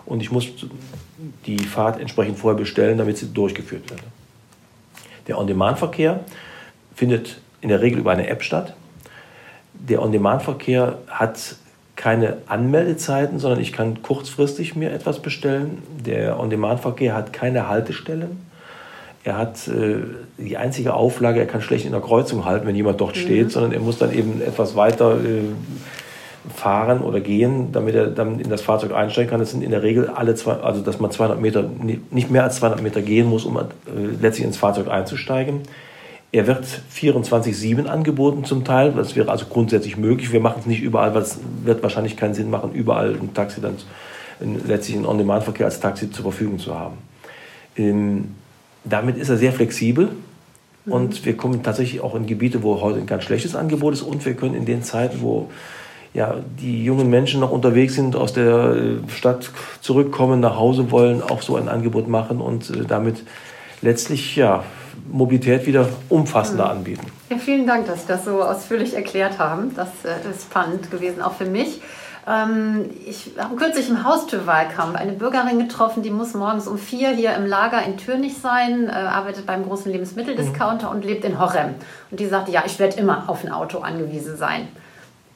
Und 0.05 0.21
ich 0.21 0.31
muss 0.31 0.47
die 1.45 1.59
Fahrt 1.59 1.99
entsprechend 1.99 2.37
vorher 2.37 2.57
bestellen, 2.57 2.97
damit 2.97 3.17
sie 3.17 3.27
durchgeführt 3.33 3.89
wird. 3.89 4.01
Der 5.27 5.37
On-Demand-Verkehr 5.37 6.21
findet 6.95 7.39
in 7.61 7.69
der 7.69 7.81
Regel 7.81 7.99
über 7.99 8.11
eine 8.11 8.27
App 8.27 8.43
statt. 8.43 8.73
Der 9.73 10.01
On-Demand-Verkehr 10.01 10.97
hat 11.07 11.55
keine 11.95 12.37
Anmeldezeiten, 12.47 13.39
sondern 13.39 13.59
ich 13.59 13.73
kann 13.73 14.01
kurzfristig 14.01 14.75
mir 14.75 14.91
etwas 14.91 15.21
bestellen. 15.21 15.83
Der 16.05 16.39
On-Demand-Verkehr 16.39 17.13
hat 17.13 17.33
keine 17.33 17.67
Haltestellen. 17.67 18.45
Er 19.23 19.37
hat 19.37 19.67
äh, 19.67 19.97
die 20.37 20.57
einzige 20.57 20.95
Auflage, 20.95 21.39
er 21.39 21.45
kann 21.45 21.61
schlecht 21.61 21.85
in 21.85 21.91
der 21.91 22.01
Kreuzung 22.01 22.43
halten, 22.43 22.65
wenn 22.65 22.75
jemand 22.75 22.99
dort 22.99 23.15
mhm. 23.15 23.19
steht, 23.19 23.51
sondern 23.51 23.71
er 23.71 23.79
muss 23.79 23.99
dann 23.99 24.11
eben 24.11 24.41
etwas 24.41 24.75
weiter 24.75 25.23
äh, 25.23 25.43
fahren 26.55 27.01
oder 27.01 27.19
gehen, 27.19 27.71
damit 27.71 27.95
er 27.95 28.07
dann 28.07 28.39
in 28.39 28.49
das 28.49 28.61
Fahrzeug 28.61 28.93
einsteigen 28.93 29.29
kann. 29.29 29.39
Das 29.39 29.51
sind 29.51 29.63
in 29.63 29.71
der 29.71 29.83
Regel 29.83 30.07
alle 30.09 30.35
zwei, 30.35 30.53
also 30.53 30.81
dass 30.81 30.99
man 30.99 31.11
200 31.11 31.39
Meter, 31.39 31.69
nicht 32.09 32.31
mehr 32.31 32.43
als 32.43 32.57
200 32.57 32.81
Meter 32.81 33.01
gehen 33.01 33.27
muss, 33.27 33.45
um 33.45 33.57
äh, 33.57 33.61
letztlich 34.19 34.47
ins 34.47 34.57
Fahrzeug 34.57 34.87
einzusteigen. 34.87 35.61
Er 36.31 36.47
wird 36.47 36.65
24-7 36.95 37.85
angeboten 37.85 38.45
zum 38.45 38.63
Teil. 38.63 38.93
Das 38.93 39.15
wäre 39.15 39.29
also 39.29 39.45
grundsätzlich 39.47 39.97
möglich. 39.97 40.31
Wir 40.31 40.39
machen 40.39 40.59
es 40.61 40.65
nicht 40.65 40.81
überall, 40.81 41.13
weil 41.13 41.23
es 41.23 41.39
wird 41.63 41.83
wahrscheinlich 41.83 42.15
keinen 42.15 42.33
Sinn 42.33 42.49
machen, 42.49 42.71
überall 42.73 43.15
ein 43.15 43.33
Taxi 43.33 43.61
dann 43.61 43.75
letztlich 44.65 44.95
einen 44.95 45.05
On-Demand-Verkehr 45.05 45.65
als 45.65 45.79
Taxi 45.79 46.09
zur 46.09 46.23
Verfügung 46.23 46.57
zu 46.57 46.73
haben. 46.73 46.97
Ähm, 47.75 48.35
damit 48.83 49.17
ist 49.17 49.29
er 49.29 49.37
sehr 49.37 49.51
flexibel. 49.51 50.09
Und 50.85 51.25
wir 51.25 51.37
kommen 51.37 51.61
tatsächlich 51.61 52.01
auch 52.01 52.15
in 52.15 52.25
Gebiete, 52.25 52.63
wo 52.63 52.81
heute 52.81 52.99
ein 52.99 53.05
ganz 53.05 53.23
schlechtes 53.23 53.55
Angebot 53.55 53.93
ist. 53.93 54.01
Und 54.01 54.25
wir 54.25 54.33
können 54.33 54.55
in 54.55 54.65
den 54.65 54.81
Zeiten, 54.81 55.21
wo 55.21 55.49
ja, 56.13 56.35
die 56.59 56.83
jungen 56.83 57.09
Menschen 57.09 57.39
noch 57.39 57.51
unterwegs 57.51 57.95
sind, 57.95 58.15
aus 58.15 58.33
der 58.33 58.75
äh, 58.75 59.09
Stadt 59.09 59.49
zurückkommen, 59.79 60.41
nach 60.41 60.57
Hause 60.57 60.91
wollen, 60.91 61.21
auch 61.21 61.41
so 61.41 61.55
ein 61.55 61.69
Angebot 61.69 62.07
machen 62.07 62.41
und 62.41 62.69
äh, 62.69 62.85
damit 62.85 63.23
letztlich 63.81 64.35
ja, 64.35 64.63
Mobilität 65.09 65.65
wieder 65.65 65.87
umfassender 66.09 66.65
mhm. 66.65 66.71
anbieten. 66.71 67.07
Ja, 67.29 67.37
vielen 67.37 67.65
Dank, 67.65 67.87
dass 67.87 68.01
Sie 68.01 68.07
das 68.09 68.25
so 68.25 68.43
ausführlich 68.43 68.93
erklärt 68.93 69.39
haben. 69.39 69.73
Das 69.75 69.87
äh, 70.03 70.29
ist 70.29 70.43
spannend 70.43 70.91
gewesen, 70.91 71.21
auch 71.21 71.33
für 71.33 71.45
mich. 71.45 71.81
Ähm, 72.27 72.89
ich 73.07 73.31
habe 73.37 73.55
kürzlich 73.55 73.87
im 73.89 74.03
Haustürwahlkampf 74.03 74.95
eine 74.97 75.13
Bürgerin 75.13 75.59
getroffen, 75.59 76.03
die 76.03 76.11
muss 76.11 76.33
morgens 76.33 76.67
um 76.67 76.77
vier 76.77 77.11
hier 77.11 77.33
im 77.35 77.45
Lager 77.45 77.81
in 77.83 77.95
Türnich 77.95 78.37
sein, 78.37 78.89
arbeitet 78.89 79.45
beim 79.45 79.63
großen 79.63 79.89
Lebensmitteldiscounter 79.89 80.89
mhm. 80.89 80.95
und 80.97 81.05
lebt 81.05 81.23
in 81.23 81.39
Horem. 81.39 81.75
Und 82.11 82.19
die 82.19 82.27
sagte, 82.27 82.51
ja, 82.51 82.63
ich 82.65 82.79
werde 82.79 82.97
immer 82.97 83.23
auf 83.27 83.45
ein 83.45 83.51
Auto 83.51 83.79
angewiesen 83.79 84.35
sein. 84.35 84.67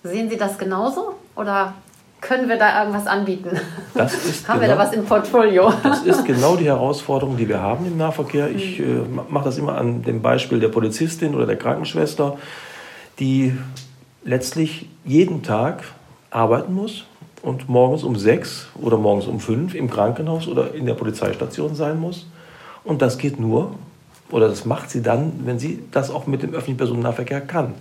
Sehen 0.05 0.29
Sie 0.29 0.37
das 0.37 0.59
genauso 0.59 1.15
oder 1.35 1.73
können 2.21 2.47
wir 2.47 2.57
da 2.57 2.81
irgendwas 2.81 3.07
anbieten? 3.07 3.59
haben 3.95 4.05
genau, 4.05 4.61
wir 4.61 4.67
da 4.67 4.73
genau 4.73 4.77
was 4.77 4.93
im 4.93 5.03
Portfolio? 5.03 5.73
das 5.81 6.03
ist 6.03 6.25
genau 6.25 6.55
die 6.55 6.65
Herausforderung, 6.65 7.37
die 7.37 7.49
wir 7.49 7.59
haben 7.59 7.87
im 7.87 7.97
Nahverkehr. 7.97 8.51
Ich 8.51 8.79
äh, 8.79 8.83
mache 9.29 9.45
das 9.45 9.57
immer 9.57 9.75
an 9.79 10.03
dem 10.03 10.21
Beispiel 10.21 10.59
der 10.59 10.67
Polizistin 10.67 11.33
oder 11.33 11.47
der 11.47 11.55
Krankenschwester, 11.55 12.37
die 13.17 13.57
letztlich 14.23 14.87
jeden 15.05 15.41
Tag 15.41 15.83
arbeiten 16.29 16.75
muss 16.75 17.05
und 17.41 17.67
morgens 17.67 18.03
um 18.03 18.15
sechs 18.15 18.67
oder 18.79 18.97
morgens 18.97 19.25
um 19.25 19.39
fünf 19.39 19.73
im 19.73 19.89
Krankenhaus 19.89 20.47
oder 20.47 20.75
in 20.75 20.85
der 20.85 20.93
Polizeistation 20.93 21.73
sein 21.73 21.99
muss. 21.99 22.27
Und 22.83 23.01
das 23.01 23.17
geht 23.17 23.39
nur, 23.39 23.73
oder 24.29 24.49
das 24.49 24.65
macht 24.65 24.91
sie 24.91 25.01
dann, 25.01 25.31
wenn 25.45 25.57
sie 25.57 25.81
das 25.91 26.11
auch 26.11 26.27
mit 26.27 26.43
dem 26.43 26.51
öffentlichen 26.51 26.77
Personennahverkehr 26.77 27.41
kann. 27.41 27.73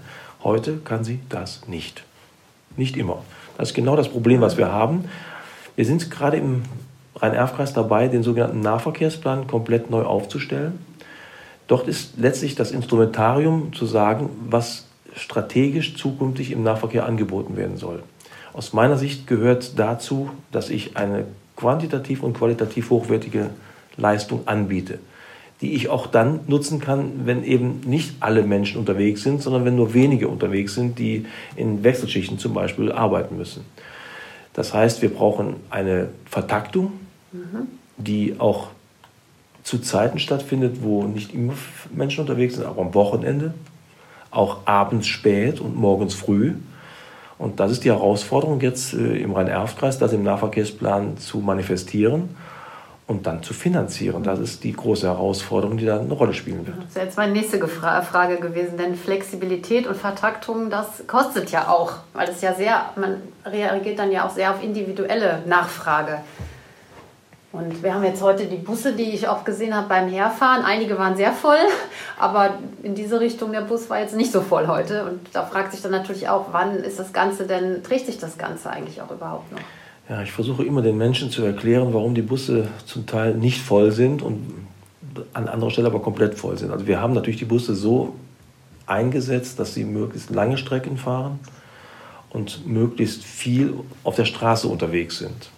Heute 0.42 0.78
kann 0.78 1.04
sie 1.04 1.20
das 1.28 1.68
nicht. 1.68 2.02
Nicht 2.76 2.96
immer. 2.96 3.22
Das 3.56 3.70
ist 3.70 3.74
genau 3.74 3.96
das 3.96 4.08
Problem, 4.08 4.40
was 4.40 4.56
wir 4.56 4.72
haben. 4.72 5.04
Wir 5.76 5.84
sind 5.84 6.10
gerade 6.10 6.36
im 6.36 6.62
Rhein-Erf-Kreis 7.16 7.72
dabei, 7.72 8.08
den 8.08 8.22
sogenannten 8.22 8.60
Nahverkehrsplan 8.60 9.46
komplett 9.46 9.90
neu 9.90 10.02
aufzustellen. 10.02 10.78
Dort 11.66 11.88
ist 11.88 12.18
letztlich 12.18 12.54
das 12.54 12.72
Instrumentarium 12.72 13.72
zu 13.72 13.86
sagen, 13.86 14.30
was 14.50 14.86
strategisch 15.14 15.96
zukünftig 15.96 16.50
im 16.50 16.62
Nahverkehr 16.62 17.06
angeboten 17.06 17.56
werden 17.56 17.76
soll. 17.76 18.02
Aus 18.52 18.72
meiner 18.72 18.96
Sicht 18.96 19.26
gehört 19.26 19.78
dazu, 19.78 20.30
dass 20.52 20.70
ich 20.70 20.96
eine 20.96 21.24
quantitativ 21.56 22.22
und 22.22 22.36
qualitativ 22.36 22.90
hochwertige 22.90 23.50
Leistung 23.96 24.46
anbiete, 24.46 24.98
die 25.60 25.74
ich 25.74 25.88
auch 25.88 26.06
dann 26.06 26.40
nutzen 26.46 26.80
kann, 26.80 27.26
wenn 27.26 27.44
eben 27.44 27.80
nicht 27.86 28.16
alle 28.20 28.42
Menschen 28.42 28.78
unterwegs 28.78 29.22
sind, 29.22 29.40
sondern 29.42 29.64
wenn 29.64 29.76
nur 29.76 29.94
wenige 29.94 30.28
unterwegs 30.28 30.74
sind, 30.74 30.98
die 30.98 31.26
in 31.56 31.84
Wechselschichten 31.84 32.38
zum 32.38 32.54
Beispiel 32.54 32.90
arbeiten 32.90 33.36
müssen. 33.36 33.64
Das 34.52 34.74
heißt, 34.74 35.02
wir 35.02 35.12
brauchen 35.12 35.56
eine 35.70 36.08
Vertaktung, 36.26 36.92
mhm. 37.32 37.68
die 37.96 38.36
auch 38.38 38.68
zu 39.62 39.78
Zeiten 39.78 40.18
stattfindet, 40.18 40.82
wo 40.82 41.04
nicht 41.04 41.34
immer 41.34 41.54
Menschen 41.92 42.20
unterwegs 42.20 42.54
sind, 42.54 42.66
aber 42.66 42.82
am 42.82 42.94
Wochenende, 42.94 43.54
auch 44.30 44.58
abends 44.66 45.06
spät 45.06 45.60
und 45.60 45.76
morgens 45.76 46.14
früh. 46.14 46.54
Und 47.38 47.60
das 47.60 47.70
ist 47.70 47.84
die 47.84 47.90
Herausforderung 47.90 48.60
jetzt 48.60 48.94
äh, 48.94 49.16
im 49.16 49.32
Rhein-Erf-Kreis, 49.32 49.98
das 49.98 50.12
im 50.12 50.24
Nahverkehrsplan 50.24 51.18
zu 51.18 51.38
manifestieren 51.38 52.28
und 53.06 53.26
dann 53.26 53.42
zu 53.42 53.52
finanzieren. 53.52 54.22
Das 54.22 54.38
ist 54.38 54.64
die 54.64 54.72
große 54.72 55.06
Herausforderung, 55.06 55.76
die 55.76 55.84
da 55.84 56.00
eine 56.00 56.12
Rolle 56.12 56.32
spielen 56.32 56.66
wird. 56.66 56.78
Das 56.86 56.94
wäre 56.94 57.06
jetzt 57.06 57.16
meine 57.18 57.32
nächste 57.32 57.58
Frage 57.68 58.36
gewesen, 58.36 58.78
denn 58.78 58.96
Flexibilität 58.96 59.86
und 59.86 59.96
Vertaktung, 59.96 60.70
das 60.70 61.06
kostet 61.06 61.50
ja 61.50 61.68
auch, 61.68 61.98
weil 62.14 62.28
es 62.28 62.40
ja 62.40 62.54
sehr, 62.54 62.90
man 62.96 63.20
reagiert 63.44 63.98
dann 63.98 64.10
ja 64.10 64.26
auch 64.26 64.30
sehr 64.30 64.50
auf 64.50 64.62
individuelle 64.62 65.42
Nachfrage. 65.46 66.20
Und 67.52 67.84
wir 67.84 67.94
haben 67.94 68.02
jetzt 68.02 68.20
heute 68.20 68.46
die 68.46 68.56
Busse, 68.56 68.94
die 68.94 69.12
ich 69.12 69.28
auch 69.28 69.44
gesehen 69.44 69.76
habe 69.76 69.86
beim 69.86 70.08
Herfahren. 70.08 70.64
Einige 70.64 70.98
waren 70.98 71.14
sehr 71.14 71.32
voll, 71.32 71.60
aber 72.18 72.54
in 72.82 72.96
diese 72.96 73.20
Richtung 73.20 73.52
der 73.52 73.60
Bus 73.60 73.88
war 73.88 74.00
jetzt 74.00 74.16
nicht 74.16 74.32
so 74.32 74.40
voll 74.40 74.66
heute. 74.66 75.04
Und 75.04 75.20
da 75.32 75.44
fragt 75.44 75.70
sich 75.70 75.80
dann 75.80 75.92
natürlich 75.92 76.28
auch, 76.28 76.46
wann 76.50 76.78
ist 76.78 76.98
das 76.98 77.12
Ganze 77.12 77.46
denn, 77.46 77.84
trägt 77.84 78.06
sich 78.06 78.18
das 78.18 78.38
Ganze 78.38 78.70
eigentlich 78.70 79.02
auch 79.02 79.10
überhaupt 79.10 79.52
noch? 79.52 79.60
Ja, 80.08 80.22
ich 80.22 80.32
versuche 80.32 80.64
immer 80.64 80.82
den 80.82 80.98
Menschen 80.98 81.30
zu 81.30 81.42
erklären, 81.44 81.94
warum 81.94 82.14
die 82.14 82.22
Busse 82.22 82.68
zum 82.84 83.06
Teil 83.06 83.34
nicht 83.34 83.60
voll 83.60 83.90
sind 83.90 84.22
und 84.22 84.38
an 85.32 85.48
anderer 85.48 85.70
Stelle 85.70 85.86
aber 85.86 86.00
komplett 86.00 86.34
voll 86.34 86.58
sind. 86.58 86.70
Also 86.70 86.86
wir 86.86 87.00
haben 87.00 87.14
natürlich 87.14 87.38
die 87.38 87.44
Busse 87.44 87.74
so 87.74 88.14
eingesetzt, 88.86 89.58
dass 89.58 89.74
sie 89.74 89.84
möglichst 89.84 90.30
lange 90.30 90.58
Strecken 90.58 90.98
fahren 90.98 91.38
und 92.30 92.66
möglichst 92.66 93.24
viel 93.24 93.74
auf 94.02 94.16
der 94.16 94.26
Straße 94.26 94.68
unterwegs 94.68 95.18
sind 95.18 95.50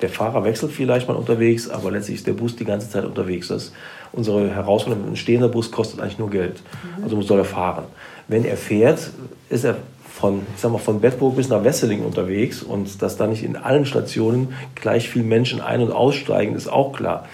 der 0.00 0.08
Fahrer 0.08 0.44
wechselt 0.44 0.72
vielleicht 0.72 1.08
mal 1.08 1.16
unterwegs, 1.16 1.68
aber 1.68 1.90
letztlich 1.90 2.16
ist 2.16 2.26
der 2.26 2.32
Bus 2.32 2.56
die 2.56 2.64
ganze 2.64 2.88
Zeit 2.88 3.04
unterwegs. 3.04 3.48
Das 3.48 3.72
unsere 4.12 4.50
Herausforderung. 4.50 5.10
Ein 5.10 5.16
stehender 5.16 5.48
Bus 5.48 5.70
kostet 5.70 6.00
eigentlich 6.00 6.18
nur 6.18 6.30
Geld. 6.30 6.62
Also 7.02 7.20
soll 7.22 7.38
er 7.38 7.44
fahren. 7.44 7.84
Wenn 8.28 8.44
er 8.44 8.56
fährt, 8.56 9.10
ist 9.48 9.64
er 9.64 9.76
von, 10.20 10.42
ich 10.54 10.60
sag 10.60 10.70
mal, 10.72 10.78
von 10.78 11.00
Bedburg 11.00 11.36
bis 11.36 11.48
nach 11.48 11.64
Wesseling 11.64 12.04
unterwegs 12.04 12.62
und 12.62 13.00
dass 13.02 13.16
da 13.16 13.26
nicht 13.26 13.42
in 13.42 13.56
allen 13.56 13.86
Stationen 13.86 14.54
gleich 14.74 15.08
viele 15.08 15.24
Menschen 15.24 15.60
ein- 15.60 15.80
und 15.80 15.92
aussteigen, 15.92 16.54
ist 16.54 16.68
auch 16.68 16.92
klar. 16.92 17.26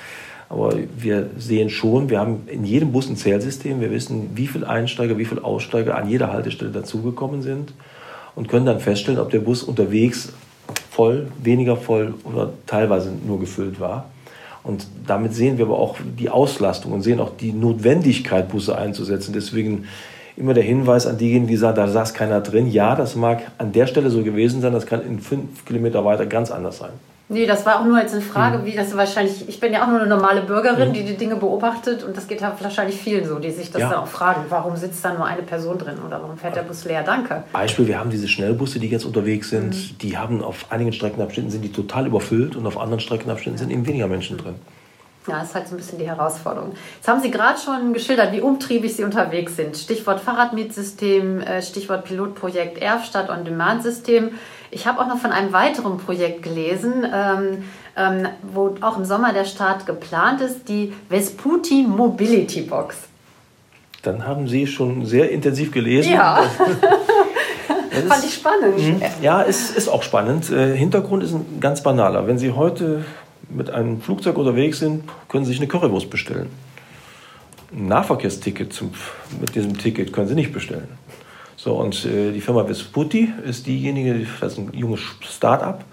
Aber 0.48 0.74
wir 0.96 1.30
sehen 1.36 1.70
schon, 1.70 2.08
wir 2.08 2.20
haben 2.20 2.42
in 2.46 2.64
jedem 2.64 2.92
Bus 2.92 3.08
ein 3.08 3.16
Zählsystem. 3.16 3.80
Wir 3.80 3.90
wissen, 3.90 4.30
wie 4.36 4.46
viele 4.46 4.68
Einsteiger, 4.68 5.18
wie 5.18 5.24
viele 5.24 5.42
Aussteiger 5.42 5.96
an 5.96 6.08
jeder 6.08 6.32
Haltestelle 6.32 6.70
dazugekommen 6.70 7.42
sind 7.42 7.72
und 8.36 8.48
können 8.48 8.66
dann 8.66 8.78
feststellen, 8.78 9.18
ob 9.18 9.30
der 9.30 9.40
Bus 9.40 9.64
unterwegs 9.64 10.32
voll, 10.90 11.28
weniger 11.42 11.76
voll 11.76 12.14
oder 12.22 12.52
teilweise 12.66 13.12
nur 13.26 13.40
gefüllt 13.40 13.80
war. 13.80 14.10
Und 14.62 14.86
damit 15.06 15.34
sehen 15.34 15.58
wir 15.58 15.66
aber 15.66 15.78
auch 15.78 15.96
die 16.18 16.28
Auslastung 16.28 16.92
und 16.92 17.02
sehen 17.02 17.20
auch 17.20 17.36
die 17.36 17.52
Notwendigkeit, 17.52 18.48
Busse 18.48 18.76
einzusetzen. 18.76 19.32
Deswegen 19.32 19.86
immer 20.36 20.54
der 20.54 20.64
Hinweis 20.64 21.06
an 21.06 21.18
diejenigen, 21.18 21.46
die 21.46 21.56
sagen, 21.56 21.76
da 21.76 21.88
saß 21.88 22.14
keiner 22.14 22.40
drin. 22.40 22.66
Ja, 22.70 22.94
das 22.94 23.16
mag 23.16 23.42
an 23.58 23.72
der 23.72 23.86
Stelle 23.86 24.10
so 24.10 24.22
gewesen 24.22 24.60
sein, 24.60 24.72
das 24.72 24.86
kann 24.86 25.02
in 25.02 25.20
fünf 25.20 25.64
Kilometer 25.64 26.04
weiter 26.04 26.26
ganz 26.26 26.50
anders 26.50 26.78
sein. 26.78 26.90
Nee, 27.28 27.44
das 27.44 27.66
war 27.66 27.80
auch 27.80 27.84
nur 27.84 27.98
jetzt 27.98 28.12
eine 28.12 28.22
Frage, 28.22 28.58
mhm. 28.58 28.66
wie 28.66 28.72
das 28.72 28.96
wahrscheinlich, 28.96 29.48
ich 29.48 29.58
bin 29.58 29.72
ja 29.72 29.82
auch 29.82 29.88
nur 29.88 29.98
eine 29.98 30.08
normale 30.08 30.42
Bürgerin, 30.42 30.90
mhm. 30.90 30.92
die 30.92 31.02
die 31.02 31.16
Dinge 31.16 31.34
beobachtet 31.34 32.04
und 32.04 32.16
das 32.16 32.28
geht 32.28 32.40
ja 32.40 32.56
wahrscheinlich 32.60 32.96
vielen 32.96 33.26
so, 33.26 33.40
die 33.40 33.50
sich 33.50 33.72
das 33.72 33.82
ja. 33.82 33.88
dann 33.90 33.98
auch 33.98 34.06
fragen, 34.06 34.42
warum 34.48 34.76
sitzt 34.76 35.04
da 35.04 35.12
nur 35.12 35.26
eine 35.26 35.42
Person 35.42 35.76
drin 35.76 35.96
oder 36.06 36.22
warum 36.22 36.38
fährt 36.38 36.54
der 36.54 36.62
Bus 36.62 36.84
leer? 36.84 37.02
Danke. 37.02 37.42
Beispiel, 37.52 37.88
wir 37.88 37.98
haben 37.98 38.10
diese 38.10 38.28
Schnellbusse, 38.28 38.78
die 38.78 38.88
jetzt 38.88 39.04
unterwegs 39.04 39.50
sind, 39.50 39.74
mhm. 39.74 39.98
die 40.02 40.16
haben 40.16 40.44
auf 40.44 40.66
einigen 40.70 40.92
Streckenabschnitten 40.92 41.50
sind 41.50 41.62
die 41.62 41.72
total 41.72 42.06
überfüllt 42.06 42.54
und 42.54 42.64
auf 42.64 42.78
anderen 42.78 43.00
Streckenabschnitten 43.00 43.58
sind 43.58 43.70
eben 43.70 43.86
weniger 43.88 44.06
Menschen 44.06 44.38
drin. 44.38 44.54
Ja, 45.28 45.40
das 45.40 45.48
ist 45.48 45.54
halt 45.54 45.68
so 45.68 45.74
ein 45.74 45.78
bisschen 45.78 45.98
die 45.98 46.06
Herausforderung. 46.06 46.72
Jetzt 46.96 47.08
haben 47.08 47.20
Sie 47.20 47.30
gerade 47.30 47.58
schon 47.58 47.92
geschildert, 47.92 48.32
wie 48.32 48.40
umtriebig 48.40 48.94
Sie 48.94 49.02
unterwegs 49.02 49.56
sind. 49.56 49.76
Stichwort 49.76 50.20
Fahrradmietsystem, 50.20 51.40
äh, 51.40 51.62
Stichwort 51.62 52.04
Pilotprojekt 52.04 52.78
Erfstadt 52.78 53.28
On-Demand-System. 53.28 54.30
Ich 54.70 54.86
habe 54.86 55.00
auch 55.00 55.08
noch 55.08 55.18
von 55.18 55.32
einem 55.32 55.52
weiteren 55.52 55.98
Projekt 55.98 56.42
gelesen, 56.42 57.06
ähm, 57.12 57.64
ähm, 57.96 58.28
wo 58.42 58.74
auch 58.80 58.98
im 58.98 59.04
Sommer 59.04 59.32
der 59.32 59.44
Start 59.44 59.86
geplant 59.86 60.40
ist, 60.40 60.68
die 60.68 60.92
Vesputi 61.08 61.82
Mobility 61.82 62.62
Box. 62.62 62.96
Dann 64.02 64.26
haben 64.26 64.46
Sie 64.46 64.66
schon 64.66 65.06
sehr 65.06 65.30
intensiv 65.30 65.72
gelesen. 65.72 66.12
Ja. 66.12 66.42
Fand 68.08 68.24
ich 68.24 68.34
spannend. 68.34 68.78
Mhm. 68.78 69.02
Ja, 69.22 69.42
es 69.42 69.70
ist 69.70 69.88
auch 69.88 70.02
spannend. 70.02 70.50
Äh, 70.50 70.76
Hintergrund 70.76 71.24
ist 71.24 71.32
ein 71.32 71.58
ganz 71.60 71.82
banaler. 71.82 72.26
Wenn 72.26 72.38
Sie 72.38 72.52
heute 72.52 73.04
mit 73.48 73.70
einem 73.70 74.00
Flugzeug 74.00 74.36
unterwegs 74.38 74.78
sind, 74.80 75.04
können 75.28 75.44
Sie 75.44 75.52
sich 75.52 75.60
eine 75.60 75.68
Currywurst 75.68 76.10
bestellen. 76.10 76.48
Ein 77.72 77.88
Nahverkehrsticket 77.88 78.72
zum, 78.72 78.92
mit 79.40 79.54
diesem 79.54 79.76
Ticket 79.76 80.12
können 80.12 80.28
Sie 80.28 80.34
nicht 80.34 80.52
bestellen. 80.52 80.88
So, 81.56 81.74
und 81.74 82.04
äh, 82.04 82.32
die 82.32 82.40
Firma 82.40 82.64
Vesputi 82.64 83.32
ist 83.44 83.66
diejenige, 83.66 84.26
das 84.40 84.52
ist 84.52 84.58
ein 84.58 84.70
junges 84.72 85.00
Start-up, 85.20 85.84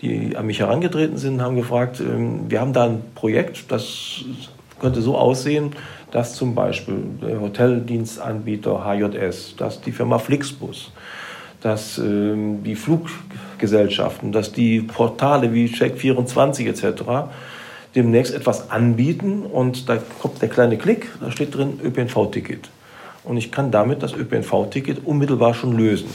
die 0.00 0.36
an 0.36 0.46
mich 0.46 0.60
herangetreten 0.60 1.18
sind, 1.18 1.40
haben 1.40 1.56
gefragt, 1.56 2.00
ähm, 2.00 2.50
wir 2.50 2.60
haben 2.60 2.72
da 2.72 2.84
ein 2.84 3.02
Projekt, 3.14 3.70
das 3.70 4.24
könnte 4.80 5.02
so 5.02 5.16
aussehen, 5.16 5.72
dass 6.10 6.34
zum 6.34 6.54
Beispiel 6.54 6.96
der 7.22 7.40
Hoteldienstanbieter 7.40 8.84
HJS, 8.84 9.56
dass 9.56 9.80
die 9.80 9.92
Firma 9.92 10.18
Flixbus, 10.18 10.92
dass 11.64 11.96
ähm, 11.96 12.62
die 12.62 12.76
Fluggesellschaften, 12.76 14.32
dass 14.32 14.52
die 14.52 14.82
Portale 14.82 15.54
wie 15.54 15.66
Check24 15.66 16.68
etc. 16.68 17.32
demnächst 17.94 18.34
etwas 18.34 18.70
anbieten 18.70 19.46
und 19.46 19.88
da 19.88 19.96
kommt 20.20 20.42
der 20.42 20.50
kleine 20.50 20.76
Klick, 20.76 21.08
da 21.22 21.30
steht 21.30 21.54
drin 21.54 21.80
ÖPNV-Ticket 21.82 22.68
und 23.24 23.38
ich 23.38 23.50
kann 23.50 23.70
damit 23.70 24.02
das 24.02 24.12
ÖPNV-Ticket 24.12 25.06
unmittelbar 25.06 25.54
schon 25.54 25.74
lösen. 25.74 26.08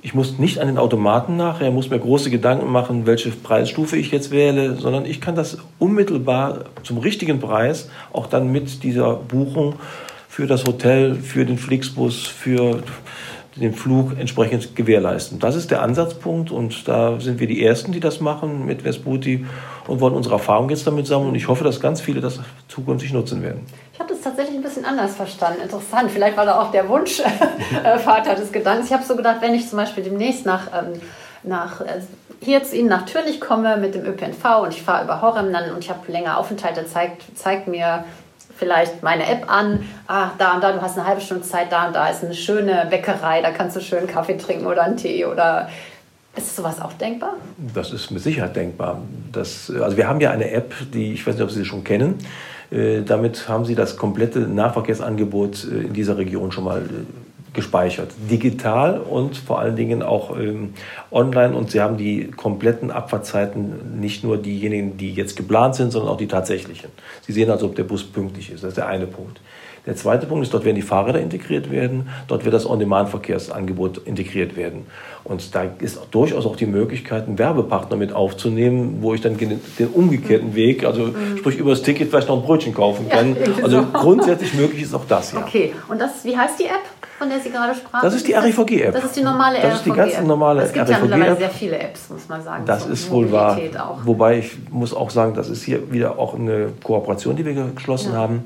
Ich 0.00 0.14
muss 0.14 0.38
nicht 0.38 0.58
an 0.58 0.68
den 0.68 0.78
Automaten 0.78 1.36
nachher, 1.36 1.70
muss 1.70 1.90
mir 1.90 1.98
große 1.98 2.30
Gedanken 2.30 2.72
machen, 2.72 3.04
welche 3.04 3.30
Preisstufe 3.30 3.98
ich 3.98 4.10
jetzt 4.10 4.30
wähle, 4.30 4.76
sondern 4.76 5.04
ich 5.04 5.20
kann 5.20 5.34
das 5.34 5.58
unmittelbar 5.78 6.66
zum 6.82 6.96
richtigen 6.96 7.40
Preis 7.40 7.90
auch 8.10 8.26
dann 8.26 8.50
mit 8.50 8.84
dieser 8.84 9.16
Buchung 9.16 9.74
für 10.30 10.46
das 10.46 10.64
Hotel, 10.64 11.16
für 11.16 11.44
den 11.44 11.58
Flixbus, 11.58 12.26
für 12.26 12.82
den 13.56 13.72
Flug 13.72 14.18
entsprechend 14.18 14.76
gewährleisten. 14.76 15.38
Das 15.38 15.56
ist 15.56 15.70
der 15.70 15.82
Ansatzpunkt 15.82 16.50
und 16.50 16.86
da 16.86 17.18
sind 17.18 17.40
wir 17.40 17.46
die 17.46 17.64
Ersten, 17.64 17.92
die 17.92 18.00
das 18.00 18.20
machen 18.20 18.66
mit 18.66 18.82
Vesputi 18.84 19.46
und 19.86 20.00
wollen 20.00 20.14
unsere 20.14 20.34
Erfahrung 20.34 20.68
jetzt 20.68 20.86
damit 20.86 21.06
sammeln 21.06 21.30
und 21.30 21.34
ich 21.34 21.48
hoffe, 21.48 21.64
dass 21.64 21.80
ganz 21.80 22.00
viele 22.00 22.20
das 22.20 22.40
zukünftig 22.68 23.12
nutzen 23.12 23.42
werden. 23.42 23.62
Ich 23.94 23.98
habe 23.98 24.10
das 24.10 24.20
tatsächlich 24.20 24.56
ein 24.56 24.62
bisschen 24.62 24.84
anders 24.84 25.16
verstanden. 25.16 25.62
Interessant. 25.62 26.10
Vielleicht 26.10 26.36
war 26.36 26.44
da 26.44 26.60
auch 26.60 26.70
der 26.70 26.88
Wunsch 26.88 27.20
äh, 27.84 27.98
Vater 27.98 28.34
des 28.34 28.52
Gedankens. 28.52 28.88
Ich 28.88 28.92
habe 28.92 29.04
so 29.04 29.16
gedacht, 29.16 29.36
wenn 29.40 29.54
ich 29.54 29.68
zum 29.68 29.78
Beispiel 29.78 30.04
demnächst 30.04 30.44
nach, 30.44 30.68
ähm, 30.74 31.00
nach 31.42 31.80
äh, 31.80 32.02
hier 32.40 32.62
zu 32.62 32.76
Ihnen 32.76 32.88
nach 32.88 33.06
Türlich 33.06 33.40
komme 33.40 33.78
mit 33.78 33.94
dem 33.94 34.04
ÖPNV 34.04 34.62
und 34.62 34.74
ich 34.74 34.82
fahre 34.82 35.04
über 35.04 35.22
Horem 35.22 35.50
dann 35.52 35.72
und 35.72 35.82
ich 35.82 35.88
habe 35.88 36.12
länger 36.12 36.36
Aufenthalte, 36.38 36.84
zeigt, 36.86 37.22
zeigt 37.34 37.68
mir 37.68 38.04
vielleicht 38.56 39.02
meine 39.02 39.28
App 39.28 39.50
an. 39.50 39.86
Ah, 40.06 40.30
da 40.38 40.54
und 40.54 40.64
da, 40.64 40.72
du 40.72 40.80
hast 40.80 40.98
eine 40.98 41.06
halbe 41.06 41.20
Stunde 41.20 41.44
Zeit, 41.44 41.70
da 41.70 41.86
und 41.88 41.96
da 41.96 42.08
ist 42.08 42.24
eine 42.24 42.34
schöne 42.34 42.86
Bäckerei, 42.90 43.42
da 43.42 43.50
kannst 43.50 43.76
du 43.76 43.80
schön 43.80 44.06
Kaffee 44.06 44.36
trinken 44.36 44.66
oder 44.66 44.82
einen 44.82 44.96
Tee 44.96 45.24
oder 45.24 45.68
ist 46.36 46.54
sowas 46.54 46.80
auch 46.80 46.92
denkbar? 46.94 47.34
Das 47.74 47.92
ist 47.92 48.10
mit 48.10 48.22
Sicherheit 48.22 48.54
denkbar. 48.56 49.00
Das, 49.32 49.72
also 49.80 49.96
wir 49.96 50.06
haben 50.08 50.20
ja 50.20 50.30
eine 50.30 50.50
App, 50.50 50.74
die 50.92 51.14
ich 51.14 51.26
weiß 51.26 51.34
nicht, 51.34 51.44
ob 51.44 51.50
Sie 51.50 51.60
sie 51.60 51.64
schon 51.64 51.84
kennen. 51.84 52.18
Äh, 52.70 53.02
damit 53.02 53.48
haben 53.48 53.64
Sie 53.64 53.74
das 53.74 53.96
komplette 53.96 54.40
Nahverkehrsangebot 54.40 55.64
äh, 55.64 55.86
in 55.86 55.92
dieser 55.92 56.18
Region 56.18 56.52
schon 56.52 56.64
mal 56.64 56.80
äh, 56.80 57.25
gespeichert. 57.56 58.12
Digital 58.30 59.00
und 59.00 59.36
vor 59.36 59.58
allen 59.58 59.74
Dingen 59.74 60.04
auch 60.04 60.38
ähm, 60.38 60.74
online. 61.10 61.56
Und 61.56 61.72
sie 61.72 61.80
haben 61.80 61.96
die 61.96 62.28
kompletten 62.28 62.92
Abfahrtzeiten, 62.92 63.98
nicht 64.00 64.22
nur 64.22 64.36
diejenigen, 64.36 64.96
die 64.96 65.12
jetzt 65.12 65.36
geplant 65.36 65.74
sind, 65.74 65.90
sondern 65.90 66.12
auch 66.12 66.18
die 66.18 66.28
tatsächlichen. 66.28 66.90
Sie 67.22 67.32
sehen 67.32 67.50
also, 67.50 67.66
ob 67.66 67.74
der 67.74 67.82
Bus 67.82 68.04
pünktlich 68.04 68.52
ist. 68.52 68.62
Das 68.62 68.68
ist 68.68 68.76
der 68.76 68.86
eine 68.86 69.08
Punkt. 69.08 69.40
Der 69.86 69.94
zweite 69.96 70.26
Punkt 70.26 70.44
ist, 70.44 70.52
dort 70.52 70.64
werden 70.64 70.76
die 70.76 70.82
Fahrräder 70.82 71.20
integriert 71.20 71.70
werden, 71.70 72.08
dort 72.26 72.44
wird 72.44 72.54
das 72.54 72.68
On-Demand-Verkehrsangebot 72.68 73.98
integriert 73.98 74.56
werden. 74.56 74.86
Und 75.22 75.54
da 75.54 75.64
ist 75.80 76.00
durchaus 76.10 76.44
auch 76.46 76.56
die 76.56 76.66
Möglichkeit, 76.66 77.26
einen 77.26 77.38
Werbepartner 77.38 77.96
mit 77.96 78.12
aufzunehmen, 78.12 78.98
wo 79.00 79.14
ich 79.14 79.20
dann 79.20 79.36
den 79.38 79.88
umgekehrten 79.92 80.54
Weg, 80.54 80.84
also 80.84 81.06
mhm. 81.06 81.38
sprich 81.38 81.56
über 81.56 81.70
das 81.70 81.82
Ticket 81.82 82.10
vielleicht 82.10 82.28
noch 82.28 82.36
ein 82.36 82.42
Brötchen 82.42 82.74
kaufen 82.74 83.08
kann. 83.08 83.36
Ja, 83.36 83.52
also 83.64 83.82
so. 83.82 83.86
grundsätzlich 83.92 84.54
möglich 84.54 84.82
ist 84.82 84.94
auch 84.94 85.06
das, 85.08 85.32
ja. 85.32 85.40
Okay, 85.40 85.72
und 85.88 86.00
das, 86.00 86.24
wie 86.24 86.36
heißt 86.36 86.58
die 86.58 86.66
App? 86.66 86.82
von 87.18 87.28
der 87.30 87.40
Sie 87.40 87.50
gerade 87.50 87.74
sprachen? 87.74 88.02
Das 88.02 88.14
ist 88.14 88.28
die 88.28 88.34
RIVG-App. 88.34 88.92
Das 88.92 89.04
ist 89.04 89.16
die 89.16 89.22
normale 89.22 89.60
Das 89.60 89.76
ist 89.76 89.86
die 89.86 89.90
ganz 89.90 90.20
normale 90.20 90.62
Es 90.62 90.72
gibt 90.72 90.88
ja 90.88 90.98
mittlerweile 90.98 91.36
sehr 91.36 91.50
viele 91.50 91.78
Apps, 91.78 92.10
muss 92.10 92.28
man 92.28 92.42
sagen. 92.42 92.64
Das 92.66 92.86
ist 92.86 93.10
wohl 93.10 93.32
wahr. 93.32 93.58
Auch. 93.78 94.04
Wobei 94.04 94.38
ich 94.38 94.56
muss 94.70 94.94
auch 94.94 95.10
sagen, 95.10 95.34
das 95.34 95.48
ist 95.48 95.62
hier 95.62 95.90
wieder 95.90 96.18
auch 96.18 96.34
eine 96.34 96.72
Kooperation, 96.82 97.36
die 97.36 97.44
wir 97.44 97.54
geschlossen 97.74 98.12
ja. 98.12 98.18
haben. 98.18 98.44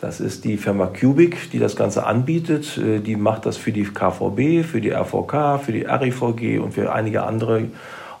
Das 0.00 0.18
ist 0.18 0.44
die 0.44 0.56
Firma 0.56 0.86
Cubic, 0.86 1.50
die 1.50 1.58
das 1.58 1.76
Ganze 1.76 2.06
anbietet. 2.06 2.78
Äh, 2.78 3.00
die 3.00 3.16
macht 3.16 3.44
das 3.44 3.58
für 3.58 3.70
die 3.70 3.84
KVB, 3.84 4.64
für 4.66 4.80
die 4.80 4.90
RVK, 4.90 5.58
für 5.58 5.72
die 5.72 5.82
RIVG 5.82 6.58
und 6.58 6.72
für 6.72 6.92
einige 6.92 7.24
andere. 7.24 7.64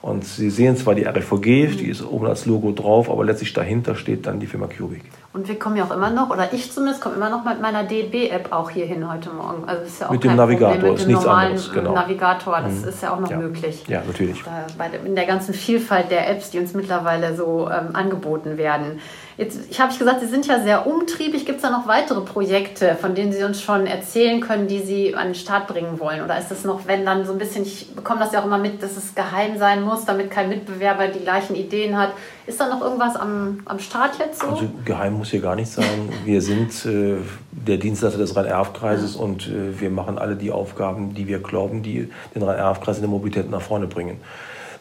Und 0.02 0.24
Sie 0.24 0.48
sehen 0.48 0.76
zwar 0.76 0.94
die 0.94 1.04
RIVG, 1.04 1.68
mhm. 1.68 1.76
die 1.76 1.88
ist 1.88 2.02
oben 2.02 2.26
als 2.26 2.46
Logo 2.46 2.72
drauf, 2.72 3.10
aber 3.10 3.24
letztlich 3.24 3.52
dahinter 3.52 3.94
steht 3.94 4.26
dann 4.26 4.40
die 4.40 4.46
Firma 4.46 4.66
Cubic. 4.66 5.02
Und 5.32 5.46
wir 5.46 5.58
kommen 5.58 5.76
ja 5.76 5.84
auch 5.84 5.90
immer 5.90 6.10
noch, 6.10 6.30
oder 6.30 6.52
ich 6.52 6.72
zumindest 6.72 7.02
komme 7.02 7.16
immer 7.16 7.28
noch 7.30 7.44
mit 7.44 7.60
meiner 7.60 7.84
DB-App 7.84 8.50
auch 8.50 8.70
hier 8.70 8.86
hin 8.86 9.10
heute 9.10 9.30
Morgen. 9.30 9.64
Also 9.66 9.82
ist 9.82 10.00
ja 10.00 10.08
auch 10.08 10.12
mit 10.12 10.24
dem 10.24 10.36
Navigator, 10.36 10.70
Problem. 10.70 10.92
mit 10.92 11.00
ist 11.00 11.06
nichts 11.06 11.26
anderes. 11.26 11.72
Genau. 11.72 11.94
Navigator, 11.94 12.60
das 12.62 12.80
mhm. 12.80 12.88
ist 12.88 13.02
ja 13.02 13.12
auch 13.12 13.20
noch 13.20 13.30
ja. 13.30 13.36
möglich. 13.36 13.84
Ja, 13.88 14.02
natürlich. 14.06 14.42
Da, 14.42 14.66
bei, 14.76 14.90
in 15.04 15.14
der 15.14 15.26
ganzen 15.26 15.54
Vielfalt 15.54 16.10
der 16.10 16.30
Apps, 16.30 16.50
die 16.50 16.58
uns 16.58 16.74
mittlerweile 16.74 17.36
so 17.36 17.70
ähm, 17.70 17.94
angeboten 17.94 18.56
werden. 18.56 19.00
Jetzt 19.40 19.58
ich 19.70 19.80
habe 19.80 19.90
ich 19.90 19.98
gesagt, 19.98 20.20
Sie 20.20 20.26
sind 20.26 20.46
ja 20.46 20.60
sehr 20.60 20.86
umtriebig. 20.86 21.46
Gibt 21.46 21.56
es 21.56 21.62
da 21.62 21.70
noch 21.70 21.88
weitere 21.88 22.20
Projekte, 22.20 22.94
von 23.00 23.14
denen 23.14 23.32
Sie 23.32 23.42
uns 23.42 23.62
schon 23.62 23.86
erzählen 23.86 24.42
können, 24.42 24.68
die 24.68 24.80
Sie 24.80 25.14
an 25.14 25.28
den 25.28 25.34
Start 25.34 25.66
bringen 25.66 25.98
wollen? 25.98 26.22
Oder 26.22 26.38
ist 26.38 26.50
das 26.50 26.64
noch, 26.64 26.86
wenn 26.86 27.06
dann 27.06 27.24
so 27.24 27.32
ein 27.32 27.38
bisschen, 27.38 27.62
ich 27.62 27.94
bekomme 27.96 28.20
das 28.20 28.32
ja 28.32 28.42
auch 28.42 28.44
immer 28.44 28.58
mit, 28.58 28.82
dass 28.82 28.98
es 28.98 29.14
geheim 29.14 29.56
sein 29.56 29.80
muss, 29.80 30.04
damit 30.04 30.30
kein 30.30 30.50
Mitbewerber 30.50 31.08
die 31.08 31.20
gleichen 31.20 31.56
Ideen 31.56 31.96
hat. 31.96 32.10
Ist 32.46 32.60
da 32.60 32.68
noch 32.68 32.82
irgendwas 32.82 33.16
am, 33.16 33.60
am 33.64 33.78
Start 33.78 34.18
jetzt 34.18 34.40
so? 34.40 34.48
Also 34.48 34.68
geheim 34.84 35.14
muss 35.14 35.30
hier 35.30 35.40
gar 35.40 35.56
nicht 35.56 35.72
sein. 35.72 36.10
Wir 36.26 36.42
sind 36.42 36.84
äh, 36.84 37.14
der 37.50 37.78
Dienstleister 37.78 38.18
des 38.18 38.36
Rhein-Erf-Kreises 38.36 39.14
ja. 39.14 39.22
und 39.22 39.48
äh, 39.48 39.80
wir 39.80 39.88
machen 39.88 40.18
alle 40.18 40.36
die 40.36 40.50
Aufgaben, 40.50 41.14
die 41.14 41.26
wir 41.26 41.38
glauben, 41.38 41.82
die 41.82 42.10
den 42.34 42.42
Rhein-Erf-Kreis 42.42 42.96
in 42.96 43.04
der 43.04 43.10
Mobilität 43.10 43.50
nach 43.50 43.62
vorne 43.62 43.86
bringen. 43.86 44.20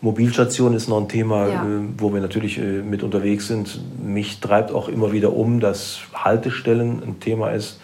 Mobilstation 0.02 0.74
ist 0.74 0.88
noch 0.88 1.00
ein 1.00 1.10
Thema, 1.10 1.48
ja. 1.48 1.64
Äh, 1.64 1.82
wo 1.98 2.14
wir 2.14 2.22
natürlich 2.22 2.58
äh, 2.58 2.62
mit 2.62 3.04
unterwegs 3.04 3.48
sind. 3.48 3.82
Mich 4.02 4.40
treibt 4.40 4.72
auch 4.72 4.88
immer 4.88 5.12
wieder 5.12 5.34
um, 5.34 5.60
dass 5.60 6.00
Haltestellen 6.14 7.04
ein 7.04 7.20
Thema 7.20 7.52
ist, 7.52 7.80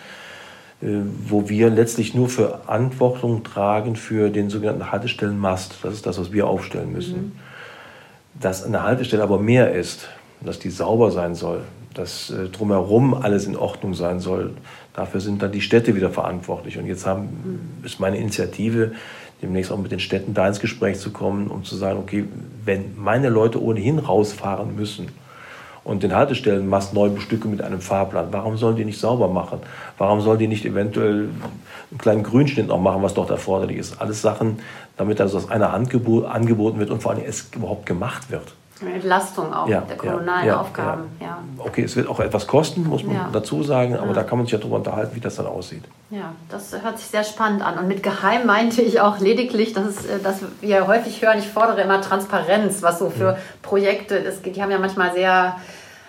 äh, 0.82 0.88
wo 1.28 1.50
wir 1.50 1.70
letztlich 1.70 2.16
nur 2.16 2.30
Verantwortung 2.30 3.44
tragen 3.44 3.96
für 3.96 4.30
den 4.30 4.50
sogenannten 4.50 4.92
Haltestellenmast. 4.92 5.76
Das 5.84 5.94
ist 5.94 6.06
das, 6.06 6.18
was 6.18 6.32
wir 6.32 6.48
aufstellen 6.48 6.94
müssen. 6.94 7.16
Mhm. 7.16 7.32
Dass 8.40 8.64
eine 8.64 8.84
Haltestelle 8.84 9.24
aber 9.24 9.40
mehr 9.40 9.74
ist, 9.74 10.08
dass 10.42 10.60
die 10.60 10.70
sauber 10.70 11.12
sein 11.12 11.36
soll, 11.36 11.62
dass 11.94 12.34
drumherum 12.52 13.14
alles 13.14 13.48
in 13.48 13.56
Ordnung 13.56 13.94
sein 13.94 14.20
soll, 14.20 14.52
dafür 14.94 15.22
sind 15.22 15.42
dann 15.42 15.54
die 15.54 15.62
Städte 15.62 15.96
wieder 15.96 16.10
verantwortlich. 16.10 16.78
Und 16.78 16.86
jetzt 16.86 17.06
haben, 17.06 17.22
mhm. 17.80 17.86
ist 17.86 18.02
meine 18.02 18.18
Initiative, 18.18 18.92
demnächst 19.42 19.72
auch 19.72 19.78
mit 19.78 19.92
den 19.92 20.00
Städten 20.00 20.34
da 20.34 20.48
ins 20.48 20.60
Gespräch 20.60 21.00
zu 21.00 21.12
kommen, 21.12 21.48
um 21.48 21.64
zu 21.64 21.76
sagen, 21.76 22.00
okay, 22.00 22.26
wenn 22.64 22.94
meine 22.98 23.30
Leute 23.30 23.62
ohnehin 23.62 24.00
rausfahren 24.00 24.76
müssen 24.76 25.10
und 25.84 26.02
den 26.04 26.16
Haltestellen 26.16 26.68
machst 26.68 26.94
neu 26.94 27.10
bestücke 27.10 27.48
mit 27.48 27.62
einem 27.62 27.80
Fahrplan, 27.80 28.28
warum 28.32 28.58
sollen 28.58 28.76
die 28.76 28.86
nicht 28.86 29.00
sauber 29.00 29.28
machen? 29.28 29.60
Warum 29.98 30.22
sollen 30.22 30.40
die 30.40 30.48
nicht 30.48 30.66
eventuell 30.66 31.30
einen 31.92 31.98
kleinen 32.00 32.24
Grünschnitt 32.24 32.68
noch 32.68 32.80
machen, 32.80 33.04
was 33.04 33.14
dort 33.14 33.30
erforderlich 33.30 33.78
ist? 33.78 34.02
Alles 34.02 34.22
Sachen, 34.22 34.60
damit 34.98 35.20
das 35.20 35.36
aus 35.36 35.50
einer 35.50 35.72
Hand 35.72 35.94
angeboten 35.94 36.80
wird 36.80 36.90
und 36.90 37.02
vor 37.02 37.12
allem 37.12 37.24
es 37.26 37.50
überhaupt 37.56 37.86
gemacht 37.86 38.32
wird. 38.32 38.56
Entlastung 38.82 39.54
auch 39.54 39.70
ja, 39.70 39.82
der 39.82 39.96
kommunalen 39.96 40.48
ja, 40.48 40.60
Aufgaben. 40.60 41.04
Ja. 41.22 41.38
Okay, 41.60 41.84
es 41.84 41.96
wird 41.96 42.10
auch 42.10 42.20
etwas 42.20 42.46
kosten, 42.46 42.84
muss 42.84 43.04
man 43.04 43.32
dazu 43.32 43.64
sagen, 43.64 43.96
aber 43.96 44.14
da 44.14 44.24
kann 44.24 44.38
man 44.38 44.46
sich 44.46 44.52
ja 44.52 44.58
darüber 44.58 44.78
unterhalten, 44.78 45.16
wie 45.16 45.22
das 45.22 45.36
dann 45.36 45.48
aussieht. 45.48 45.84
Ja, 46.10 46.34
das 46.50 46.74
hört 46.84 47.00
sich 47.00 47.08
sehr 47.08 47.24
spannend 47.24 47.62
an. 47.62 47.78
Und 47.78 47.88
mit 47.88 48.04
geheim 48.04 48.46
meinte 48.46 48.82
ich 48.82 49.00
auch 49.00 49.20
lediglich, 49.20 49.72
dass, 49.74 50.06
äh, 50.06 50.20
dass 50.22 50.42
wir 50.60 50.88
häufig 50.88 51.22
hören, 51.22 51.40
ich 51.40 51.48
fordere 51.48 51.82
immer 51.82 52.02
Transparenz, 52.02 52.84
was 52.84 53.00
so 53.00 53.10
für 53.10 53.34
mhm. 53.34 53.38
Projekte 53.62 54.18
es 54.18 54.42
geht. 54.42 54.58
Die 54.58 54.62
haben 54.62 54.72
ja 54.72 54.80
manchmal 54.80 55.14
sehr 55.14 55.56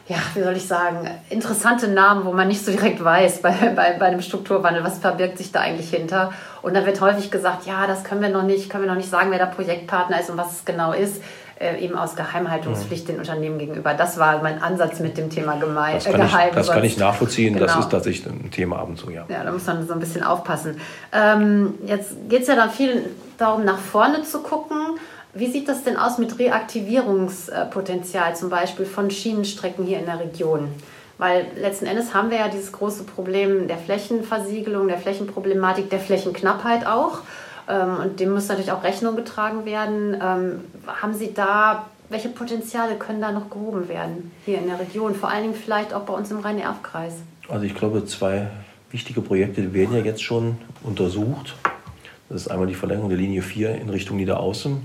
ja, 0.08 0.18
wie 0.34 0.42
soll 0.42 0.56
ich 0.56 0.68
sagen, 0.68 1.10
interessante 1.30 1.88
Namen, 1.88 2.24
wo 2.24 2.32
man 2.32 2.46
nicht 2.46 2.64
so 2.64 2.70
direkt 2.70 3.02
weiß 3.02 3.42
bei, 3.42 3.50
bei, 3.50 3.96
bei 3.98 4.06
einem 4.06 4.22
Strukturwandel, 4.22 4.84
was 4.84 4.98
verbirgt 4.98 5.36
sich 5.36 5.50
da 5.50 5.60
eigentlich 5.60 5.90
hinter. 5.90 6.32
Und 6.62 6.74
da 6.74 6.86
wird 6.86 7.00
häufig 7.00 7.32
gesagt, 7.32 7.66
ja, 7.66 7.88
das 7.88 8.04
können 8.04 8.22
wir 8.22 8.28
noch 8.28 8.44
nicht, 8.44 8.70
können 8.70 8.84
wir 8.84 8.88
noch 8.88 8.96
nicht 8.96 9.10
sagen, 9.10 9.32
wer 9.32 9.38
der 9.38 9.46
Projektpartner 9.46 10.20
ist 10.20 10.30
und 10.30 10.36
was 10.36 10.58
es 10.58 10.64
genau 10.64 10.92
ist 10.92 11.20
äh, 11.58 11.82
eben 11.82 11.96
aus 11.96 12.16
Geheimhaltungspflicht 12.16 13.08
den 13.08 13.18
Unternehmen 13.18 13.58
gegenüber. 13.58 13.94
Das 13.94 14.18
war 14.18 14.42
mein 14.42 14.62
Ansatz 14.62 15.00
mit 15.00 15.16
dem 15.16 15.30
Thema 15.30 15.56
Gemein, 15.56 15.94
das 15.94 16.04
kann 16.04 16.20
Geheim. 16.20 16.48
Ich, 16.50 16.54
das 16.54 16.70
kann 16.70 16.84
ich 16.84 16.98
nachvollziehen, 16.98 17.54
genau. 17.54 17.66
das 17.66 17.76
ist 17.76 17.90
tatsächlich 17.90 18.26
ein 18.26 18.50
Thema 18.50 18.78
ab 18.78 18.88
und 18.88 18.98
zu, 18.98 19.10
ja. 19.10 19.24
Ja, 19.28 19.42
da 19.42 19.52
muss 19.52 19.66
man 19.66 19.86
so 19.86 19.94
ein 19.94 20.00
bisschen 20.00 20.22
aufpassen. 20.22 20.78
Ähm, 21.12 21.74
jetzt 21.86 22.28
geht 22.28 22.42
es 22.42 22.48
ja 22.48 22.56
dann 22.56 22.70
viel 22.70 23.08
darum, 23.38 23.64
nach 23.64 23.78
vorne 23.78 24.22
zu 24.22 24.40
gucken. 24.40 24.98
Wie 25.32 25.50
sieht 25.50 25.68
das 25.68 25.84
denn 25.84 25.96
aus 25.96 26.18
mit 26.18 26.38
Reaktivierungspotenzial 26.38 28.36
zum 28.36 28.50
Beispiel 28.50 28.86
von 28.86 29.10
Schienenstrecken 29.10 29.84
hier 29.84 29.98
in 29.98 30.06
der 30.06 30.20
Region? 30.20 30.68
Weil 31.18 31.46
letzten 31.56 31.86
Endes 31.86 32.12
haben 32.12 32.30
wir 32.30 32.38
ja 32.38 32.48
dieses 32.48 32.72
große 32.72 33.04
Problem 33.04 33.68
der 33.68 33.78
Flächenversiegelung, 33.78 34.88
der 34.88 34.98
Flächenproblematik, 34.98 35.88
der 35.88 36.00
Flächenknappheit 36.00 36.86
auch. 36.86 37.20
Ähm, 37.68 37.96
und 38.02 38.20
dem 38.20 38.32
muss 38.32 38.48
natürlich 38.48 38.72
auch 38.72 38.82
Rechnung 38.82 39.16
getragen 39.16 39.64
werden. 39.64 40.16
Ähm, 40.20 40.60
haben 40.86 41.14
Sie 41.14 41.32
da, 41.34 41.86
welche 42.08 42.28
Potenziale 42.28 42.96
können 42.96 43.20
da 43.20 43.32
noch 43.32 43.50
gehoben 43.50 43.88
werden 43.88 44.30
hier 44.44 44.58
in 44.58 44.66
der 44.68 44.78
Region? 44.78 45.14
Vor 45.14 45.30
allen 45.30 45.42
Dingen 45.42 45.54
vielleicht 45.54 45.92
auch 45.92 46.02
bei 46.02 46.14
uns 46.14 46.30
im 46.30 46.38
Rhein-Erf-Kreis. 46.38 47.14
Also 47.48 47.64
ich 47.64 47.74
glaube, 47.74 48.04
zwei 48.06 48.48
wichtige 48.90 49.20
Projekte 49.20 49.72
werden 49.74 49.96
ja 49.96 50.02
jetzt 50.02 50.22
schon 50.22 50.58
untersucht. 50.82 51.54
Das 52.28 52.42
ist 52.42 52.48
einmal 52.48 52.66
die 52.66 52.74
Verlängerung 52.74 53.08
der 53.08 53.18
Linie 53.18 53.42
4 53.42 53.76
in 53.76 53.88
Richtung 53.88 54.16
Niederaußen. 54.16 54.84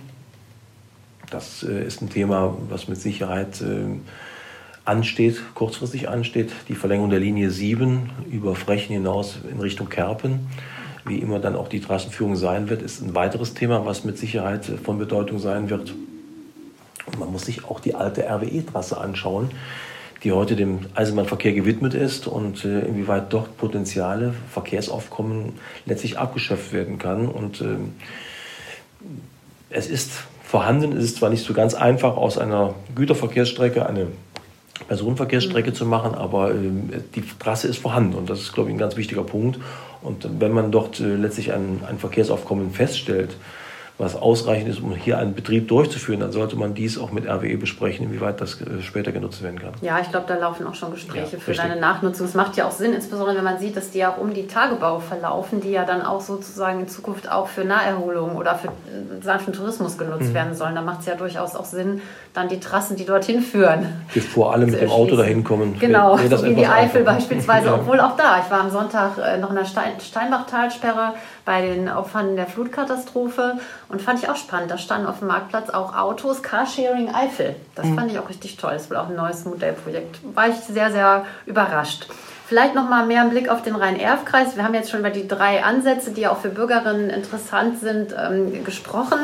Das 1.30 1.64
äh, 1.64 1.86
ist 1.86 2.02
ein 2.02 2.10
Thema, 2.10 2.56
was 2.70 2.88
mit 2.88 3.00
Sicherheit 3.00 3.62
äh, 3.62 3.98
ansteht, 4.86 5.42
kurzfristig 5.56 6.10
ansteht. 6.10 6.52
Die 6.68 6.76
Verlängerung 6.76 7.10
der 7.10 7.20
Linie 7.20 7.52
7 7.52 8.10
über 8.30 8.56
Frechen 8.56 8.94
hinaus 8.94 9.38
in 9.50 9.60
Richtung 9.60 9.90
Kerpen 9.90 10.48
wie 11.06 11.18
immer 11.18 11.40
dann 11.40 11.56
auch 11.56 11.68
die 11.68 11.80
Trassenführung 11.80 12.36
sein 12.36 12.70
wird, 12.70 12.82
ist 12.82 13.02
ein 13.02 13.16
weiteres 13.16 13.54
Thema, 13.54 13.86
was 13.86 14.04
mit 14.04 14.18
Sicherheit 14.18 14.66
von 14.84 14.98
Bedeutung 14.98 15.40
sein 15.40 15.70
wird. 15.70 15.94
Und 17.06 17.20
man 17.20 17.32
muss 17.32 17.46
sich 17.46 17.66
auch 17.66 17.80
die 17.80 17.96
alte 17.96 18.24
RWE-Trasse 18.24 18.98
anschauen, 18.98 19.50
die 20.24 20.32
heute 20.32 20.56
dem 20.56 20.82
Eisenbahnverkehr 20.94 21.54
gewidmet 21.54 21.94
ist 21.94 22.28
und 22.28 22.64
äh, 22.64 22.82
inwieweit 22.82 23.34
dort 23.34 23.58
Potenziale, 23.58 24.34
Verkehrsaufkommen 24.52 25.54
letztlich 25.86 26.20
abgeschöpft 26.20 26.74
werden 26.74 27.00
kann. 27.00 27.28
Und 27.28 27.62
äh, 27.62 27.78
es 29.72 29.88
ist 29.88 30.12
vorhanden, 30.44 30.96
es 30.96 31.06
ist 31.06 31.18
zwar 31.18 31.30
nicht 31.30 31.44
so 31.44 31.54
ganz 31.54 31.74
einfach, 31.74 32.18
aus 32.18 32.38
einer 32.38 32.76
Güterverkehrsstrecke 32.94 33.88
eine 33.88 34.08
Personenverkehrsstrecke 34.88 35.72
mhm. 35.72 35.76
zu 35.76 35.86
machen, 35.86 36.14
aber 36.14 36.52
äh, 36.52 36.56
die 37.16 37.24
Trasse 37.40 37.68
ist 37.68 37.78
vorhanden 37.78 38.16
und 38.16 38.30
das 38.30 38.42
ist, 38.42 38.54
glaube 38.54 38.70
ich, 38.70 38.76
ein 38.76 38.80
ganz 38.80 38.98
wichtiger 38.98 39.24
Punkt. 39.24 39.60
Und 40.02 40.28
wenn 40.40 40.52
man 40.52 40.72
dort 40.72 41.00
äh, 41.00 41.16
letztlich 41.16 41.54
ein, 41.54 41.82
ein 41.88 42.00
Verkehrsaufkommen 42.00 42.72
feststellt, 42.72 43.38
was 44.02 44.16
ausreichend 44.16 44.70
ist, 44.70 44.82
um 44.82 44.94
hier 44.96 45.18
einen 45.18 45.34
Betrieb 45.34 45.68
durchzuführen, 45.68 46.20
dann 46.20 46.32
sollte 46.32 46.56
man 46.56 46.74
dies 46.74 46.98
auch 46.98 47.12
mit 47.12 47.28
RWE 47.28 47.58
besprechen, 47.58 48.08
inwieweit 48.08 48.42
das 48.42 48.60
äh, 48.60 48.82
später 48.82 49.12
genutzt 49.12 49.44
werden 49.44 49.60
kann. 49.60 49.74
Ja, 49.82 50.00
ich 50.00 50.10
glaube, 50.10 50.26
da 50.28 50.36
laufen 50.36 50.66
auch 50.66 50.74
schon 50.74 50.92
Gespräche 50.92 51.20
ja, 51.20 51.40
für 51.40 51.52
richtig. 51.52 51.58
deine 51.58 51.80
Nachnutzung. 51.80 52.26
Es 52.26 52.34
macht 52.34 52.58
ja 52.58 52.68
auch 52.68 52.72
Sinn, 52.72 52.94
insbesondere 52.94 53.38
wenn 53.38 53.44
man 53.44 53.60
sieht, 53.60 53.78
dass 53.78 53.92
die 53.92 54.00
ja 54.00 54.12
auch 54.12 54.18
um 54.18 54.34
die 54.34 54.48
Tagebau 54.48 55.00
verlaufen, 55.00 55.62
die 55.62 55.72
ja 55.72 55.86
dann 55.86 56.02
auch 56.02 56.22
sozusagen 56.22 56.82
in 56.82 56.88
Zukunft 56.88 57.32
auch 57.32 57.48
für 57.48 57.64
Naherholung 57.64 58.36
oder 58.36 58.56
für 58.56 58.70
äh, 58.70 59.22
sanften 59.22 59.54
Tourismus 59.54 59.98
genutzt 59.98 60.30
mhm. 60.30 60.34
werden 60.34 60.56
sollen. 60.56 60.76
Da 60.76 60.82
macht 60.82 61.02
es 61.02 61.06
ja 61.06 61.16
durchaus 61.16 61.56
auch 61.56 61.66
Sinn, 61.66 62.02
dann 62.34 62.50
die 62.50 62.60
Trassen, 62.60 62.96
die 62.96 63.06
dorthin 63.06 63.42
führen. 63.42 63.86
Bevor 64.14 64.54
alle 64.54 64.66
mit 64.66 64.82
dem 64.82 64.90
Auto 64.90 65.16
dahin 65.16 65.44
kommen. 65.44 65.78
Genau, 65.80 66.18
wie 66.18 66.56
die 66.56 66.68
Eifel 66.68 67.04
beispielsweise. 67.04 67.52
Ja. 67.62 67.76
Obwohl 67.76 68.00
auch 68.00 68.16
da, 68.18 68.40
ich 68.44 68.50
war 68.50 68.62
am 68.62 68.72
Sonntag 68.72 69.18
äh, 69.18 69.38
noch 69.38 69.50
in 69.52 69.56
der 69.56 69.66
Stein 69.66 69.92
Steinbachtalsperre 70.00 71.14
bei 71.46 71.62
den 71.62 71.90
Opfern 71.90 72.36
der 72.36 72.48
Flutkatastrophe 72.48 73.60
und 73.90 74.02
fand 74.02 74.22
ich 74.22 74.30
auch 74.30 74.36
spannend. 74.36 74.72
Da 74.72 74.78
standen 74.78 75.08
auf 75.08 75.20
dem 75.20 75.28
Marktplatz 75.28 75.70
auch 75.70 75.96
Autos, 75.96 76.44
Carsharing 76.44 77.14
Eifel. 77.14 77.56
Das 77.76 77.86
mhm. 77.86 77.96
fand 77.96 78.12
ich 78.12 78.20
auch 78.20 78.30
richtig 78.30 78.58
toll. 78.58 78.74
Das 78.74 78.84
ist 78.84 78.92
wohl 78.92 78.98
auch 78.98 79.10
ein 79.10 79.16
neues 79.16 79.46
Modellprojekt. 79.46 80.20
War 80.36 80.50
ich 80.50 80.56
sehr, 80.56 80.92
sehr 80.92 81.26
überrascht. 81.46 82.08
Vielleicht 82.52 82.76
noch 82.76 82.90
mal 82.90 83.06
mehr 83.06 83.22
einen 83.22 83.30
Blick 83.30 83.48
auf 83.48 83.62
den 83.62 83.78
Rhein-Erf-Kreis. 83.78 84.58
Wir 84.58 84.66
haben 84.66 84.74
jetzt 84.74 84.92
schon 84.92 85.00
über 85.00 85.10
die 85.10 85.26
drei 85.26 85.64
Ansätze, 85.64 86.12
die 86.12 86.28
auch 86.28 86.36
für 86.36 86.50
Bürgerinnen 86.50 87.10
interessant 87.10 87.80
sind, 87.80 88.14
ähm, 88.14 88.66
gesprochen. 88.66 89.20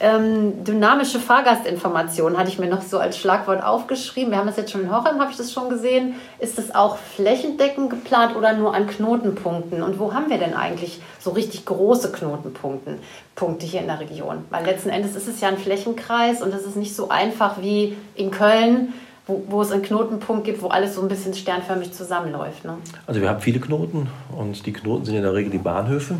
Ähm, 0.00 0.64
dynamische 0.64 1.20
Fahrgastinformation 1.20 2.38
hatte 2.38 2.48
ich 2.48 2.58
mir 2.58 2.70
noch 2.70 2.80
so 2.80 2.98
als 2.98 3.18
Schlagwort 3.18 3.62
aufgeschrieben. 3.62 4.30
Wir 4.30 4.38
haben 4.38 4.46
das 4.46 4.56
jetzt 4.56 4.70
schon 4.70 4.84
in 4.84 4.90
Horem, 4.90 5.20
habe 5.20 5.30
ich 5.30 5.36
das 5.36 5.52
schon 5.52 5.68
gesehen. 5.68 6.14
Ist 6.38 6.56
das 6.56 6.74
auch 6.74 6.96
flächendeckend 6.96 7.90
geplant 7.90 8.36
oder 8.36 8.54
nur 8.54 8.74
an 8.74 8.86
Knotenpunkten? 8.86 9.82
Und 9.82 9.98
wo 9.98 10.14
haben 10.14 10.30
wir 10.30 10.38
denn 10.38 10.54
eigentlich 10.54 11.02
so 11.20 11.32
richtig 11.32 11.66
große 11.66 12.10
Knotenpunkte 12.10 12.96
Punkte 13.34 13.66
hier 13.66 13.82
in 13.82 13.88
der 13.88 14.00
Region? 14.00 14.46
Weil 14.48 14.64
letzten 14.64 14.88
Endes 14.88 15.14
ist 15.14 15.28
es 15.28 15.42
ja 15.42 15.48
ein 15.48 15.58
Flächenkreis 15.58 16.40
und 16.40 16.54
es 16.54 16.64
ist 16.64 16.76
nicht 16.76 16.96
so 16.96 17.10
einfach 17.10 17.60
wie 17.60 17.98
in 18.14 18.30
Köln 18.30 18.94
wo, 19.26 19.44
wo, 19.48 19.62
es 19.62 19.70
einen 19.70 19.82
Knotenpunkt 19.82 20.44
gibt, 20.44 20.62
wo 20.62 20.68
alles 20.68 20.94
so 20.94 21.02
ein 21.02 21.08
bisschen 21.08 21.34
sternförmig 21.34 21.92
zusammenläuft. 21.92 22.64
Ne? 22.64 22.78
Also 23.06 23.20
wir 23.20 23.28
haben 23.28 23.40
viele 23.40 23.60
Knoten 23.60 24.08
und 24.36 24.66
die 24.66 24.72
Knoten 24.72 25.04
sind 25.04 25.14
in 25.14 25.22
der 25.22 25.34
Regel 25.34 25.50
die 25.50 25.58
Bahnhöfe, 25.58 26.16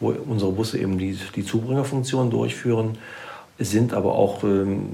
wo 0.00 0.14
unsere 0.26 0.52
Busse 0.52 0.78
eben 0.78 0.98
die, 0.98 1.18
die 1.34 1.44
Zubringerfunktion 1.44 2.30
durchführen. 2.30 2.98
Es 3.56 3.70
sind 3.70 3.94
aber 3.94 4.16
auch 4.16 4.42
ähm, 4.42 4.88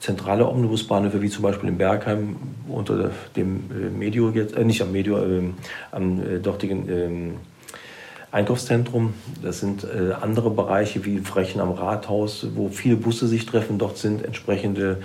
zentrale 0.00 0.48
Omnibusbahnhöfe, 0.48 1.20
wie 1.20 1.28
zum 1.28 1.42
Beispiel 1.42 1.68
in 1.68 1.76
Bergheim 1.76 2.36
unter 2.66 3.10
dem 3.36 3.64
äh, 3.70 3.90
Medio, 3.90 4.30
jetzt, 4.30 4.56
äh, 4.56 4.64
nicht 4.64 4.80
am 4.80 4.92
Medio, 4.92 5.18
äh, 5.18 5.42
am 5.92 6.20
äh, 6.20 6.38
dortigen 6.38 6.88
ähm, 6.88 7.34
Einkaufszentrum. 8.32 9.12
Das 9.42 9.60
sind 9.60 9.84
äh, 9.84 10.12
andere 10.18 10.50
Bereiche 10.50 11.04
wie 11.04 11.18
Frechen 11.18 11.60
am 11.60 11.72
Rathaus, 11.72 12.46
wo 12.54 12.68
viele 12.68 12.96
Busse 12.96 13.28
sich 13.28 13.44
treffen. 13.44 13.76
Dort 13.76 13.98
sind 13.98 14.24
entsprechende 14.24 15.02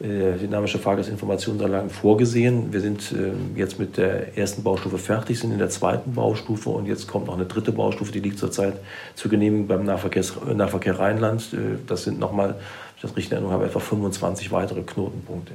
dynamische 0.00 0.78
Fahrgastinformationsanlagen 0.78 1.90
vorgesehen. 1.90 2.72
Wir 2.72 2.80
sind 2.80 3.12
äh, 3.12 3.58
jetzt 3.58 3.78
mit 3.78 3.96
der 3.96 4.36
ersten 4.36 4.62
Baustufe 4.62 4.98
fertig, 4.98 5.38
sind 5.38 5.52
in 5.52 5.58
der 5.58 5.70
zweiten 5.70 6.14
Baustufe 6.14 6.70
und 6.70 6.86
jetzt 6.86 7.06
kommt 7.06 7.26
noch 7.26 7.34
eine 7.34 7.46
dritte 7.46 7.72
Baustufe, 7.72 8.12
die 8.12 8.20
liegt 8.20 8.38
zurzeit 8.38 8.74
zur 9.14 9.30
Genehmigung 9.30 9.66
beim 9.66 9.84
Nahverkehr 9.84 10.98
Rheinland. 10.98 11.52
Äh, 11.52 11.78
das 11.86 12.04
sind 12.04 12.18
nochmal, 12.18 12.48
wenn 12.48 12.56
ich 12.96 13.02
das 13.02 13.16
richtig 13.16 13.32
in 13.32 13.36
Erinnerung 13.36 13.54
habe, 13.54 13.66
etwa 13.66 13.80
25 13.80 14.50
weitere 14.50 14.82
Knotenpunkte. 14.82 15.52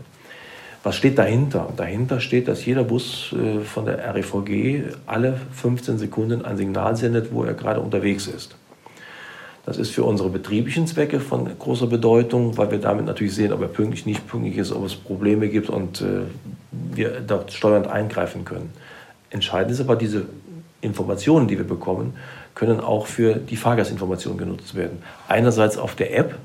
Was 0.84 0.96
steht 0.96 1.18
dahinter? 1.18 1.74
Dahinter 1.76 2.20
steht, 2.22 2.48
dass 2.48 2.66
jeder 2.66 2.84
Bus 2.84 3.36
von 3.66 3.86
der 3.86 4.16
REVG 4.16 4.84
alle 5.06 5.38
15 5.52 5.98
Sekunden 5.98 6.46
ein 6.46 6.56
Signal 6.56 6.96
sendet, 6.96 7.34
wo 7.34 7.44
er 7.44 7.56
gerade 7.56 7.82
unterwegs 7.82 8.28
ist. 8.28 8.56
Das 9.68 9.78
ist 9.78 9.92
für 9.92 10.06
unsere 10.06 10.30
betrieblichen 10.30 10.88
Zwecke 10.88 11.20
von 11.20 11.50
großer 11.60 11.88
Bedeutung, 11.88 12.58
weil 12.58 12.72
wir 12.72 12.78
damit 12.78 13.06
natürlich 13.06 13.36
sehen, 13.36 13.52
ob 13.52 13.62
er 13.62 13.68
pünktlich, 13.68 14.06
nicht 14.06 14.26
pünktlich 14.26 14.58
ist, 14.58 14.72
ob 14.72 14.86
es 14.86 14.96
Probleme 14.96 15.50
gibt 15.50 15.70
und 15.70 16.00
äh, 16.00 16.22
wir 16.72 17.20
dort 17.20 17.52
steuernd 17.52 17.86
eingreifen 17.86 18.46
können. 18.46 18.70
Entscheidend 19.30 19.74
ist 19.74 19.82
aber, 19.82 19.98
diese 19.98 20.26
Informationen, 20.80 21.50
die 21.50 21.58
wir 21.58 21.68
bekommen, 21.68 22.14
können 22.56 22.80
auch 22.80 23.08
für 23.08 23.34
die 23.34 23.58
Fahrgastinformation 23.58 24.38
genutzt 24.38 24.74
werden. 24.74 25.00
Einerseits 25.28 25.78
auf 25.78 25.96
der 25.96 26.18
App, 26.18 26.36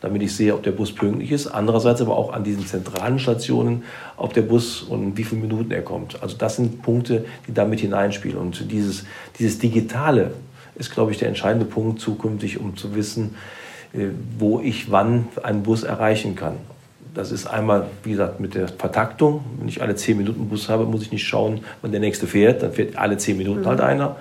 damit 0.00 0.22
ich 0.22 0.36
sehe, 0.36 0.54
ob 0.54 0.62
der 0.62 0.70
Bus 0.70 0.94
pünktlich 0.94 1.32
ist. 1.32 1.48
Andererseits 1.48 2.00
aber 2.02 2.16
auch 2.16 2.32
an 2.32 2.44
diesen 2.44 2.64
zentralen 2.64 3.18
Stationen, 3.18 3.82
ob 4.16 4.32
der 4.32 4.42
Bus 4.42 4.80
und 4.80 5.16
wie 5.16 5.24
viele 5.24 5.40
Minuten 5.40 5.72
er 5.72 5.82
kommt. 5.82 6.22
Also 6.22 6.36
das 6.36 6.54
sind 6.54 6.82
Punkte, 6.82 7.24
die 7.48 7.52
damit 7.52 7.80
hineinspielen. 7.80 8.38
Und 8.38 8.70
dieses, 8.70 9.06
dieses 9.40 9.58
Digitale, 9.58 10.30
ist, 10.76 10.92
glaube 10.92 11.12
ich, 11.12 11.18
der 11.18 11.28
entscheidende 11.28 11.66
Punkt 11.66 12.00
zukünftig, 12.00 12.60
um 12.60 12.76
zu 12.76 12.94
wissen, 12.94 13.36
äh, 13.92 14.08
wo 14.38 14.60
ich 14.60 14.90
wann 14.90 15.28
einen 15.42 15.62
Bus 15.62 15.82
erreichen 15.82 16.34
kann. 16.34 16.56
Das 17.14 17.30
ist 17.30 17.46
einmal, 17.46 17.86
wie 18.02 18.10
gesagt, 18.10 18.40
mit 18.40 18.54
der 18.54 18.66
Vertaktung. 18.66 19.44
Wenn 19.58 19.68
ich 19.68 19.80
alle 19.80 19.94
10 19.94 20.16
Minuten 20.16 20.48
Bus 20.48 20.68
habe, 20.68 20.84
muss 20.84 21.02
ich 21.02 21.12
nicht 21.12 21.26
schauen, 21.26 21.60
wann 21.80 21.92
der 21.92 22.00
nächste 22.00 22.26
fährt. 22.26 22.62
Dann 22.62 22.72
fährt 22.72 22.96
alle 22.96 23.16
10 23.16 23.36
Minuten 23.36 23.60
mhm. 23.60 23.66
halt 23.66 23.80
einer. 23.80 24.16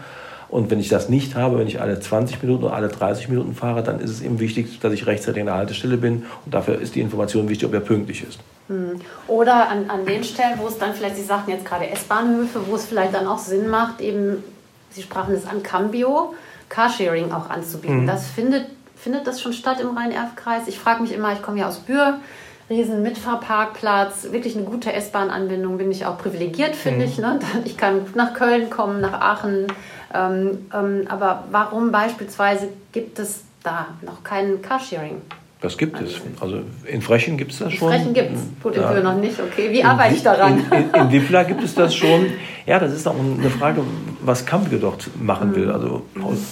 Und 0.54 0.70
wenn 0.70 0.80
ich 0.80 0.90
das 0.90 1.10
nicht 1.10 1.34
habe, 1.34 1.58
wenn 1.58 1.66
ich 1.66 1.82
alle 1.82 2.00
20 2.00 2.44
Minuten 2.44 2.66
oder 2.66 2.76
alle 2.76 2.88
30 2.88 3.28
Minuten 3.28 3.56
fahre, 3.56 3.82
dann 3.82 4.00
ist 4.00 4.12
es 4.12 4.22
eben 4.22 4.40
wichtig, 4.40 4.80
dass 4.80 4.94
ich 4.94 5.08
rechtzeitig 5.08 5.42
an 5.42 5.48
der 5.48 5.56
Haltestelle 5.56 5.98
bin. 5.98 6.26
Und 6.46 6.54
dafür 6.54 6.80
ist 6.80 6.94
die 6.94 7.02
Information 7.02 7.50
wichtig, 7.50 7.68
ob 7.68 7.74
er 7.74 7.80
pünktlich 7.80 8.24
ist. 8.24 8.40
Mhm. 8.68 9.02
Oder 9.28 9.70
an, 9.70 9.90
an 9.90 10.06
den 10.06 10.24
Stellen, 10.24 10.60
wo 10.60 10.68
es 10.68 10.78
dann 10.78 10.94
vielleicht, 10.94 11.16
Sie 11.16 11.24
sagten 11.24 11.50
jetzt 11.50 11.66
gerade 11.66 11.90
S-Bahnhöfe, 11.90 12.60
wo 12.68 12.76
es 12.76 12.86
vielleicht 12.86 13.16
dann 13.16 13.26
auch 13.26 13.40
Sinn 13.40 13.68
macht, 13.68 14.00
eben, 14.00 14.44
Sie 14.92 15.02
sprachen 15.02 15.34
es 15.34 15.48
an 15.48 15.64
Cambio, 15.64 16.36
Carsharing 16.74 17.32
auch 17.32 17.52
anzubieten. 17.52 18.02
Mhm. 18.02 18.08
Das 18.08 18.28
findet, 18.28 18.66
findet 18.96 19.28
das 19.28 19.40
schon 19.40 19.54
statt 19.54 19.80
im 19.80 19.96
Rhein-Erf-Kreis? 19.96 20.68
Ich 20.68 20.80
frage 20.80 21.04
mich 21.04 21.14
immer, 21.14 21.32
ich 21.32 21.44
komme 21.44 21.60
ja 21.60 21.68
aus 21.68 21.78
Bühr, 21.78 22.20
riesen 22.68 23.04
Mitfahrparkplatz, 23.04 24.32
wirklich 24.32 24.58
eine 24.58 24.66
gute 24.66 24.92
S-Bahn-Anbindung, 24.92 25.78
bin 25.78 25.92
ich 25.92 26.08
auch 26.08 26.18
privilegiert, 26.18 26.76
finde 26.76 27.06
mhm. 27.06 27.12
ich. 27.12 27.18
Ne? 27.20 27.40
Ich 27.66 27.78
kann 27.78 28.02
nach 28.16 28.34
Köln 28.34 28.72
kommen, 28.72 29.02
nach 29.02 29.14
Aachen. 29.14 29.68
Ähm, 30.16 30.66
ähm, 30.74 31.06
aber 31.10 31.44
warum 31.52 31.92
beispielsweise 31.92 32.70
gibt 32.92 33.20
es 33.20 33.44
da 33.62 33.88
noch 34.02 34.24
kein 34.24 34.64
Carsharing? 34.64 35.22
Das 35.64 35.78
gibt 35.78 36.02
es. 36.02 36.20
Also 36.42 36.60
in 36.86 37.02
Frechen 37.02 37.38
gibt 37.38 37.54
es 37.54 37.60
das 37.60 37.72
schon. 37.72 37.88
In 37.88 37.98
Frechen 37.98 38.14
gibt 38.14 38.36
es. 38.36 38.42
Gut, 38.62 38.76
in 38.76 38.82
ja. 38.82 39.00
Noch 39.00 39.16
nicht. 39.16 39.40
Okay, 39.40 39.72
wie 39.72 39.82
arbeite 39.82 40.16
ich 40.16 40.22
daran? 40.22 40.58
In, 40.60 40.78
in, 40.78 40.94
in 40.94 41.12
Wippler 41.14 41.44
gibt 41.46 41.64
es 41.64 41.74
das 41.74 41.96
schon. 41.96 42.26
Ja, 42.66 42.80
das 42.80 42.92
ist 42.92 43.08
auch 43.08 43.16
eine 43.18 43.50
Frage, 43.50 43.82
was 44.22 44.46
Cambio 44.46 44.78
dort 44.78 45.10
machen 45.22 45.56
will. 45.56 45.68
Mhm. 45.68 45.72
Also, 45.72 46.02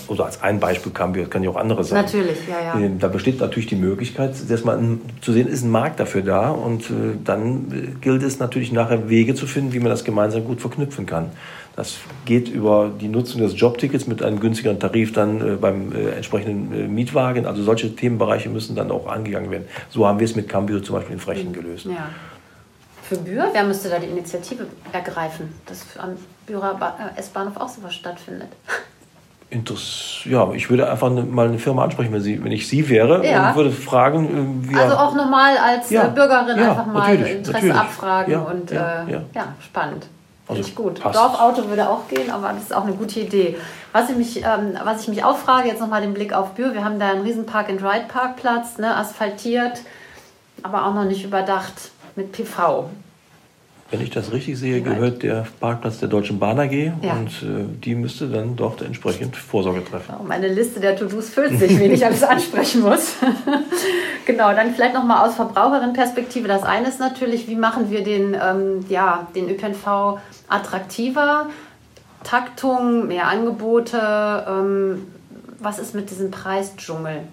oder 0.08 0.26
als 0.28 0.42
ein 0.42 0.62
Beispiel 0.62 0.94
Cambio, 0.94 1.24
das 1.24 1.30
kann 1.30 1.44
ja 1.44 1.50
auch 1.50 1.58
andere 1.58 1.84
sein. 1.84 2.02
Natürlich, 2.02 2.38
ja, 2.48 2.80
ja. 2.80 2.90
Da 3.00 3.10
besteht 3.10 3.42
natürlich 3.42 3.68
die 3.68 3.76
Möglichkeit, 3.76 4.34
erstmal 4.50 4.80
zu 5.20 5.34
sehen, 5.34 5.50
ist 5.50 5.64
ein 5.64 5.72
Markt 5.72 6.00
dafür 6.00 6.22
da. 6.22 6.50
Und 6.50 6.84
äh, 6.84 7.18
dann 7.22 7.66
äh, 7.70 8.00
gilt 8.00 8.24
es 8.24 8.40
natürlich 8.40 8.72
nachher 8.72 9.10
Wege 9.10 9.36
zu 9.36 9.46
finden, 9.46 9.74
wie 9.74 9.80
man 9.80 9.90
das 9.90 10.06
gemeinsam 10.06 10.46
gut 10.46 10.62
verknüpfen 10.62 11.06
kann. 11.06 11.32
Das 11.76 11.98
geht 12.26 12.50
über 12.50 12.92
die 13.00 13.08
Nutzung 13.08 13.42
des 13.42 13.60
Jobtickets 13.60 14.06
mit 14.06 14.22
einem 14.22 14.40
günstigeren 14.40 14.80
Tarif 14.80 15.14
dann 15.14 15.42
äh, 15.42 15.56
beim 15.56 15.94
äh, 15.94 16.12
entsprechenden 16.12 16.74
äh, 16.74 16.88
Mietwagen. 16.88 17.46
Also 17.46 17.64
solche 17.64 17.96
Themenbereiche 17.96 18.50
müssen 18.50 18.76
dann 18.76 18.92
auch 18.92 19.08
angegangen 19.08 19.52
werden. 19.52 19.66
So 19.90 20.06
haben 20.06 20.20
wir 20.20 20.26
es 20.26 20.36
mit 20.36 20.50
Cambio 20.50 20.82
zum 20.82 20.96
Beispiel 20.96 21.14
in 21.14 21.20
Frechen 21.20 21.54
gelöst. 21.54 21.86
Ja. 21.86 22.10
Für 23.04 23.18
Bühr, 23.18 23.50
wer 23.52 23.64
müsste 23.64 23.90
da 23.90 24.00
die 24.00 24.08
Initiative 24.08 24.68
ergreifen, 24.92 25.54
dass 25.66 25.86
am 25.98 26.18
Bührer 26.46 26.78
äh, 27.16 27.20
S-Bahnhof 27.20 27.58
auch 27.58 27.70
sowas 27.70 27.94
stattfindet? 27.94 28.50
Interess 29.50 30.22
ja, 30.24 30.50
ich 30.54 30.70
würde 30.70 30.90
einfach 30.90 31.10
ne, 31.10 31.24
mal 31.24 31.48
eine 31.48 31.60
Firma 31.60 31.84
ansprechen, 31.84 32.14
wenn, 32.14 32.22
sie, 32.22 32.42
wenn 32.42 32.54
ich 32.54 32.68
sie 32.70 32.88
wäre 32.88 33.26
ja. 33.26 33.50
und 33.50 33.56
würde 33.58 33.72
fragen, 33.72 34.64
äh, 34.66 34.70
wie. 34.70 34.76
Also 34.76 34.96
auch 34.96 35.14
normal 35.14 35.58
als 35.58 35.90
ja. 35.90 36.08
Bürgerin 36.08 36.58
ja, 36.58 36.70
einfach 36.70 36.86
mal 36.86 37.16
Interesse 37.16 37.52
natürlich. 37.52 37.76
abfragen 37.76 38.36
und 38.36 38.72
äh, 38.72 38.76
ja, 38.76 39.24
spannend. 39.60 40.08
Finde 40.56 40.68
ich 40.68 40.76
gut. 40.76 41.00
Passt. 41.00 41.16
Dorfauto 41.16 41.68
würde 41.70 41.90
auch 41.90 42.08
gehen, 42.08 42.30
aber 42.32 42.50
das 42.54 42.64
ist 42.64 42.74
auch 42.74 42.84
eine 42.84 42.94
gute 42.94 43.20
Idee. 43.20 43.58
Was 43.92 44.10
ich 44.10 44.16
mich, 44.16 44.38
ähm, 44.44 44.78
was 44.84 45.02
ich 45.02 45.08
mich 45.08 45.24
auch 45.24 45.38
frage, 45.38 45.68
jetzt 45.68 45.80
nochmal 45.80 46.02
den 46.02 46.14
Blick 46.14 46.34
auf 46.34 46.52
Bühr. 46.52 46.74
Wir 46.74 46.84
haben 46.84 47.00
da 47.00 47.10
einen 47.10 47.22
riesen 47.22 47.46
Park-and-Ride-Parkplatz, 47.46 48.78
ne, 48.78 48.96
asphaltiert, 48.96 49.82
aber 50.64 50.86
auch 50.86 50.94
noch 50.94 51.06
nicht 51.06 51.24
überdacht 51.24 51.92
mit 52.16 52.32
PV. 52.32 52.90
Wenn 53.92 54.00
ich 54.00 54.10
das 54.10 54.32
richtig 54.32 54.58
sehe, 54.58 54.82
gehört 54.82 55.22
der 55.22 55.46
Parkplatz 55.60 56.00
der 56.00 56.08
Deutschen 56.08 56.40
Bahn 56.40 56.58
AG 56.58 56.72
ja. 56.72 57.12
und 57.12 57.28
äh, 57.44 57.66
die 57.84 57.94
müsste 57.94 58.30
dann 58.30 58.56
dort 58.56 58.82
entsprechend 58.82 59.36
Vorsorge 59.36 59.84
treffen. 59.84 60.16
Oh, 60.18 60.24
meine 60.24 60.48
Liste 60.48 60.80
der 60.80 60.96
To-Dos 60.96 61.30
füllt 61.30 61.60
sich, 61.60 61.78
wen 61.78 61.92
ich 61.92 62.06
alles 62.06 62.24
ansprechen 62.24 62.84
muss. 62.84 63.16
genau, 64.26 64.54
dann 64.54 64.74
vielleicht 64.74 64.94
nochmal 64.94 65.28
aus 65.28 65.36
Verbraucherin-Perspektive. 65.36 66.48
Das 66.48 66.64
eine 66.64 66.88
ist 66.88 67.02
natürlich, 67.02 67.50
wie 67.50 67.58
machen 67.58 67.92
wir 67.92 68.02
den, 68.06 68.34
ähm, 68.34 68.86
ja, 68.88 69.28
den 69.36 69.50
ÖPNV 69.50 70.20
attraktiver? 70.48 71.50
Taktung, 72.24 73.08
mehr 73.08 73.28
Angebote. 73.28 74.46
Ähm, 74.48 75.08
was 75.60 75.80
ist 75.80 75.94
mit 75.94 76.10
diesem 76.10 76.32
Preisdschungel? 76.32 77.24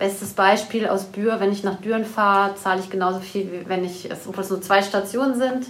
Bestes 0.00 0.32
Beispiel 0.32 0.88
aus 0.88 1.04
Bühr, 1.04 1.40
wenn 1.40 1.52
ich 1.52 1.62
nach 1.62 1.78
Düren 1.78 2.06
fahre, 2.06 2.54
zahle 2.54 2.80
ich 2.80 2.88
genauso 2.88 3.20
viel, 3.20 3.52
wie 3.52 3.68
wenn 3.68 3.84
ich, 3.84 4.08
obwohl 4.26 4.42
es 4.42 4.48
nur 4.48 4.62
zwei 4.62 4.80
Stationen 4.82 5.38
sind, 5.38 5.66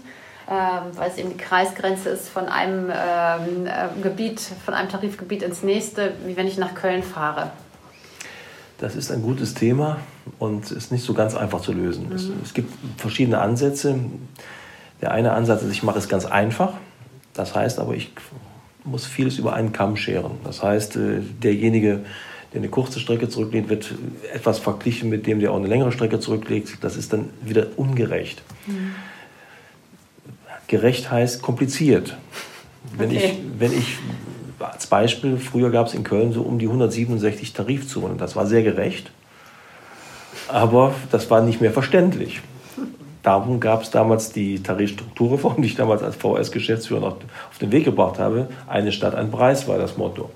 ähm, 0.48 0.82
weil 0.94 1.10
es 1.10 1.18
eben 1.18 1.30
die 1.30 1.36
Kreisgrenze 1.36 2.10
ist 2.10 2.28
von 2.28 2.46
einem 2.46 2.90
ähm, 2.90 3.66
äh, 3.66 3.88
Gebiet, 4.00 4.40
von 4.64 4.74
einem 4.74 4.88
Tarifgebiet 4.88 5.42
ins 5.42 5.64
nächste, 5.64 6.12
wie 6.26 6.36
wenn 6.36 6.46
ich 6.46 6.58
nach 6.58 6.76
Köln 6.76 7.02
fahre. 7.02 7.50
Das 8.78 8.94
ist 8.94 9.10
ein 9.10 9.20
gutes 9.20 9.54
Thema 9.54 9.96
und 10.38 10.70
ist 10.70 10.92
nicht 10.92 11.04
so 11.04 11.12
ganz 11.12 11.34
einfach 11.34 11.60
zu 11.60 11.72
lösen. 11.72 12.10
Mhm. 12.10 12.14
Es, 12.14 12.28
es, 12.44 12.54
gibt 12.54 12.72
verschiedene 12.98 13.40
Ansätze. 13.40 13.98
Der 15.00 15.10
eine 15.10 15.32
Ansatz 15.32 15.62
ist, 15.62 15.72
ich 15.72 15.82
mache 15.82 15.98
es 15.98 16.08
ganz 16.08 16.24
einfach. 16.24 16.74
Das 17.34 17.56
heißt 17.56 17.80
aber, 17.80 17.94
ich 17.94 18.12
muss 18.84 19.06
vieles 19.06 19.38
über 19.38 19.54
einen 19.54 19.72
Kamm 19.72 19.96
scheren. 19.96 20.38
Das 20.44 20.62
heißt, 20.62 20.94
äh, 20.94 21.20
derjenige, 21.20 22.04
der 22.52 22.60
eine 22.60 22.68
kurze 22.68 22.98
Strecke 22.98 23.28
zurücklegt, 23.28 23.68
wird 23.68 23.94
etwas 24.34 24.58
verglichen 24.58 25.08
mit 25.08 25.26
dem, 25.26 25.40
der 25.40 25.52
auch 25.52 25.56
eine 25.56 25.68
längere 25.68 25.92
Strecke 25.92 26.18
zurücklegt. 26.18 26.78
Das 26.82 26.96
ist 26.96 27.12
dann 27.12 27.30
wieder 27.42 27.66
ungerecht. 27.76 28.42
Mhm. 28.66 28.94
Gerecht 30.66 31.10
heißt 31.10 31.42
kompliziert. 31.42 32.16
Wenn, 32.96 33.10
okay. 33.10 33.18
ich, 33.18 33.60
wenn 33.60 33.72
ich 33.72 33.98
als 34.58 34.86
Beispiel, 34.86 35.38
früher 35.38 35.70
gab 35.70 35.86
es 35.86 35.94
in 35.94 36.04
Köln 36.04 36.32
so 36.32 36.42
um 36.42 36.58
die 36.58 36.66
167 36.66 37.52
Tarifzonen. 37.52 38.18
Das 38.18 38.36
war 38.36 38.46
sehr 38.46 38.62
gerecht, 38.62 39.10
aber 40.48 40.94
das 41.10 41.30
war 41.30 41.42
nicht 41.42 41.60
mehr 41.60 41.72
verständlich. 41.72 42.40
Darum 43.22 43.60
gab 43.60 43.82
es 43.82 43.90
damals 43.90 44.32
die 44.32 44.62
Tarifstrukturreform, 44.62 45.56
die 45.62 45.68
ich 45.68 45.76
damals 45.76 46.02
als 46.02 46.16
VS-Geschäftsführer 46.16 47.00
noch 47.00 47.16
auf 47.50 47.58
den 47.60 47.72
Weg 47.72 47.84
gebracht 47.84 48.18
habe. 48.18 48.48
Eine 48.66 48.92
Stadt, 48.92 49.14
ein 49.14 49.30
Preis 49.30 49.68
war 49.68 49.78
das 49.78 49.96
Motto. 49.96 50.30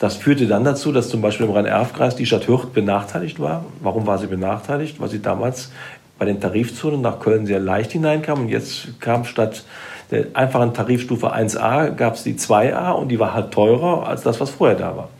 Das 0.00 0.16
führte 0.16 0.46
dann 0.46 0.64
dazu, 0.64 0.92
dass 0.92 1.10
zum 1.10 1.20
Beispiel 1.20 1.44
im 1.44 1.52
Rhein-Erf-Kreis 1.52 2.16
die 2.16 2.24
Stadt 2.24 2.48
Hürth 2.48 2.72
benachteiligt 2.72 3.38
war. 3.38 3.66
Warum 3.80 4.06
war 4.06 4.16
sie 4.16 4.28
benachteiligt? 4.28 4.98
Weil 4.98 5.10
sie 5.10 5.20
damals 5.20 5.70
bei 6.18 6.24
den 6.24 6.40
Tarifzonen 6.40 7.02
nach 7.02 7.20
Köln 7.20 7.44
sehr 7.44 7.60
leicht 7.60 7.92
hineinkam 7.92 8.40
und 8.40 8.48
jetzt 8.48 8.98
kam 9.00 9.24
statt 9.24 9.62
der 10.10 10.26
einfachen 10.32 10.72
Tarifstufe 10.72 11.34
1a 11.34 11.90
gab 11.90 12.14
es 12.14 12.24
die 12.24 12.34
2a 12.34 12.92
und 12.92 13.08
die 13.08 13.20
war 13.20 13.34
halt 13.34 13.52
teurer 13.52 14.08
als 14.08 14.22
das, 14.22 14.40
was 14.40 14.50
vorher 14.50 14.76
da 14.76 14.96
war. 14.96 15.10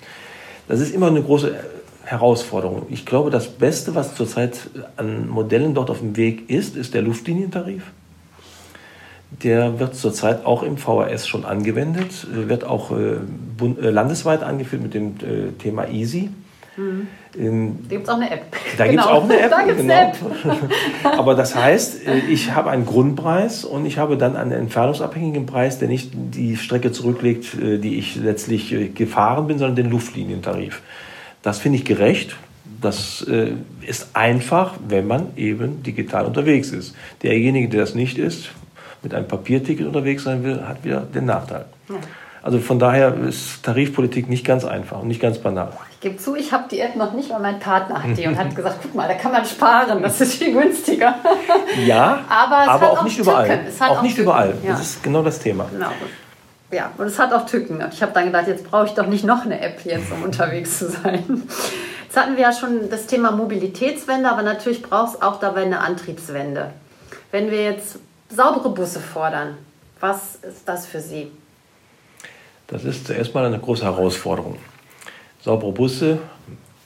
Das 0.67 0.81
ist 0.81 0.95
immer 0.95 1.09
eine 1.09 1.23
große 1.23 1.55
Herausforderung. 2.05 2.87
Ich 2.89 3.05
glaube, 3.05 3.31
das 3.31 3.49
Beste, 3.49 3.95
was 3.95 4.15
zurzeit 4.15 4.59
an 4.97 5.29
Modellen 5.29 5.75
dort 5.75 5.91
auf 5.91 5.99
dem 5.99 6.17
Weg 6.17 6.49
ist, 6.49 6.75
ist 6.75 6.95
der 6.95 7.03
Luftlinientarif. 7.03 7.83
Der 9.43 9.79
wird 9.79 9.95
zurzeit 9.95 10.45
auch 10.45 10.63
im 10.63 10.77
VHS 10.77 11.27
schon 11.27 11.45
angewendet, 11.45 12.27
wird 12.31 12.65
auch 12.65 12.91
äh, 12.91 13.15
äh, 13.15 13.91
landesweit 13.91 14.43
angeführt 14.43 14.83
mit 14.83 14.95
dem 14.95 15.15
äh, 15.17 15.53
Thema 15.59 15.89
Easy. 15.89 16.31
Mhm. 16.77 17.07
Ähm, 17.39 17.79
da 17.89 17.95
gibt 17.95 18.03
es 18.05 18.09
auch 18.09 18.17
eine 18.17 18.31
App. 18.31 18.57
Da 18.77 18.87
genau. 18.87 18.91
gibt 18.91 19.01
es 19.03 19.07
auch 19.07 19.25
eine 19.25 19.41
App. 19.41 19.51
da 19.51 19.63
gibt's 19.63 19.83
genau. 19.83 19.95
eine 19.95 20.11
App. 20.11 21.19
Aber 21.19 21.35
das 21.35 21.55
heißt, 21.55 22.07
äh, 22.07 22.19
ich 22.29 22.55
habe 22.55 22.71
einen 22.71 22.87
Grundpreis 22.87 23.65
und 23.65 23.87
ich 23.87 23.99
habe 23.99 24.17
dann 24.17 24.37
einen 24.37 24.53
entfernungsabhängigen 24.53 25.47
Preis, 25.47 25.79
der 25.79 25.89
nicht 25.89 26.11
die 26.15 26.57
Strecke 26.57 26.93
zurücklegt, 26.93 27.55
äh, 27.55 27.79
die 27.79 27.99
ich 27.99 28.17
letztlich 28.17 28.73
äh, 28.73 28.89
gefahren 28.89 29.47
bin, 29.47 29.59
sondern 29.59 29.77
den 29.77 29.91
Luftlinientarif. 29.91 30.83
Das 31.43 31.59
finde 31.59 31.79
ich 31.79 31.85
gerecht. 31.85 32.37
Das 32.83 33.27
ist 33.87 34.09
einfach, 34.15 34.75
wenn 34.89 35.07
man 35.07 35.37
eben 35.37 35.83
digital 35.83 36.25
unterwegs 36.25 36.71
ist. 36.71 36.95
Derjenige, 37.23 37.69
der 37.69 37.81
das 37.81 37.95
nicht 37.95 38.17
ist, 38.17 38.53
mit 39.03 39.15
einem 39.15 39.29
Papierticket 39.29 39.87
unterwegs 39.87 40.25
sein 40.25 40.43
will, 40.45 40.67
hat 40.67 40.85
wieder 40.85 41.01
den 41.01 41.27
Nachteil. 41.27 41.65
Ja. 41.89 41.97
Also 42.43 42.59
von 42.59 42.79
daher 42.79 43.15
ist 43.15 43.63
Tarifpolitik 43.63 44.29
nicht 44.29 44.47
ganz 44.47 44.65
einfach 44.65 45.01
und 45.01 45.09
nicht 45.09 45.21
ganz 45.21 45.39
banal. 45.39 45.73
Ich 45.93 46.01
gebe 46.01 46.17
zu, 46.17 46.35
ich 46.35 46.53
habe 46.53 46.65
die 46.71 46.81
App 46.81 46.97
noch 46.97 47.13
nicht, 47.13 47.29
weil 47.31 47.41
mein 47.41 47.59
Partner 47.59 48.03
hat 48.03 48.17
die 48.17 48.27
und 48.27 48.39
hat 48.39 48.57
gesagt, 48.57 48.79
guck 48.83 48.95
mal, 48.95 49.07
da 49.07 49.15
kann 49.15 49.33
man 49.33 49.45
sparen, 49.45 50.03
das 50.03 50.21
ist 50.23 50.37
viel 50.37 50.55
günstiger. 50.55 51.17
Ja, 51.85 52.21
aber, 52.31 52.71
aber 52.71 52.93
auch, 52.93 52.99
auch, 52.99 53.05
nicht 53.05 53.17
Tücken. 53.17 53.31
überall. 53.31 53.61
auch, 53.81 53.89
auch 53.91 54.03
nicht 54.03 54.17
Tücken. 54.17 54.23
überall. 54.23 54.55
Ja. 54.63 54.71
Das 54.73 54.81
ist 54.81 55.03
genau 55.03 55.23
das 55.23 55.39
Thema. 55.39 55.67
Genau. 55.71 55.91
Ja, 56.73 56.93
und 56.97 57.07
es 57.07 57.19
hat 57.19 57.33
auch 57.35 57.45
Tücken. 57.45 57.85
Ich 57.93 58.01
habe 58.01 58.13
dann 58.13 58.27
gedacht, 58.27 58.47
jetzt 58.47 58.65
brauche 58.71 58.87
ich 58.87 58.93
doch 58.93 59.07
nicht 59.07 59.25
noch 59.25 59.45
eine 59.45 59.61
App 59.61 59.85
jetzt, 59.85 60.11
um 60.11 60.23
unterwegs 60.23 60.79
zu 60.79 60.89
sein. 60.89 61.43
Jetzt 62.05 62.17
hatten 62.17 62.37
wir 62.37 62.43
ja 62.43 62.53
schon 62.53 62.89
das 62.91 63.07
Thema 63.07 63.33
Mobilitätswende, 63.33 64.31
aber 64.31 64.43
natürlich 64.43 64.83
braucht 64.83 65.17
es 65.17 65.23
auch 65.23 65.41
dabei 65.41 65.63
eine 65.63 65.81
Antriebswende. 65.81 66.71
Wenn 67.33 67.51
wir 67.51 67.65
jetzt 67.65 67.99
saubere 68.31 68.71
Busse 68.71 69.01
fordern, 69.01 69.59
was 69.99 70.37
ist 70.37 70.67
das 70.67 70.87
für 70.87 71.01
Sie? 71.01 71.31
Das 72.69 72.85
ist 72.85 73.07
zuerst 73.07 73.35
mal 73.35 73.45
eine 73.45 73.59
große 73.59 73.85
Herausforderung. 73.85 74.57
Saubere 75.43 75.73
Busse, 75.73 76.19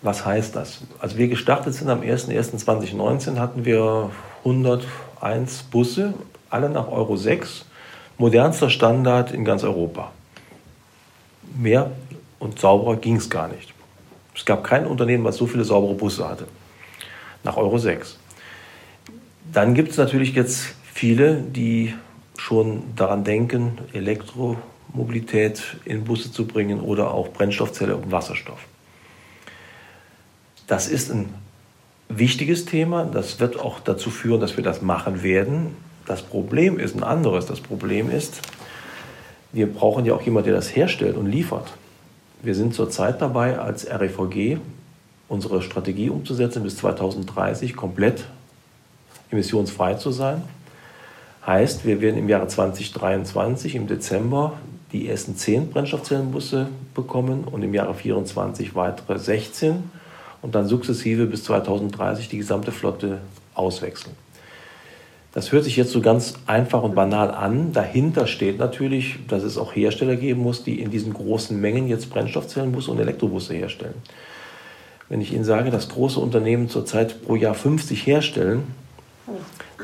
was 0.03 0.25
heißt 0.25 0.57
das? 0.57 0.81
Als 0.99 1.17
wir 1.17 1.29
gestartet 1.29 1.75
sind 1.75 1.91
am 1.91 2.01
01.01.2019 2.01 3.39
hatten 3.39 3.65
wir 3.65 4.11
101 4.45 5.65
Busse, 5.65 6.15
alle 6.51 6.71
nach 6.71 6.89
Euro 6.89 7.17
6, 7.17 7.67
modernster 8.17 8.71
Standard 8.71 9.33
in 9.33 9.45
ganz 9.45 9.63
Europa. 9.63 10.13
Mehr 11.57 11.91
und 12.39 12.59
sauberer 12.59 12.97
ging 12.97 13.17
es 13.17 13.29
gar 13.29 13.49
nicht. 13.49 13.75
Es 14.35 14.45
gab 14.45 14.65
kein 14.65 14.87
Unternehmen, 14.87 15.25
was 15.25 15.37
so 15.37 15.47
viele 15.47 15.65
saubere 15.65 15.95
Busse 15.95 16.29
hatte. 16.29 16.47
Nach 17.43 17.57
Euro 17.57 17.79
6. 17.79 18.19
Dann 19.53 19.75
gibt 19.75 19.91
es 19.91 19.99
natürlich 19.99 20.35
jetzt 20.35 20.75
viele, 20.95 21.43
die 21.43 21.93
schon 22.39 22.85
daran 22.95 23.25
denken, 23.25 23.79
Elektro 23.93 24.57
Mobilität 24.93 25.61
in 25.85 26.05
Busse 26.05 26.31
zu 26.31 26.47
bringen 26.47 26.81
oder 26.81 27.11
auch 27.13 27.33
Brennstoffzelle 27.33 27.97
und 27.97 28.13
Wasserstoff. 28.13 28.61
Das 30.69 30.87
ist 30.89 31.11
ein 31.11 31.35
wichtiges 32.09 32.65
Thema. 32.65 33.05
Das 33.05 33.41
wird 33.41 33.59
auch 33.59 33.81
dazu 33.81 34.11
führen, 34.11 34.41
dass 34.41 34.57
wir 34.57 34.63
das 34.63 34.83
machen 34.83 35.25
werden. 35.25 35.77
Das 36.07 36.23
Problem 36.23 36.79
ist 36.79 36.95
ein 36.95 37.03
anderes. 37.03 37.47
Das 37.47 37.61
Problem 37.61 38.09
ist, 38.09 38.41
wir 39.53 39.67
brauchen 39.73 40.05
ja 40.05 40.15
auch 40.15 40.23
jemanden, 40.23 40.51
der 40.51 40.57
das 40.57 40.75
herstellt 40.77 41.17
und 41.17 41.27
liefert. 41.27 41.73
Wir 42.43 42.55
sind 42.55 42.73
zurzeit 42.73 43.21
dabei, 43.21 43.59
als 43.59 43.87
REVG 43.91 44.59
unsere 45.29 45.61
Strategie 45.61 46.11
umzusetzen, 46.11 46.63
bis 46.63 46.77
2030 46.77 47.75
komplett 47.75 48.27
emissionsfrei 49.33 49.95
zu 49.95 50.13
sein. 50.13 50.43
Heißt, 51.47 51.85
wir 51.85 52.01
werden 52.01 52.17
im 52.17 52.29
Jahre 52.29 52.49
2023 52.49 53.75
im 53.75 53.87
Dezember 53.87 54.55
die 54.93 55.09
ersten 55.09 55.37
10 55.37 55.71
Brennstoffzellenbusse 55.71 56.69
bekommen 56.95 57.45
und 57.45 57.63
im 57.63 57.75
Jahre 57.75 57.93
2024 57.93 58.75
weitere 58.75 59.19
16 59.19 59.91
und 60.41 60.55
dann 60.55 60.67
sukzessive 60.67 61.27
bis 61.27 61.45
2030 61.45 62.29
die 62.29 62.39
gesamte 62.39 62.73
Flotte 62.73 63.19
auswechseln. 63.55 64.15
Das 65.35 65.51
hört 65.51 65.65
sich 65.65 65.77
jetzt 65.77 65.91
so 65.91 66.01
ganz 66.01 66.35
einfach 66.47 66.83
und 66.83 66.95
banal 66.95 67.31
an. 67.31 67.73
Dahinter 67.73 68.27
steht 68.29 68.59
natürlich, 68.59 69.19
dass 69.27 69.43
es 69.43 69.59
auch 69.59 69.75
Hersteller 69.75 70.15
geben 70.15 70.43
muss, 70.43 70.63
die 70.63 70.81
in 70.81 70.91
diesen 70.91 71.13
großen 71.13 71.61
Mengen 71.61 71.89
jetzt 71.89 72.09
Brennstoffzellenbusse 72.09 72.91
und 72.91 73.01
Elektrobusse 73.01 73.53
herstellen. 73.53 73.97
Wenn 75.09 75.21
ich 75.21 75.33
Ihnen 75.33 75.45
sage, 75.45 75.71
dass 75.71 75.89
große 75.89 76.21
Unternehmen 76.21 76.69
zurzeit 76.69 77.23
pro 77.25 77.35
Jahr 77.35 77.55
50 77.55 78.07
herstellen, 78.07 78.63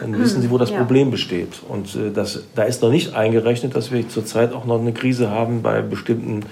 dann 0.01 0.19
wissen 0.19 0.41
Sie, 0.41 0.51
wo 0.51 0.59
das 0.59 0.71
ja. 0.71 0.79
Problem 0.79 1.11
besteht. 1.11 1.61
Und 1.69 1.95
äh, 1.95 2.11
das, 2.11 2.43
da 2.55 2.63
ist 2.63 2.83
noch 2.83 2.91
nicht 2.91 3.15
eingerechnet, 3.15 3.77
dass 3.77 3.93
wir 3.93 4.09
zurzeit 4.09 4.53
auch 4.53 4.65
noch 4.65 4.81
eine 4.81 4.93
Krise 4.93 5.31
haben 5.31 5.63
bei 5.63 5.83
bestimmten 5.83 6.45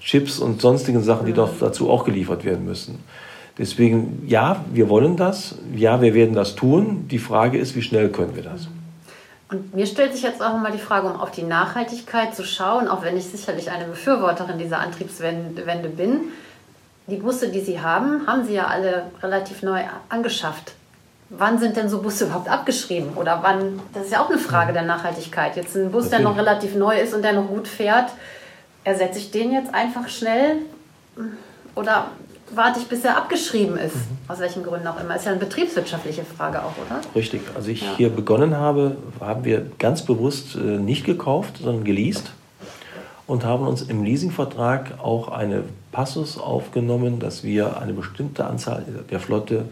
Chips 0.00 0.38
und 0.38 0.60
sonstigen 0.60 1.02
Sachen, 1.02 1.26
die 1.26 1.32
doch 1.32 1.50
dazu 1.60 1.90
auch 1.90 2.04
geliefert 2.04 2.44
werden 2.44 2.64
müssen. 2.64 3.04
Deswegen, 3.58 4.24
ja, 4.26 4.64
wir 4.72 4.88
wollen 4.88 5.16
das. 5.16 5.56
Ja, 5.74 6.00
wir 6.00 6.14
werden 6.14 6.34
das 6.34 6.54
tun. 6.54 7.06
Die 7.10 7.18
Frage 7.18 7.58
ist, 7.58 7.74
wie 7.74 7.82
schnell 7.82 8.08
können 8.10 8.34
wir 8.34 8.42
das? 8.42 8.68
Und 9.50 9.74
mir 9.74 9.86
stellt 9.86 10.12
sich 10.12 10.22
jetzt 10.22 10.42
auch 10.42 10.52
nochmal 10.52 10.72
die 10.72 10.78
Frage, 10.78 11.06
um 11.06 11.20
auf 11.20 11.30
die 11.30 11.42
Nachhaltigkeit 11.42 12.34
zu 12.34 12.44
schauen, 12.44 12.88
auch 12.88 13.02
wenn 13.02 13.16
ich 13.16 13.26
sicherlich 13.26 13.70
eine 13.70 13.84
Befürworterin 13.84 14.58
dieser 14.58 14.80
Antriebswende 14.80 15.88
bin. 15.88 16.20
Die 17.06 17.16
Busse, 17.16 17.50
die 17.50 17.60
Sie 17.60 17.80
haben, 17.80 18.26
haben 18.26 18.44
Sie 18.44 18.54
ja 18.54 18.66
alle 18.66 19.04
relativ 19.22 19.62
neu 19.62 19.82
angeschafft 20.08 20.75
wann 21.30 21.58
sind 21.58 21.76
denn 21.76 21.88
so 21.88 22.00
Busse 22.02 22.26
überhaupt 22.26 22.48
abgeschrieben? 22.48 23.14
Oder 23.16 23.40
wann, 23.42 23.80
das 23.92 24.06
ist 24.06 24.12
ja 24.12 24.22
auch 24.22 24.30
eine 24.30 24.38
Frage 24.38 24.72
der 24.72 24.82
Nachhaltigkeit. 24.82 25.56
Jetzt 25.56 25.76
ein 25.76 25.90
Bus, 25.90 26.10
der 26.10 26.20
noch 26.20 26.36
relativ 26.36 26.74
neu 26.74 26.96
ist 26.96 27.14
und 27.14 27.22
der 27.22 27.32
noch 27.32 27.48
gut 27.48 27.68
fährt, 27.68 28.10
ersetze 28.84 29.18
ich 29.18 29.30
den 29.30 29.52
jetzt 29.52 29.74
einfach 29.74 30.08
schnell? 30.08 30.56
Oder 31.74 32.06
warte 32.54 32.80
ich, 32.80 32.86
bis 32.86 33.04
er 33.04 33.16
abgeschrieben 33.16 33.76
ist? 33.76 33.96
Mhm. 33.96 34.18
Aus 34.28 34.38
welchen 34.38 34.62
Gründen 34.62 34.86
auch 34.86 35.00
immer. 35.00 35.16
Ist 35.16 35.24
ja 35.24 35.32
eine 35.32 35.40
betriebswirtschaftliche 35.40 36.24
Frage 36.24 36.62
auch, 36.62 36.72
oder? 36.86 37.00
Richtig. 37.14 37.42
Als 37.54 37.66
ich 37.66 37.82
ja. 37.82 37.88
hier 37.96 38.10
begonnen 38.10 38.56
habe, 38.56 38.96
haben 39.20 39.44
wir 39.44 39.66
ganz 39.78 40.02
bewusst 40.02 40.54
äh, 40.54 40.58
nicht 40.58 41.04
gekauft, 41.04 41.58
sondern 41.62 41.84
geleast 41.84 42.32
und 43.26 43.44
haben 43.44 43.66
uns 43.66 43.82
im 43.82 44.04
Leasingvertrag 44.04 45.00
auch 45.02 45.28
eine 45.28 45.64
Passus 45.90 46.38
aufgenommen, 46.38 47.18
dass 47.18 47.42
wir 47.42 47.80
eine 47.80 47.92
bestimmte 47.92 48.44
Anzahl 48.44 48.84
der 49.10 49.18
Flotte 49.18 49.64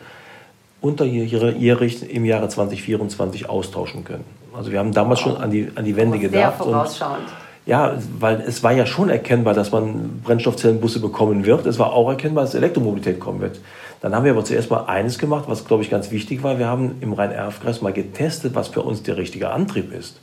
unterjährig 0.85 2.11
im 2.11 2.25
Jahre 2.27 2.49
2024 2.49 3.49
austauschen 3.49 4.05
können. 4.05 4.25
Also 4.55 4.71
wir 4.71 4.79
haben 4.79 4.93
damals 4.93 5.21
schon 5.21 5.37
an 5.37 5.51
die, 5.51 5.71
an 5.75 5.85
die 5.85 5.97
Wende 5.97 6.19
gedacht. 6.19 6.59
Sehr 6.59 6.67
vorausschauend. 6.67 7.25
ja, 7.67 7.97
weil 8.21 8.43
es 8.47 8.63
war 8.63 8.73
ja 8.73 8.85
schon 8.85 9.09
erkennbar, 9.09 9.55
dass 9.55 9.73
man 9.73 10.21
Brennstoffzellenbusse 10.23 11.01
bekommen 11.01 11.47
wird. 11.47 11.65
Es 11.67 11.79
war 11.79 11.93
auch 11.93 12.09
erkennbar, 12.11 12.45
dass 12.45 12.55
Elektromobilität 12.55 13.19
kommen 13.19 13.41
wird. 13.41 13.61
Dann 14.03 14.15
haben 14.15 14.25
wir 14.25 14.33
aber 14.33 14.45
zuerst 14.45 14.71
mal 14.71 14.85
eines 14.85 15.19
gemacht, 15.19 15.45
was, 15.49 15.65
glaube 15.65 15.83
ich, 15.83 15.91
ganz 15.91 16.11
wichtig 16.11 16.43
war. 16.43 16.59
Wir 16.59 16.67
haben 16.67 16.97
im 17.01 17.15
Rhein-Erf-Kreis 17.15 17.81
mal 17.81 17.93
getestet, 17.95 18.55
was 18.55 18.69
für 18.69 18.83
uns 18.83 19.03
der 19.03 19.17
richtige 19.17 19.51
Antrieb 19.51 19.93
ist. 19.93 20.21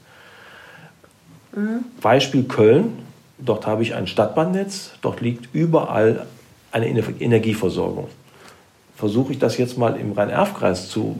Mhm. 1.56 1.86
Beispiel 2.02 2.44
Köln. 2.44 3.00
Dort 3.40 3.66
habe 3.66 3.82
ich 3.82 3.96
ein 3.96 4.06
Stadtbahnnetz. 4.06 4.92
Dort 5.02 5.22
liegt 5.22 5.54
überall 5.56 6.28
eine 6.72 6.88
Energieversorgung 6.88 8.08
versuche 8.96 9.34
ich 9.34 9.40
das 9.40 9.58
jetzt 9.58 9.78
mal 9.78 9.96
im 9.96 10.12
Rhein-Erf-Kreis 10.12 10.90
zu 10.90 11.20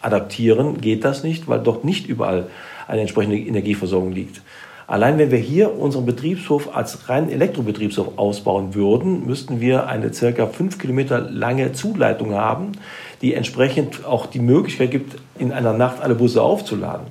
adaptieren, 0.00 0.80
geht 0.80 1.04
das 1.04 1.22
nicht, 1.22 1.48
weil 1.48 1.60
dort 1.60 1.84
nicht 1.84 2.06
überall 2.06 2.46
eine 2.86 3.00
entsprechende 3.02 3.36
Energieversorgung 3.36 4.12
liegt. 4.12 4.42
Allein 4.86 5.18
wenn 5.18 5.30
wir 5.30 5.38
hier 5.38 5.78
unseren 5.78 6.06
Betriebshof 6.06 6.74
als 6.74 7.10
reinen 7.10 7.28
Elektrobetriebshof 7.28 8.16
ausbauen 8.16 8.74
würden, 8.74 9.26
müssten 9.26 9.60
wir 9.60 9.86
eine 9.86 10.14
circa 10.14 10.46
fünf 10.46 10.78
Kilometer 10.78 11.20
lange 11.20 11.72
Zuleitung 11.72 12.32
haben, 12.32 12.72
die 13.20 13.34
entsprechend 13.34 14.06
auch 14.06 14.24
die 14.24 14.38
Möglichkeit 14.38 14.90
gibt, 14.90 15.16
in 15.38 15.52
einer 15.52 15.74
Nacht 15.74 16.00
alle 16.00 16.14
Busse 16.14 16.40
aufzuladen. 16.40 17.06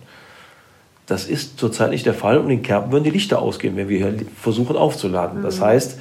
Das 1.05 1.25
ist 1.25 1.59
zurzeit 1.59 1.91
nicht 1.91 2.07
der 2.07 2.15
Fall 2.15 2.39
und 2.39 2.49
in 2.49 2.63
Kerpen 2.63 2.91
würden 2.91 3.03
die 3.03 3.11
Lichter 3.11 3.39
ausgehen, 3.41 3.77
wenn 3.77 3.89
wir 3.89 3.97
hier 3.97 4.25
versuchen 4.41 4.75
aufzuladen. 4.75 5.39
Mhm. 5.39 5.43
Das 5.43 5.61
heißt, 5.61 5.99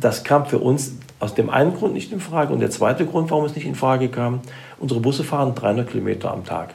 das 0.00 0.24
kam 0.24 0.44
für 0.44 0.58
uns 0.58 0.92
aus 1.20 1.34
dem 1.34 1.50
einen 1.50 1.74
Grund 1.74 1.94
nicht 1.94 2.12
in 2.12 2.20
Frage. 2.20 2.52
Und 2.52 2.60
der 2.60 2.70
zweite 2.70 3.06
Grund, 3.06 3.30
warum 3.30 3.44
es 3.44 3.54
nicht 3.54 3.66
in 3.66 3.74
Frage 3.74 4.08
kam, 4.08 4.40
unsere 4.78 5.00
Busse 5.00 5.24
fahren 5.24 5.54
300 5.54 5.90
Kilometer 5.90 6.32
am 6.32 6.44
Tag. 6.44 6.74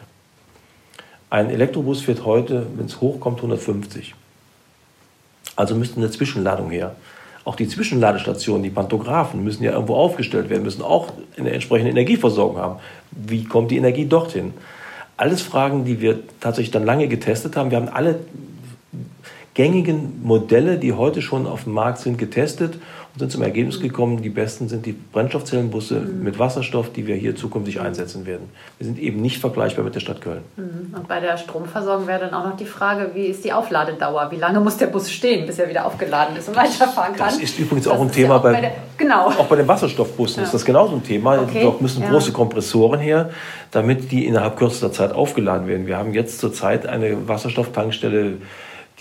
Ein 1.29 1.49
Elektrobus 1.49 2.01
fährt 2.01 2.25
heute, 2.25 2.67
wenn 2.75 2.85
es 2.85 3.01
hochkommt, 3.01 3.37
150. 3.37 4.13
Also 5.55 5.75
müsste 5.75 5.97
eine 5.97 6.11
Zwischenladung 6.11 6.69
her. 6.69 6.95
Auch 7.45 7.55
die 7.55 7.67
Zwischenladestationen, 7.67 8.63
die 8.63 8.69
Pantographen 8.69 9.43
müssen 9.43 9.63
ja 9.63 9.71
irgendwo 9.71 9.95
aufgestellt 9.95 10.49
werden, 10.49 10.63
müssen 10.63 10.81
auch 10.81 11.11
eine 11.37 11.51
entsprechende 11.51 11.91
Energieversorgung 11.91 12.57
haben. 12.57 12.79
Wie 13.11 13.43
kommt 13.43 13.71
die 13.71 13.77
Energie 13.77 14.05
dorthin? 14.05 14.53
Alles 15.17 15.41
Fragen, 15.41 15.85
die 15.85 16.01
wir 16.01 16.19
tatsächlich 16.39 16.71
dann 16.71 16.85
lange 16.85 17.07
getestet 17.07 17.55
haben. 17.55 17.69
Wir 17.69 17.77
haben 17.77 17.89
alle 17.89 18.19
gängigen 19.53 20.21
Modelle, 20.23 20.77
die 20.77 20.93
heute 20.93 21.21
schon 21.21 21.45
auf 21.45 21.65
dem 21.65 21.73
Markt 21.73 21.99
sind, 21.99 22.17
getestet 22.17 22.79
und 23.13 23.19
sind 23.19 23.31
zum 23.31 23.43
Ergebnis 23.43 23.79
gekommen, 23.79 24.23
die 24.23 24.29
besten 24.29 24.69
sind 24.69 24.87
die 24.87 24.93
Brennstoffzellenbusse 24.93 25.99
mhm. 25.99 26.23
mit 26.23 26.39
Wasserstoff, 26.39 26.91
die 26.91 27.05
wir 27.05 27.15
hier 27.15 27.35
zukünftig 27.35 27.79
einsetzen 27.79 28.25
werden. 28.25 28.49
Wir 28.79 28.87
sind 28.87 28.97
eben 28.97 29.21
nicht 29.21 29.39
vergleichbar 29.39 29.85
mit 29.85 29.93
der 29.93 29.99
Stadt 29.99 30.19
Köln. 30.19 30.41
Mhm. 30.55 30.95
Und 30.95 31.07
bei 31.07 31.19
der 31.19 31.37
Stromversorgung 31.37 32.07
wäre 32.07 32.21
dann 32.21 32.33
auch 32.33 32.43
noch 32.43 32.57
die 32.57 32.65
Frage, 32.65 33.11
wie 33.13 33.27
ist 33.27 33.45
die 33.45 33.53
Aufladedauer? 33.53 34.31
Wie 34.31 34.37
lange 34.37 34.59
muss 34.61 34.77
der 34.77 34.87
Bus 34.87 35.11
stehen, 35.11 35.45
bis 35.45 35.59
er 35.59 35.69
wieder 35.69 35.85
aufgeladen 35.85 36.35
ist 36.35 36.49
und 36.49 36.55
weiterfahren 36.55 37.15
kann? 37.15 37.27
Das 37.27 37.37
ist 37.37 37.59
übrigens 37.59 37.85
das 37.85 37.93
auch 37.93 38.01
ein 38.01 38.11
Thema 38.11 38.29
ja 38.29 38.37
auch 38.37 38.43
bei, 38.43 38.53
bei 38.53 38.61
der, 38.61 38.71
genau. 38.97 39.27
auch 39.27 39.45
bei 39.45 39.57
den 39.57 39.67
Wasserstoffbussen 39.67 40.37
ja. 40.37 40.45
ist 40.45 40.53
das 40.53 40.65
genauso 40.65 40.95
ein 40.95 41.03
Thema. 41.03 41.39
Okay. 41.39 41.61
Dort 41.61 41.81
müssen 41.81 42.01
ja. 42.01 42.09
große 42.09 42.31
Kompressoren 42.31 42.99
her, 42.99 43.29
damit 43.69 44.11
die 44.11 44.25
innerhalb 44.25 44.57
kürzester 44.57 44.91
Zeit 44.91 45.11
aufgeladen 45.11 45.67
werden. 45.67 45.85
Wir 45.85 45.97
haben 45.97 46.15
jetzt 46.15 46.39
zurzeit 46.39 46.87
eine 46.87 47.27
Wasserstofftankstelle 47.27 48.37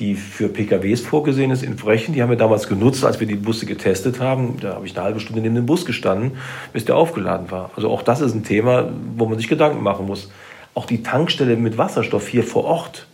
die 0.03 0.16
für 0.16 0.48
PKWs 0.48 1.00
vorgesehen 1.00 1.53
ist 1.53 1.62
in 1.62 1.78
Frechen. 1.78 2.12
Die 2.12 2.22
haben 2.22 2.30
wir 2.30 2.36
damals 2.36 2.66
genutzt, 2.66 3.05
als 3.05 3.20
wir 3.20 3.26
die 3.28 3.36
Busse 3.36 3.66
getestet 3.66 4.18
haben. 4.18 4.57
Da 4.61 4.74
habe 4.74 4.86
ich 4.86 4.96
eine 4.96 5.05
halbe 5.05 5.20
Stunde 5.20 5.40
neben 5.40 5.55
dem 5.55 5.66
Bus 5.66 5.86
gestanden, 5.86 6.32
bis 6.72 6.84
der 6.84 6.96
aufgeladen 6.96 7.53
war. 7.53 7.70
Also 7.76 7.88
auch 7.88 8.03
das 8.03 8.20
ist 8.20 8.34
ein 8.34 8.42
Thema, 8.42 8.92
wo 9.16 9.26
man 9.26 9.38
sich 9.38 9.46
Gedanken 9.46 9.82
machen 9.82 10.07
muss. 10.07 10.28
Auch 10.74 10.86
die 10.86 11.05
Tankstelle 11.05 11.57
mit 11.57 11.78
Wasserstoff 11.78 12.26
hier 12.26 12.42
vor 12.42 12.64
Ort 12.64 13.07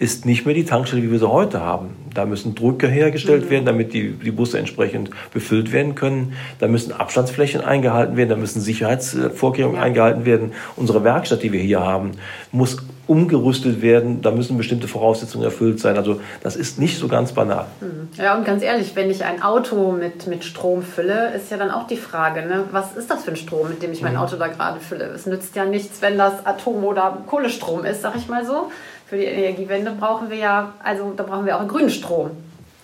ist 0.00 0.24
nicht 0.24 0.46
mehr 0.46 0.54
die 0.54 0.64
Tankstelle, 0.64 1.02
wie 1.02 1.12
wir 1.12 1.18
sie 1.18 1.30
heute 1.30 1.60
haben. 1.60 1.94
Da 2.14 2.24
müssen 2.24 2.54
Drücke 2.54 2.88
hergestellt 2.88 3.44
mhm. 3.44 3.50
werden, 3.50 3.64
damit 3.66 3.92
die, 3.92 4.12
die 4.12 4.30
Busse 4.30 4.58
entsprechend 4.58 5.10
befüllt 5.32 5.72
werden 5.72 5.94
können. 5.94 6.32
Da 6.58 6.68
müssen 6.68 6.92
Abstandsflächen 6.92 7.60
eingehalten 7.60 8.16
werden, 8.16 8.30
da 8.30 8.36
müssen 8.36 8.62
Sicherheitsvorkehrungen 8.62 9.76
ja. 9.76 9.82
eingehalten 9.82 10.24
werden. 10.24 10.52
Unsere 10.76 11.04
Werkstatt, 11.04 11.42
die 11.42 11.52
wir 11.52 11.60
hier 11.60 11.80
haben, 11.80 12.12
muss 12.50 12.78
umgerüstet 13.08 13.82
werden. 13.82 14.22
Da 14.22 14.30
müssen 14.30 14.56
bestimmte 14.56 14.88
Voraussetzungen 14.88 15.44
erfüllt 15.44 15.80
sein. 15.80 15.98
Also 15.98 16.18
das 16.42 16.56
ist 16.56 16.78
nicht 16.78 16.98
so 16.98 17.06
ganz 17.06 17.32
banal. 17.32 17.66
Mhm. 17.82 18.08
Ja, 18.16 18.38
und 18.38 18.46
ganz 18.46 18.62
ehrlich, 18.62 18.96
wenn 18.96 19.10
ich 19.10 19.24
ein 19.26 19.42
Auto 19.42 19.92
mit, 19.92 20.26
mit 20.26 20.44
Strom 20.44 20.82
fülle, 20.82 21.34
ist 21.34 21.50
ja 21.50 21.58
dann 21.58 21.70
auch 21.70 21.86
die 21.86 21.98
Frage, 21.98 22.46
ne? 22.46 22.64
was 22.70 22.96
ist 22.96 23.10
das 23.10 23.24
für 23.24 23.32
ein 23.32 23.36
Strom, 23.36 23.68
mit 23.68 23.82
dem 23.82 23.92
ich 23.92 24.00
mein 24.00 24.14
mhm. 24.14 24.20
Auto 24.20 24.36
da 24.36 24.46
gerade 24.46 24.80
fülle? 24.80 25.04
Es 25.14 25.26
nützt 25.26 25.56
ja 25.56 25.66
nichts, 25.66 26.00
wenn 26.00 26.16
das 26.16 26.46
Atom- 26.46 26.84
oder 26.84 27.18
Kohlestrom 27.26 27.84
ist, 27.84 28.00
sag 28.00 28.16
ich 28.16 28.28
mal 28.28 28.46
so 28.46 28.70
für 29.10 29.16
die 29.16 29.24
Energiewende 29.24 29.90
brauchen 29.98 30.30
wir 30.30 30.36
ja, 30.36 30.72
also 30.84 31.12
da 31.16 31.24
brauchen 31.24 31.44
wir 31.44 31.60
auch 31.60 31.66
grünen 31.66 31.90
Strom. 31.90 32.30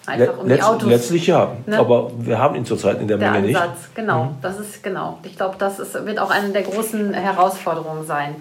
Einfach 0.07 0.39
um 0.39 0.49
Letz, 0.49 0.59
die 0.59 0.63
Autos. 0.65 0.89
Letztlich 0.89 1.27
ja, 1.29 1.53
ne? 1.67 1.79
aber 1.79 2.11
wir 2.19 2.39
haben 2.39 2.57
ihn 2.57 2.65
zurzeit 2.65 3.01
in 3.01 3.07
der, 3.07 3.17
der 3.17 3.31
Menge 3.31 3.57
Ansatz, 3.57 3.79
nicht. 3.79 3.95
Genau, 3.95 4.25
mhm. 4.25 4.35
das 4.43 4.59
ist 4.59 4.83
genau. 4.83 5.19
Ich 5.23 5.37
glaube, 5.37 5.55
das 5.59 5.79
ist, 5.79 5.95
wird 6.05 6.19
auch 6.19 6.31
eine 6.31 6.49
der 6.49 6.63
großen 6.63 7.15
Herausforderungen 7.15 8.05
sein. 8.05 8.35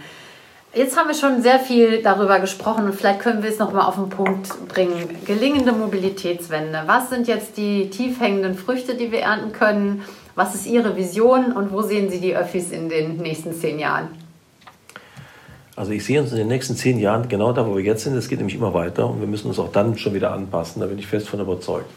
Jetzt 0.73 0.97
haben 0.97 1.07
wir 1.07 1.15
schon 1.15 1.43
sehr 1.43 1.59
viel 1.59 2.01
darüber 2.01 2.39
gesprochen 2.39 2.85
und 2.85 2.95
vielleicht 2.95 3.19
können 3.19 3.43
wir 3.43 3.51
es 3.51 3.59
noch 3.59 3.71
mal 3.71 3.85
auf 3.85 3.95
den 3.95 4.09
Punkt 4.09 4.49
bringen. 4.67 5.07
Gelingende 5.25 5.71
Mobilitätswende. 5.71 6.83
Was 6.87 7.11
sind 7.11 7.27
jetzt 7.27 7.55
die 7.55 7.91
tief 7.91 8.19
hängenden 8.19 8.55
Früchte, 8.55 8.95
die 8.95 9.11
wir 9.11 9.19
ernten 9.21 9.53
können? 9.53 10.01
Was 10.33 10.55
ist 10.55 10.65
Ihre 10.65 10.97
Vision 10.97 11.51
und 11.51 11.71
wo 11.71 11.83
sehen 11.83 12.09
Sie 12.09 12.19
die 12.19 12.35
Öffis 12.35 12.71
in 12.71 12.89
den 12.89 13.17
nächsten 13.17 13.53
zehn 13.53 13.77
Jahren? 13.77 14.09
Also 15.75 15.91
ich 15.91 16.05
sehe 16.05 16.21
uns 16.21 16.31
in 16.31 16.37
den 16.37 16.47
nächsten 16.47 16.75
zehn 16.75 16.99
Jahren 16.99 17.27
genau 17.27 17.51
da, 17.51 17.67
wo 17.67 17.75
wir 17.75 17.83
jetzt 17.83 18.03
sind. 18.03 18.15
Es 18.15 18.29
geht 18.29 18.37
nämlich 18.39 18.55
immer 18.55 18.73
weiter 18.73 19.09
und 19.09 19.19
wir 19.19 19.27
müssen 19.27 19.49
uns 19.49 19.59
auch 19.59 19.71
dann 19.71 19.97
schon 19.97 20.13
wieder 20.13 20.31
anpassen. 20.31 20.79
Da 20.79 20.87
bin 20.87 20.97
ich 20.97 21.07
fest 21.07 21.27
von 21.27 21.39
überzeugt. 21.39 21.89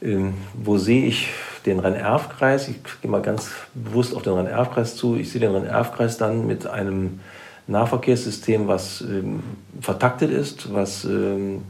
Ähm, 0.00 0.34
wo 0.54 0.78
sehe 0.78 1.06
ich 1.06 1.28
den 1.66 1.80
Rhein-Erf-Kreis? 1.80 2.68
Ich 2.68 2.76
gehe 3.02 3.10
mal 3.10 3.22
ganz 3.22 3.50
bewusst 3.74 4.14
auf 4.14 4.22
den 4.22 4.34
Rhein-Erf-Kreis 4.34 4.94
zu. 4.96 5.16
Ich 5.16 5.32
sehe 5.32 5.40
den 5.40 5.50
Rhein-Erf-Kreis 5.50 6.18
dann 6.18 6.46
mit 6.46 6.66
einem 6.66 7.20
Nahverkehrssystem, 7.66 8.68
was 8.68 9.00
ähm, 9.00 9.42
vertaktet 9.80 10.30
ist, 10.30 10.72
was 10.72 11.04
ähm, 11.04 11.62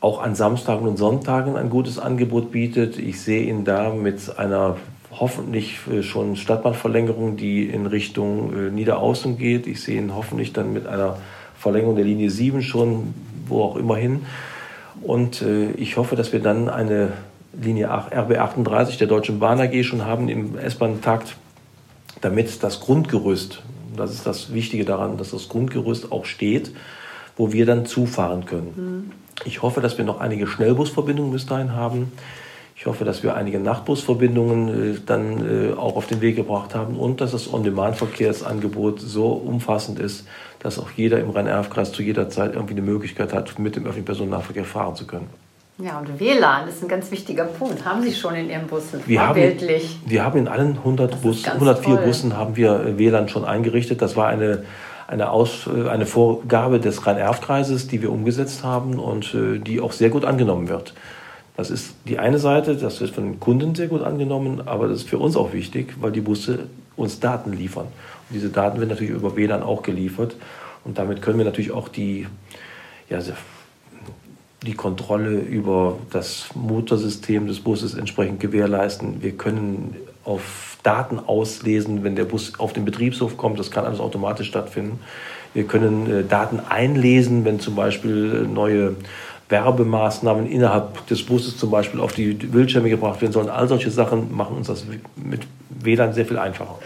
auch 0.00 0.20
an 0.20 0.34
Samstagen 0.34 0.88
und 0.88 0.96
Sonntagen 0.96 1.56
ein 1.56 1.70
gutes 1.70 2.00
Angebot 2.00 2.50
bietet. 2.50 2.98
Ich 2.98 3.20
sehe 3.20 3.44
ihn 3.44 3.64
da 3.64 3.90
mit 3.90 4.36
einer 4.36 4.76
hoffentlich 5.18 5.78
äh, 5.90 6.02
schon 6.02 6.36
Stadtbahnverlängerung, 6.36 7.36
die 7.36 7.64
in 7.68 7.86
Richtung 7.86 8.52
äh, 8.52 8.70
Niederaußen 8.70 9.38
geht. 9.38 9.66
Ich 9.66 9.82
sehe 9.82 9.98
ihn 9.98 10.14
hoffentlich 10.14 10.52
dann 10.52 10.72
mit 10.72 10.86
einer 10.86 11.18
Verlängerung 11.58 11.96
der 11.96 12.04
Linie 12.04 12.30
7 12.30 12.62
schon, 12.62 13.14
wo 13.46 13.62
auch 13.62 13.76
immer 13.76 13.96
hin. 13.96 14.26
Und 15.02 15.42
äh, 15.42 15.72
ich 15.72 15.96
hoffe, 15.96 16.16
dass 16.16 16.32
wir 16.32 16.40
dann 16.40 16.68
eine 16.68 17.12
Linie 17.60 17.88
RB 17.90 18.38
38 18.38 18.98
der 18.98 19.06
Deutschen 19.06 19.38
Bahn 19.38 19.60
AG 19.60 19.84
schon 19.84 20.04
haben 20.04 20.28
im 20.28 20.56
S-Bahn-Takt, 20.56 21.36
damit 22.20 22.62
das 22.62 22.80
Grundgerüst, 22.80 23.62
das 23.96 24.12
ist 24.12 24.26
das 24.26 24.54
Wichtige 24.54 24.84
daran, 24.84 25.18
dass 25.18 25.32
das 25.32 25.48
Grundgerüst 25.48 26.12
auch 26.12 26.24
steht, 26.24 26.72
wo 27.36 27.52
wir 27.52 27.66
dann 27.66 27.84
zufahren 27.84 28.46
können. 28.46 28.72
Mhm. 28.76 29.12
Ich 29.44 29.62
hoffe, 29.62 29.80
dass 29.80 29.98
wir 29.98 30.04
noch 30.04 30.20
einige 30.20 30.46
Schnellbusverbindungen 30.46 31.32
bis 31.32 31.46
dahin 31.46 31.74
haben. 31.74 32.12
Ich 32.82 32.86
hoffe, 32.86 33.04
dass 33.04 33.22
wir 33.22 33.36
einige 33.36 33.60
Nachtbusverbindungen 33.60 34.94
äh, 34.96 34.98
dann 35.06 35.70
äh, 35.70 35.72
auch 35.72 35.94
auf 35.94 36.08
den 36.08 36.20
Weg 36.20 36.34
gebracht 36.34 36.74
haben 36.74 36.98
und 36.98 37.20
dass 37.20 37.30
das 37.30 37.52
On-Demand-Verkehrsangebot 37.52 38.98
so 39.00 39.28
umfassend 39.28 40.00
ist, 40.00 40.26
dass 40.58 40.80
auch 40.80 40.90
jeder 40.90 41.20
im 41.20 41.30
Rhein-Erf-Kreis 41.30 41.92
zu 41.92 42.02
jeder 42.02 42.28
Zeit 42.28 42.54
irgendwie 42.54 42.72
eine 42.74 42.82
Möglichkeit 42.82 43.32
hat, 43.32 43.56
mit 43.60 43.76
dem 43.76 43.84
öffentlichen 43.84 44.06
Personennahverkehr 44.06 44.64
fahren 44.64 44.96
zu 44.96 45.06
können. 45.06 45.28
Ja, 45.78 46.00
und 46.00 46.18
WLAN 46.18 46.66
ist 46.66 46.82
ein 46.82 46.88
ganz 46.88 47.08
wichtiger 47.12 47.44
Punkt. 47.44 47.84
Haben 47.84 48.02
Sie 48.02 48.12
schon 48.12 48.34
in 48.34 48.50
Ihren 48.50 48.66
Bussen? 48.66 49.00
Wir 49.06 49.28
haben, 49.28 49.40
wir 50.06 50.24
haben 50.24 50.38
in 50.40 50.48
allen 50.48 50.78
100 50.78 51.22
Bus, 51.22 51.46
104 51.46 51.84
toll. 51.94 52.04
Bussen 52.04 52.36
haben 52.36 52.56
wir 52.56 52.80
äh, 52.80 52.98
WLAN 52.98 53.28
schon 53.28 53.44
eingerichtet. 53.44 54.02
Das 54.02 54.16
war 54.16 54.26
eine, 54.26 54.64
eine, 55.06 55.30
Aus, 55.30 55.68
eine 55.68 56.06
Vorgabe 56.06 56.80
des 56.80 57.06
Rhein-Erf-Kreises, 57.06 57.86
die 57.86 58.02
wir 58.02 58.10
umgesetzt 58.10 58.64
haben 58.64 58.98
und 58.98 59.36
die 59.36 59.80
auch 59.80 59.92
sehr 59.92 60.10
gut 60.10 60.24
angenommen 60.24 60.68
wird. 60.68 60.94
Das 61.56 61.70
ist 61.70 61.94
die 62.06 62.18
eine 62.18 62.38
Seite, 62.38 62.76
das 62.76 63.00
wird 63.00 63.10
von 63.10 63.24
den 63.24 63.40
Kunden 63.40 63.74
sehr 63.74 63.88
gut 63.88 64.02
angenommen, 64.02 64.62
aber 64.66 64.88
das 64.88 64.98
ist 64.98 65.08
für 65.08 65.18
uns 65.18 65.36
auch 65.36 65.52
wichtig, 65.52 65.94
weil 66.00 66.12
die 66.12 66.22
Busse 66.22 66.60
uns 66.96 67.20
Daten 67.20 67.52
liefern. 67.52 67.86
Und 67.86 68.34
diese 68.34 68.48
Daten 68.48 68.78
werden 68.78 68.88
natürlich 68.88 69.12
über 69.12 69.36
WLAN 69.36 69.62
auch 69.62 69.82
geliefert. 69.82 70.34
Und 70.84 70.98
damit 70.98 71.20
können 71.22 71.38
wir 71.38 71.44
natürlich 71.44 71.72
auch 71.72 71.88
die, 71.88 72.26
ja, 73.08 73.20
die 74.66 74.74
Kontrolle 74.74 75.38
über 75.38 75.98
das 76.10 76.46
Motorsystem 76.54 77.46
des 77.46 77.60
Busses 77.60 77.94
entsprechend 77.94 78.40
gewährleisten. 78.40 79.22
Wir 79.22 79.32
können 79.32 79.96
auf 80.24 80.78
Daten 80.82 81.18
auslesen, 81.18 82.04
wenn 82.04 82.16
der 82.16 82.24
Bus 82.24 82.58
auf 82.58 82.72
den 82.72 82.84
Betriebshof 82.84 83.36
kommt. 83.36 83.58
Das 83.58 83.70
kann 83.70 83.84
alles 83.84 84.00
automatisch 84.00 84.48
stattfinden. 84.48 85.00
Wir 85.54 85.64
können 85.64 86.10
äh, 86.10 86.24
Daten 86.24 86.60
einlesen, 86.60 87.44
wenn 87.44 87.60
zum 87.60 87.74
Beispiel 87.74 88.48
neue 88.52 88.96
Werbemaßnahmen 89.52 90.46
innerhalb 90.48 91.06
des 91.06 91.24
Busses 91.24 91.56
zum 91.56 91.70
Beispiel 91.70 92.00
auf 92.00 92.12
die 92.12 92.32
Bildschirme 92.32 92.88
gebracht 92.88 93.22
werden 93.22 93.32
sollen. 93.32 93.48
All 93.48 93.68
solche 93.68 93.90
Sachen 93.92 94.34
machen 94.34 94.56
uns 94.56 94.66
das 94.66 94.84
mit 95.14 95.42
WLAN 95.68 96.12
sehr 96.12 96.26
viel 96.26 96.38
einfacher. 96.38 96.78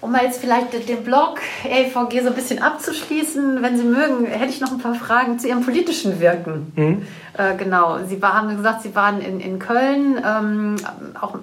Um 0.00 0.12
mal 0.12 0.22
jetzt 0.22 0.38
vielleicht 0.38 0.72
den 0.88 1.02
Blog 1.02 1.40
LVG 1.64 2.22
so 2.22 2.28
ein 2.28 2.34
bisschen 2.34 2.62
abzuschließen, 2.62 3.62
wenn 3.62 3.78
Sie 3.78 3.84
mögen, 3.84 4.26
hätte 4.26 4.50
ich 4.50 4.60
noch 4.60 4.70
ein 4.70 4.78
paar 4.78 4.94
Fragen 4.94 5.38
zu 5.38 5.48
Ihrem 5.48 5.64
politischen 5.64 6.20
Wirken. 6.20 6.72
Mhm. 6.76 7.02
Äh, 7.38 7.56
genau, 7.56 7.98
Sie 8.06 8.20
war, 8.20 8.34
haben 8.34 8.54
gesagt, 8.54 8.82
Sie 8.82 8.94
waren 8.94 9.22
in, 9.22 9.40
in 9.40 9.58
Köln 9.58 10.22
ähm, 10.22 10.76
auch 11.18 11.36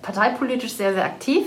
parteipolitisch 0.00 0.72
sehr, 0.72 0.94
sehr 0.94 1.04
aktiv. 1.04 1.44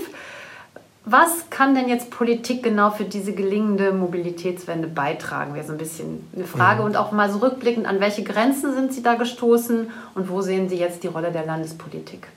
Was 1.04 1.48
kann 1.48 1.74
denn 1.74 1.88
jetzt 1.88 2.10
Politik 2.10 2.62
genau 2.62 2.90
für 2.90 3.04
diese 3.04 3.32
gelingende 3.32 3.92
Mobilitätswende 3.92 4.86
beitragen? 4.86 5.54
Wäre 5.54 5.66
so 5.66 5.72
ein 5.72 5.78
bisschen 5.78 6.28
eine 6.34 6.44
Frage. 6.44 6.80
Mhm. 6.80 6.86
Und 6.86 6.96
auch 6.96 7.10
mal 7.10 7.30
so 7.30 7.38
rückblickend, 7.38 7.86
an 7.86 8.00
welche 8.00 8.22
Grenzen 8.22 8.74
sind 8.74 8.92
Sie 8.92 9.02
da 9.02 9.14
gestoßen 9.14 9.90
und 10.14 10.28
wo 10.28 10.42
sehen 10.42 10.68
Sie 10.68 10.76
jetzt 10.76 11.02
die 11.02 11.08
Rolle 11.08 11.32
der 11.32 11.46
Landespolitik 11.46 12.28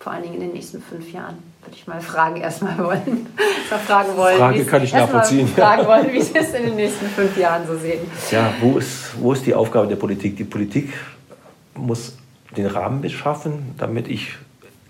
vor 0.00 0.12
allen 0.12 0.22
Dingen 0.22 0.34
in 0.36 0.40
den 0.40 0.52
nächsten 0.52 0.80
fünf 0.80 1.12
Jahren? 1.12 1.36
Würde 1.62 1.76
ich 1.76 1.86
mal 1.86 2.00
fragen, 2.00 2.36
erstmal 2.36 2.78
wollen. 2.78 3.26
mal 3.70 3.78
fragen 3.80 4.16
wollen. 4.16 4.38
Frage 4.38 4.64
kann 4.64 4.84
ich 4.84 4.92
nachvollziehen. 4.92 5.48
Fragen 5.48 5.86
wollen, 5.86 6.12
wie 6.12 6.22
Sie 6.22 6.38
es 6.38 6.54
in 6.54 6.64
den 6.66 6.76
nächsten 6.76 7.06
fünf 7.06 7.36
Jahren 7.36 7.66
so 7.66 7.76
sehen. 7.76 8.00
Ja, 8.30 8.52
wo 8.60 8.78
ist, 8.78 9.20
wo 9.20 9.32
ist 9.32 9.44
die 9.44 9.52
Aufgabe 9.52 9.88
der 9.88 9.96
Politik? 9.96 10.36
Die 10.36 10.44
Politik 10.44 10.94
muss 11.74 12.16
den 12.56 12.66
Rahmen 12.66 13.02
beschaffen, 13.02 13.74
damit 13.76 14.08
ich 14.08 14.36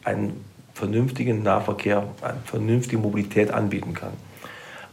einen 0.05 0.45
vernünftigen 0.77 1.43
Nahverkehr, 1.43 2.05
vernünftige 2.45 2.99
Mobilität 2.99 3.51
anbieten 3.51 3.95
kann. 3.95 4.13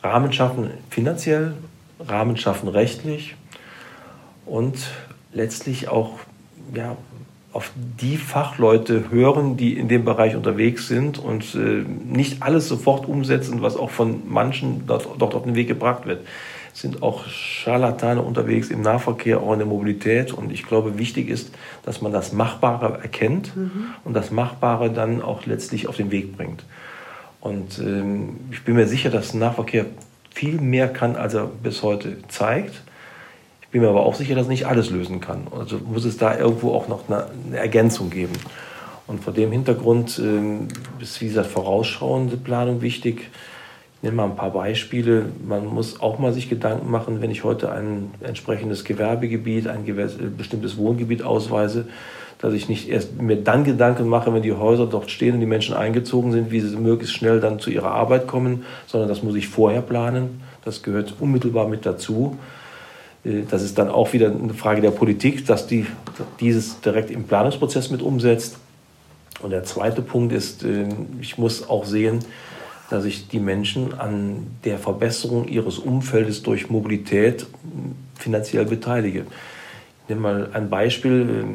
Rahmen 0.01 0.31
schaffen 0.31 0.69
finanziell, 0.89 1.55
Rahmen 1.99 2.37
schaffen 2.37 2.69
rechtlich 2.69 3.35
und 4.45 4.77
letztlich 5.33 5.89
auch 5.89 6.19
ja, 6.73 6.95
auf 7.51 7.71
die 7.75 8.15
Fachleute 8.15 9.11
hören, 9.11 9.57
die 9.57 9.77
in 9.77 9.89
dem 9.89 10.05
Bereich 10.05 10.37
unterwegs 10.37 10.87
sind 10.87 11.19
und 11.19 11.53
äh, 11.53 11.83
nicht 12.05 12.41
alles 12.41 12.69
sofort 12.69 13.05
umsetzen, 13.05 13.61
was 13.61 13.75
auch 13.75 13.89
von 13.89 14.21
manchen 14.25 14.87
dort, 14.87 15.09
dort 15.19 15.35
auf 15.35 15.43
den 15.43 15.55
Weg 15.55 15.67
gebracht 15.67 16.05
wird. 16.05 16.25
Sind 16.73 17.03
auch 17.03 17.27
Scharlatane 17.27 18.21
unterwegs 18.21 18.69
im 18.69 18.81
Nahverkehr, 18.81 19.39
auch 19.41 19.53
in 19.53 19.59
der 19.59 19.67
Mobilität. 19.67 20.33
Und 20.33 20.51
ich 20.51 20.65
glaube, 20.65 20.97
wichtig 20.97 21.29
ist, 21.29 21.53
dass 21.83 22.01
man 22.01 22.11
das 22.11 22.33
Machbare 22.33 22.99
erkennt 23.01 23.55
mhm. 23.55 23.85
und 24.03 24.13
das 24.13 24.31
Machbare 24.31 24.91
dann 24.91 25.21
auch 25.21 25.45
letztlich 25.45 25.87
auf 25.87 25.97
den 25.97 26.11
Weg 26.11 26.35
bringt. 26.35 26.65
Und 27.39 27.79
ähm, 27.79 28.39
ich 28.51 28.63
bin 28.63 28.75
mir 28.75 28.87
sicher, 28.87 29.09
dass 29.09 29.33
Nahverkehr 29.33 29.85
viel 30.33 30.59
mehr 30.59 30.87
kann, 30.87 31.15
als 31.15 31.35
er 31.35 31.45
bis 31.45 31.83
heute 31.83 32.17
zeigt 32.27 32.81
bin 33.73 33.81
mir 33.81 33.89
aber 33.89 34.05
auch 34.05 34.13
sicher, 34.13 34.35
dass 34.35 34.47
nicht 34.47 34.67
alles 34.67 34.91
lösen 34.91 35.19
kann. 35.19 35.47
Also 35.51 35.79
muss 35.79 36.05
es 36.05 36.17
da 36.17 36.37
irgendwo 36.37 36.73
auch 36.73 36.87
noch 36.87 37.09
eine, 37.09 37.25
eine 37.47 37.57
Ergänzung 37.57 38.11
geben. 38.11 38.33
Und 39.07 39.23
vor 39.23 39.33
dem 39.33 39.51
Hintergrund 39.51 40.19
äh, 40.19 41.01
ist, 41.03 41.19
wie 41.19 41.27
gesagt, 41.27 41.47
vorausschauende 41.47 42.37
Planung 42.37 42.81
wichtig. 42.81 43.31
Nehme 44.03 44.17
mal 44.17 44.25
ein 44.25 44.35
paar 44.35 44.51
Beispiele. 44.51 45.27
Man 45.47 45.65
muss 45.65 46.01
auch 46.01 46.19
mal 46.19 46.33
sich 46.33 46.49
Gedanken 46.49 46.91
machen, 46.91 47.21
wenn 47.21 47.31
ich 47.31 47.45
heute 47.45 47.71
ein 47.71 48.11
entsprechendes 48.21 48.83
Gewerbegebiet, 48.83 49.69
ein 49.69 49.87
äh, 49.87 49.93
bestimmtes 50.37 50.75
Wohngebiet 50.75 51.23
ausweise, 51.23 51.85
dass 52.37 52.53
ich 52.53 52.67
nicht 52.67 52.89
erst 52.89 53.21
mir 53.21 53.37
dann 53.37 53.63
Gedanken 53.63 54.09
mache, 54.09 54.33
wenn 54.33 54.41
die 54.41 54.51
Häuser 54.51 54.87
dort 54.87 55.09
stehen 55.09 55.35
und 55.35 55.39
die 55.39 55.45
Menschen 55.45 55.73
eingezogen 55.73 56.33
sind, 56.33 56.51
wie 56.51 56.59
sie 56.59 56.75
möglichst 56.75 57.15
schnell 57.15 57.39
dann 57.39 57.59
zu 57.59 57.69
ihrer 57.69 57.91
Arbeit 57.91 58.27
kommen, 58.27 58.65
sondern 58.87 59.07
das 59.07 59.23
muss 59.23 59.35
ich 59.35 59.47
vorher 59.47 59.81
planen. 59.81 60.41
Das 60.65 60.83
gehört 60.83 61.15
unmittelbar 61.21 61.69
mit 61.69 61.85
dazu. 61.85 62.37
Äh, 63.23 63.43
das 63.49 63.63
ist 63.63 63.77
dann 63.77 63.87
auch 63.87 64.11
wieder 64.11 64.29
eine 64.29 64.53
Frage 64.53 64.81
der 64.81 64.91
Politik, 64.91 65.45
dass 65.45 65.65
die 65.65 65.85
dieses 66.41 66.81
direkt 66.81 67.09
im 67.09 67.23
Planungsprozess 67.23 67.89
mit 67.89 68.01
umsetzt. 68.01 68.57
Und 69.41 69.51
der 69.51 69.63
zweite 69.63 70.01
Punkt 70.01 70.33
ist, 70.33 70.65
äh, 70.65 70.89
ich 71.21 71.37
muss 71.37 71.69
auch 71.69 71.85
sehen, 71.85 72.19
dass 72.93 73.05
ich 73.05 73.27
die 73.27 73.39
Menschen 73.39 73.99
an 73.99 74.47
der 74.63 74.77
Verbesserung 74.77 75.47
ihres 75.47 75.79
Umfeldes 75.79 76.43
durch 76.43 76.69
Mobilität 76.69 77.47
finanziell 78.15 78.65
beteilige. 78.65 79.25
Ich 80.03 80.09
nehme 80.09 80.21
mal 80.21 80.49
ein 80.53 80.69
Beispiel 80.69 81.45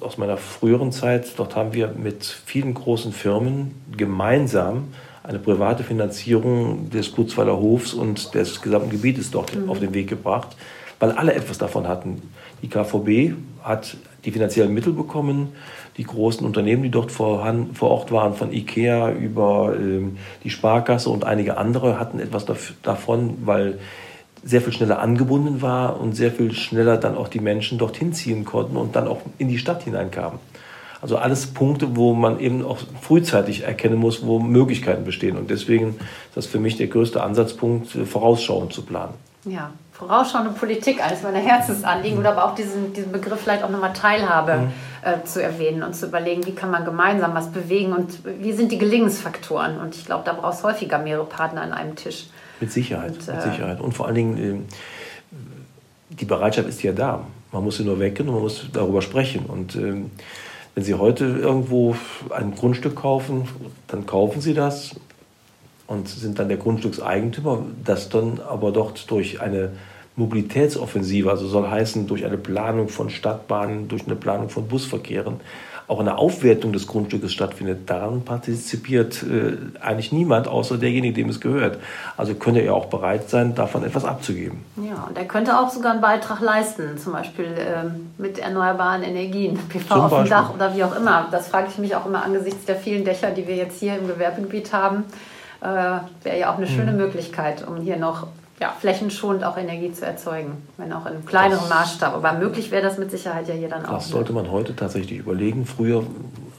äh, 0.00 0.04
aus 0.04 0.18
meiner 0.18 0.36
früheren 0.36 0.92
Zeit. 0.92 1.32
Dort 1.36 1.54
haben 1.54 1.72
wir 1.72 1.88
mit 1.88 2.24
vielen 2.24 2.74
großen 2.74 3.12
Firmen 3.12 3.74
gemeinsam 3.96 4.88
eine 5.22 5.38
private 5.38 5.84
Finanzierung 5.84 6.90
des 6.90 7.12
Gutzweiler 7.12 7.56
Hofs 7.56 7.92
und 7.92 8.34
des 8.34 8.60
gesamten 8.62 8.90
Gebietes 8.90 9.30
dort 9.30 9.54
mhm. 9.54 9.68
auf 9.68 9.78
den 9.78 9.94
Weg 9.94 10.08
gebracht 10.08 10.56
weil 10.98 11.12
alle 11.12 11.34
etwas 11.34 11.58
davon 11.58 11.86
hatten. 11.86 12.22
Die 12.62 12.68
KVB 12.68 13.34
hat 13.62 13.96
die 14.24 14.30
finanziellen 14.30 14.74
Mittel 14.74 14.92
bekommen, 14.92 15.52
die 15.98 16.04
großen 16.04 16.46
Unternehmen, 16.46 16.84
die 16.84 16.90
dort 16.90 17.10
vor, 17.10 17.44
vor 17.74 17.90
Ort 17.90 18.12
waren, 18.12 18.34
von 18.34 18.52
IKEA 18.52 19.10
über 19.10 19.74
ähm, 19.76 20.16
die 20.44 20.50
Sparkasse 20.50 21.10
und 21.10 21.24
einige 21.24 21.58
andere, 21.58 21.98
hatten 21.98 22.20
etwas 22.20 22.46
davon, 22.82 23.38
weil 23.44 23.78
sehr 24.44 24.62
viel 24.62 24.72
schneller 24.72 25.00
angebunden 25.00 25.60
war 25.60 26.00
und 26.00 26.14
sehr 26.14 26.30
viel 26.30 26.52
schneller 26.52 26.96
dann 26.96 27.16
auch 27.16 27.26
die 27.26 27.40
Menschen 27.40 27.76
dorthin 27.78 28.12
ziehen 28.12 28.44
konnten 28.44 28.76
und 28.76 28.94
dann 28.94 29.08
auch 29.08 29.20
in 29.38 29.48
die 29.48 29.58
Stadt 29.58 29.82
hineinkamen. 29.82 30.38
Also 31.00 31.16
alles 31.16 31.48
Punkte, 31.48 31.96
wo 31.96 32.14
man 32.14 32.40
eben 32.40 32.64
auch 32.64 32.78
frühzeitig 33.00 33.64
erkennen 33.64 33.96
muss, 33.96 34.24
wo 34.24 34.38
Möglichkeiten 34.38 35.04
bestehen. 35.04 35.36
Und 35.36 35.50
deswegen 35.50 35.90
ist 35.90 36.36
das 36.36 36.46
für 36.46 36.58
mich 36.58 36.76
der 36.76 36.88
größte 36.88 37.22
Ansatzpunkt, 37.22 37.88
vorausschauend 37.88 38.72
zu 38.72 38.82
planen. 38.82 39.14
Ja, 39.44 39.70
vorausschauende 39.92 40.52
Politik, 40.52 41.02
eines 41.02 41.22
meiner 41.22 41.38
Herzensanliegen, 41.38 42.18
oder 42.18 42.32
aber 42.32 42.44
auch 42.46 42.54
diesen, 42.54 42.92
diesen 42.92 43.12
Begriff 43.12 43.40
vielleicht 43.40 43.62
auch 43.62 43.70
nochmal 43.70 43.92
Teilhabe 43.92 44.56
mhm. 44.56 44.72
Äh, 45.02 45.24
zu 45.24 45.42
erwähnen 45.42 45.82
und 45.82 45.94
zu 45.94 46.06
überlegen, 46.06 46.46
wie 46.46 46.54
kann 46.54 46.70
man 46.70 46.84
gemeinsam 46.84 47.34
was 47.34 47.50
bewegen 47.50 47.92
und 47.92 48.18
wie 48.24 48.52
sind 48.52 48.72
die 48.72 48.78
Gelingensfaktoren. 48.78 49.78
Und 49.78 49.94
ich 49.94 50.04
glaube, 50.04 50.24
da 50.24 50.32
brauchst 50.32 50.62
du 50.62 50.68
häufiger 50.68 50.98
mehrere 50.98 51.26
Partner 51.26 51.62
an 51.62 51.72
einem 51.72 51.96
Tisch. 51.96 52.26
Mit 52.60 52.72
Sicherheit, 52.72 53.12
und, 53.12 53.28
äh, 53.28 53.32
mit 53.32 53.42
Sicherheit. 53.42 53.80
Und 53.80 53.92
vor 53.92 54.06
allen 54.06 54.14
Dingen, 54.14 54.38
äh, 54.38 56.14
die 56.14 56.24
Bereitschaft 56.24 56.68
ist 56.68 56.82
ja 56.82 56.92
da. 56.92 57.24
Man 57.52 57.64
muss 57.64 57.78
sie 57.78 57.84
nur 57.84 57.98
wecken 57.98 58.28
und 58.28 58.34
man 58.34 58.42
muss 58.42 58.66
darüber 58.72 59.02
sprechen. 59.02 59.46
Und 59.46 59.74
ähm, 59.76 60.10
wenn 60.74 60.84
Sie 60.84 60.94
heute 60.94 61.24
irgendwo 61.24 61.96
ein 62.30 62.54
Grundstück 62.54 62.94
kaufen, 62.94 63.48
dann 63.88 64.06
kaufen 64.06 64.40
Sie 64.40 64.54
das 64.54 64.94
und 65.88 66.08
sind 66.08 66.38
dann 66.38 66.48
der 66.48 66.58
Grundstückseigentümer, 66.58 67.64
das 67.84 68.10
dann 68.10 68.40
aber 68.46 68.70
dort 68.70 69.10
durch 69.10 69.40
eine 69.40 69.72
Mobilitätsoffensive, 70.18 71.30
also 71.30 71.46
soll 71.46 71.68
heißen 71.68 72.06
durch 72.06 72.26
eine 72.26 72.36
Planung 72.36 72.88
von 72.88 73.08
Stadtbahnen, 73.08 73.88
durch 73.88 74.06
eine 74.06 74.16
Planung 74.16 74.50
von 74.50 74.68
Busverkehren, 74.68 75.40
auch 75.86 76.00
eine 76.00 76.18
Aufwertung 76.18 76.74
des 76.74 76.86
Grundstückes 76.86 77.32
stattfindet. 77.32 77.88
Daran 77.88 78.22
partizipiert 78.22 79.22
äh, 79.22 79.56
eigentlich 79.80 80.12
niemand, 80.12 80.46
außer 80.46 80.76
derjenige, 80.76 81.14
dem 81.14 81.30
es 81.30 81.40
gehört. 81.40 81.78
Also 82.18 82.34
könnte 82.34 82.60
er 82.60 82.74
auch 82.74 82.86
bereit 82.86 83.30
sein, 83.30 83.54
davon 83.54 83.84
etwas 83.84 84.04
abzugeben. 84.04 84.64
Ja, 84.76 85.06
und 85.08 85.16
er 85.16 85.24
könnte 85.24 85.58
auch 85.58 85.70
sogar 85.70 85.92
einen 85.92 86.02
Beitrag 86.02 86.40
leisten, 86.40 86.98
zum 86.98 87.14
Beispiel 87.14 87.54
ähm, 87.58 88.10
mit 88.18 88.38
erneuerbaren 88.38 89.02
Energien, 89.02 89.58
PV 89.70 89.94
zum 89.94 90.00
auf 90.00 90.22
dem 90.22 90.28
Dach 90.28 90.54
oder 90.54 90.76
wie 90.76 90.84
auch 90.84 90.94
immer. 90.94 91.28
Das 91.30 91.48
frage 91.48 91.68
ich 91.70 91.78
mich 91.78 91.96
auch 91.96 92.04
immer 92.04 92.22
angesichts 92.22 92.66
der 92.66 92.76
vielen 92.76 93.06
Dächer, 93.06 93.30
die 93.30 93.46
wir 93.46 93.56
jetzt 93.56 93.80
hier 93.80 93.96
im 93.96 94.06
Gewerbegebiet 94.06 94.74
haben 94.74 95.04
äh, 95.60 95.64
wäre 96.22 96.38
ja 96.38 96.52
auch 96.52 96.56
eine 96.56 96.66
schöne 96.66 96.92
mhm. 96.92 96.98
Möglichkeit, 96.98 97.66
um 97.66 97.78
hier 97.80 97.96
noch 97.96 98.28
ja, 98.60 98.74
flächenschonend 98.78 99.44
auch 99.44 99.56
Energie 99.56 99.92
zu 99.92 100.04
erzeugen, 100.04 100.68
wenn 100.76 100.92
auch 100.92 101.06
in 101.06 101.24
kleinerem 101.24 101.68
Maßstab. 101.68 102.14
Aber 102.14 102.32
möglich 102.32 102.70
wäre 102.70 102.82
das 102.82 102.98
mit 102.98 103.10
Sicherheit 103.10 103.48
ja 103.48 103.54
hier 103.54 103.68
dann 103.68 103.86
auch. 103.86 103.94
Das 103.94 104.08
sollte 104.08 104.32
man 104.32 104.50
heute 104.50 104.74
tatsächlich 104.74 105.18
überlegen. 105.18 105.64
Früher 105.64 106.04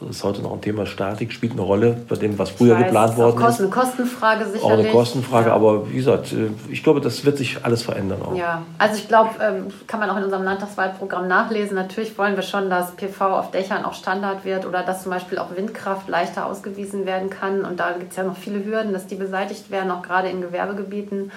ist 0.10 0.24
heute 0.24 0.42
noch 0.42 0.54
ein 0.54 0.62
Thema 0.62 0.86
Statik, 0.86 1.34
spielt 1.34 1.54
eine 1.54 1.62
Rolle 1.62 1.98
bei 2.08 2.16
dem, 2.16 2.40
was 2.40 2.52
früher 2.52 2.76
weiß, 2.76 2.86
geplant 2.86 3.18
worden 3.18 3.46
ist. 3.46 3.60
Eine 3.60 3.70
Kostenfrage 3.70 4.46
sicherlich. 4.46 4.64
Auch 4.64 4.72
eine 4.72 4.90
Kostenfrage, 4.90 5.50
ja. 5.50 5.56
aber 5.56 5.90
wie 5.90 5.98
gesagt, 5.98 6.32
äh, 6.32 6.52
ich 6.70 6.84
glaube, 6.84 7.02
das 7.02 7.26
wird 7.26 7.38
sich 7.38 7.66
alles 7.66 7.82
verändern. 7.82 8.22
Auch. 8.22 8.36
Ja, 8.36 8.62
also 8.78 8.96
ich 8.96 9.08
glaube, 9.08 9.32
ähm, 9.42 9.68
kann 9.88 10.00
man 10.00 10.10
auch 10.10 10.18
in 10.18 10.24
unserem 10.24 10.44
Landtagswahlprogramm 10.44 11.28
nachlesen. 11.28 11.76
Natürlich 11.76 12.18
wollen 12.18 12.36
wir 12.36 12.44
schon, 12.44 12.70
dass 12.70 12.92
PV 12.92 13.22
auf 13.26 13.52
Dächern 13.52 13.84
auch 13.84 13.94
Standard 13.94 14.46
wird 14.46 14.66
oder 14.66 14.84
dass 14.84 15.04
zum 15.04 15.12
Beispiel 15.12 15.38
auch 15.38 15.56
Windkraft 15.56 16.08
leichter 16.08 16.46
ausgewiesen 16.46 17.06
werden 17.06 17.30
kann. 17.30 17.66
Und 17.66 17.80
da 17.80 17.92
gibt 17.92 18.12
es 18.12 18.18
ja 18.18 18.24
noch 18.24 18.38
viele 18.38 18.64
Hürden, 18.64 18.94
dass 18.94 19.08
die 19.08 19.16
beseitigt 19.16 19.70
werden, 19.70 19.92
auch 19.92 20.02
gerade 20.02 20.30
in 20.30 20.42
Gewerbegebieten. 20.42 21.32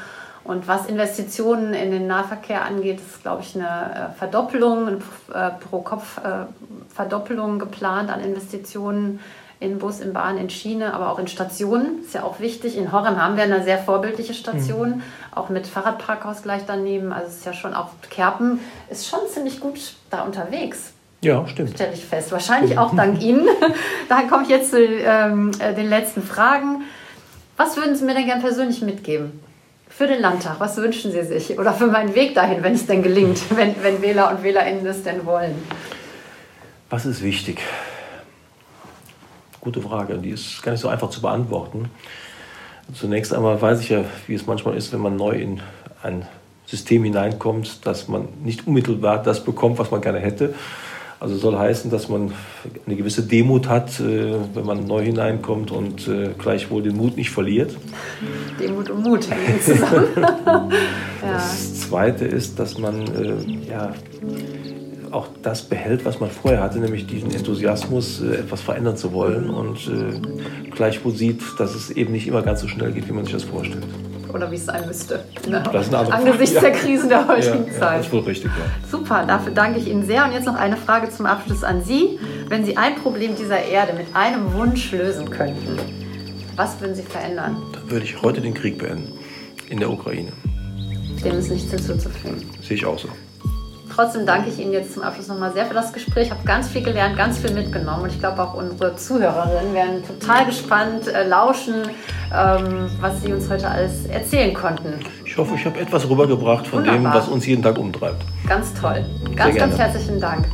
Und 0.45 0.67
was 0.67 0.87
Investitionen 0.87 1.73
in 1.73 1.91
den 1.91 2.07
Nahverkehr 2.07 2.65
angeht, 2.65 2.99
ist, 2.99 3.23
glaube 3.23 3.43
ich, 3.43 3.55
eine 3.55 3.65
äh, 4.15 4.19
Verdoppelung, 4.19 4.89
eine 4.89 4.97
äh, 5.33 5.51
Pro-Kopf-Verdoppelung 5.69 7.59
geplant 7.59 8.11
an 8.11 8.21
Investitionen 8.21 9.21
in 9.61 9.79
Bus, 9.79 10.01
in 10.01 10.13
Bahn, 10.13 10.39
in 10.39 10.51
Schiene, 10.51 10.93
aber 10.93 11.13
auch 11.13 11.21
in 11.21 11.29
Stationen. 11.29 12.01
Ist 12.01 12.15
ja 12.15 12.25
auch 12.25 12.41
wichtig. 12.41 12.77
In 12.77 12.91
Horrem 12.91 13.23
haben 13.23 13.37
wir 13.37 13.45
eine 13.45 13.63
sehr 13.63 13.79
vorbildliche 13.79 14.35
Station, 14.35 14.97
mhm. 14.97 15.03
auch 15.33 15.49
mit 15.49 15.69
Fahrradparkhaus 15.69 16.43
gleich 16.43 16.63
daneben. 16.67 17.13
Also 17.13 17.29
es 17.29 17.37
ist 17.37 17.47
ja 17.47 17.53
schon 17.53 17.73
auch 17.73 17.91
Kerpen 18.11 18.59
ist 18.91 19.07
schon 19.07 19.21
ziemlich 19.33 19.61
gut 19.61 19.95
da 20.11 20.23
unterwegs. 20.23 20.93
Ja, 21.21 21.47
stimmt. 21.47 21.71
Stelle 21.71 21.93
ich 21.93 22.05
fest. 22.05 22.33
Wahrscheinlich 22.33 22.77
auch 22.77 22.97
dank 22.97 23.23
Ihnen. 23.23 23.47
da 24.09 24.23
komme 24.23 24.43
ich 24.43 24.49
jetzt 24.49 24.73
zu 24.73 24.85
ähm, 24.85 25.53
äh, 25.61 25.73
den 25.75 25.89
letzten 25.89 26.23
Fragen. 26.23 26.83
Was 27.57 27.77
würden 27.77 27.95
Sie 27.95 28.05
mir 28.05 28.15
denn 28.15 28.27
gern 28.27 28.41
persönlich 28.41 28.83
mitgeben? 28.83 29.41
Für 29.97 30.07
den 30.07 30.21
Landtag, 30.21 30.59
was 30.59 30.77
wünschen 30.79 31.13
Sie 31.13 31.23
sich? 31.23 31.59
Oder 31.59 31.73
für 31.75 31.87
meinen 31.87 32.15
Weg 32.15 32.35
dahin, 32.35 32.63
wenn 32.63 32.75
es 32.75 32.87
denn 32.87 33.03
gelingt, 33.03 33.39
wenn, 33.57 33.75
wenn 33.83 34.01
Wähler 34.03 34.31
und 34.31 34.43
Wählerinnen 34.43 34.87
es 34.87 35.03
denn 35.03 35.25
wollen? 35.27 35.55
Was 36.91 37.07
ist 37.07 37.23
wichtig? 37.23 37.61
Gute 39.61 39.81
Frage, 39.81 40.19
die 40.19 40.31
ist 40.31 40.63
gar 40.63 40.73
nicht 40.73 40.81
so 40.81 40.89
einfach 40.89 41.11
zu 41.11 41.21
beantworten. 41.21 41.91
Zunächst 42.95 43.33
einmal 43.33 43.61
weiß 43.61 43.81
ich 43.81 43.91
ja, 43.91 44.05
wie 44.27 44.35
es 44.35 44.47
manchmal 44.47 44.77
ist, 44.77 44.93
wenn 44.93 45.01
man 45.01 45.17
neu 45.17 45.33
in 45.33 45.61
ein 46.03 46.27
System 46.67 47.05
hineinkommt, 47.05 47.87
dass 47.87 48.09
man 48.09 48.29
nicht 48.43 48.67
unmittelbar 48.67 49.23
das 49.23 49.45
bekommt, 49.45 49.79
was 49.79 49.91
man 49.91 50.01
gerne 50.01 50.19
hätte. 50.19 50.55
Also 51.23 51.37
soll 51.37 51.57
heißen, 51.57 51.89
dass 51.89 52.09
man 52.09 52.33
eine 52.85 52.97
gewisse 52.97 53.23
Demut 53.23 53.69
hat, 53.69 54.01
äh, 54.01 54.35
wenn 54.55 54.67
man 54.67 54.89
neu 54.89 55.05
hineinkommt 55.05 55.71
und 55.71 56.09
äh, 56.09 56.31
gleichwohl 56.37 56.83
den 56.83 56.97
Mut 56.97 57.17
nicht 57.17 57.31
verliert. 57.31 57.77
Demut 58.59 58.91
und 58.91 59.05
Mut 59.05 59.31
hängen 59.31 59.61
zusammen. 59.61 60.07
Das 61.23 61.79
Zweite 61.79 62.25
ist, 62.25 62.59
dass 62.59 62.77
man 62.77 63.03
äh, 63.15 63.71
ja, 63.71 63.95
auch 65.13 65.29
das 65.43 65.63
behält, 65.63 66.05
was 66.05 66.19
man 66.19 66.29
vorher 66.29 66.61
hatte, 66.61 66.81
nämlich 66.81 67.07
diesen 67.07 67.31
Enthusiasmus, 67.31 68.21
äh, 68.21 68.39
etwas 68.39 68.61
verändern 68.61 68.97
zu 68.97 69.13
wollen 69.13 69.49
und 69.49 69.77
äh, 69.87 70.71
gleichwohl 70.73 71.15
sieht, 71.15 71.41
dass 71.59 71.77
es 71.77 71.91
eben 71.91 72.11
nicht 72.11 72.27
immer 72.27 72.43
ganz 72.43 72.63
so 72.63 72.67
schnell 72.67 72.91
geht, 72.91 73.09
wie 73.09 73.13
man 73.13 73.25
sich 73.27 73.35
das 73.35 73.45
vorstellt. 73.45 73.87
Oder 74.33 74.51
wie 74.51 74.57
es 74.57 74.65
sein 74.67 74.87
müsste. 74.87 75.25
Ne? 75.49 75.63
Das 75.73 75.93
Angesichts 75.93 76.57
Frage. 76.59 76.73
der 76.73 76.81
Krisen 76.81 77.09
der 77.09 77.29
heutigen 77.29 77.67
Ja, 77.67 77.73
ja, 77.73 77.79
Zeit. 77.79 77.99
das 78.01 78.07
ist 78.07 78.13
wohl 78.13 78.21
richtig, 78.21 78.51
ja. 78.57 78.89
Super, 78.91 79.25
dafür 79.27 79.53
danke 79.53 79.79
ich 79.79 79.89
Ihnen 79.89 80.07
sehr. 80.07 80.25
Und 80.25 80.33
jetzt 80.33 80.47
noch 80.47 80.55
eine 80.57 80.77
Frage 80.77 81.11
zum 81.11 81.27
Abschluss 81.27 81.63
an 81.65 81.83
Sie. 81.85 82.19
Wenn 82.49 82.65
Sie 82.65 82.77
ein 82.77 82.97
Problem 82.97 83.37
dieser 83.37 83.63
Erde 83.63 83.93
mit 83.93 84.07
einem 84.15 84.53
Wunsch 84.55 84.91
lösen 84.93 85.29
könnten, 85.31 85.79
was 86.57 86.81
würden 86.81 86.95
Sie 86.95 87.03
verändern? 87.03 87.57
Dann 87.73 87.91
würde 87.91 88.05
ich 88.05 88.21
heute 88.23 88.41
den 88.41 88.55
Krieg 88.55 88.79
beenden 88.79 89.13
in 89.69 89.79
der 89.79 89.91
Ukraine. 89.91 90.33
Dem 91.25 91.39
ist 91.39 91.51
nichts 91.51 91.71
hinzuzufügen. 91.71 92.43
Sehe 92.63 92.77
ich 92.77 92.85
auch 92.85 92.99
so. 92.99 93.09
Trotzdem 93.95 94.25
danke 94.25 94.49
ich 94.49 94.59
Ihnen 94.59 94.73
jetzt 94.73 94.95
zum 94.95 95.03
Abschluss 95.03 95.29
nochmal 95.29 95.53
sehr 95.53 95.67
für 95.67 95.75
das 95.75 95.93
Gespräch. 95.93 96.27
Ich 96.27 96.31
habe 96.31 96.45
ganz 96.45 96.69
viel 96.69 96.83
gelernt, 96.83 97.17
ganz 97.17 97.39
viel 97.39 97.53
mitgenommen 97.53 98.05
und 98.05 98.13
ich 98.13 98.19
glaube 98.19 98.43
auch 98.43 98.55
unsere 98.55 98.97
Zuhörerinnen 98.97 99.75
werden 99.75 100.03
total 100.07 100.47
gespannt 100.47 101.09
äh, 101.09 101.29
lauschen, 101.29 101.83
ähm, 102.35 102.91
was 103.01 103.21
Sie 103.21 103.33
uns 103.33 103.51
heute 103.51 103.69
alles 103.69 104.07
erzählen 104.07 104.55
konnten. 104.55 104.95
Ich 105.27 105.37
hoffe, 105.37 105.55
ich 105.57 105.65
habe 105.67 105.79
etwas 105.79 106.09
rübergebracht 106.09 106.67
von 106.67 106.81
Wunderbar. 106.81 107.13
dem, 107.13 107.21
was 107.21 107.29
uns 107.29 107.45
jeden 107.47 107.63
Tag 107.63 107.79
umtreibt. 107.79 108.25
Ganz 108.49 108.73
toll. 108.75 109.05
Ganz, 109.37 109.57
ganz 109.57 109.79
herzlichen 109.79 110.21
Dank. 110.21 110.47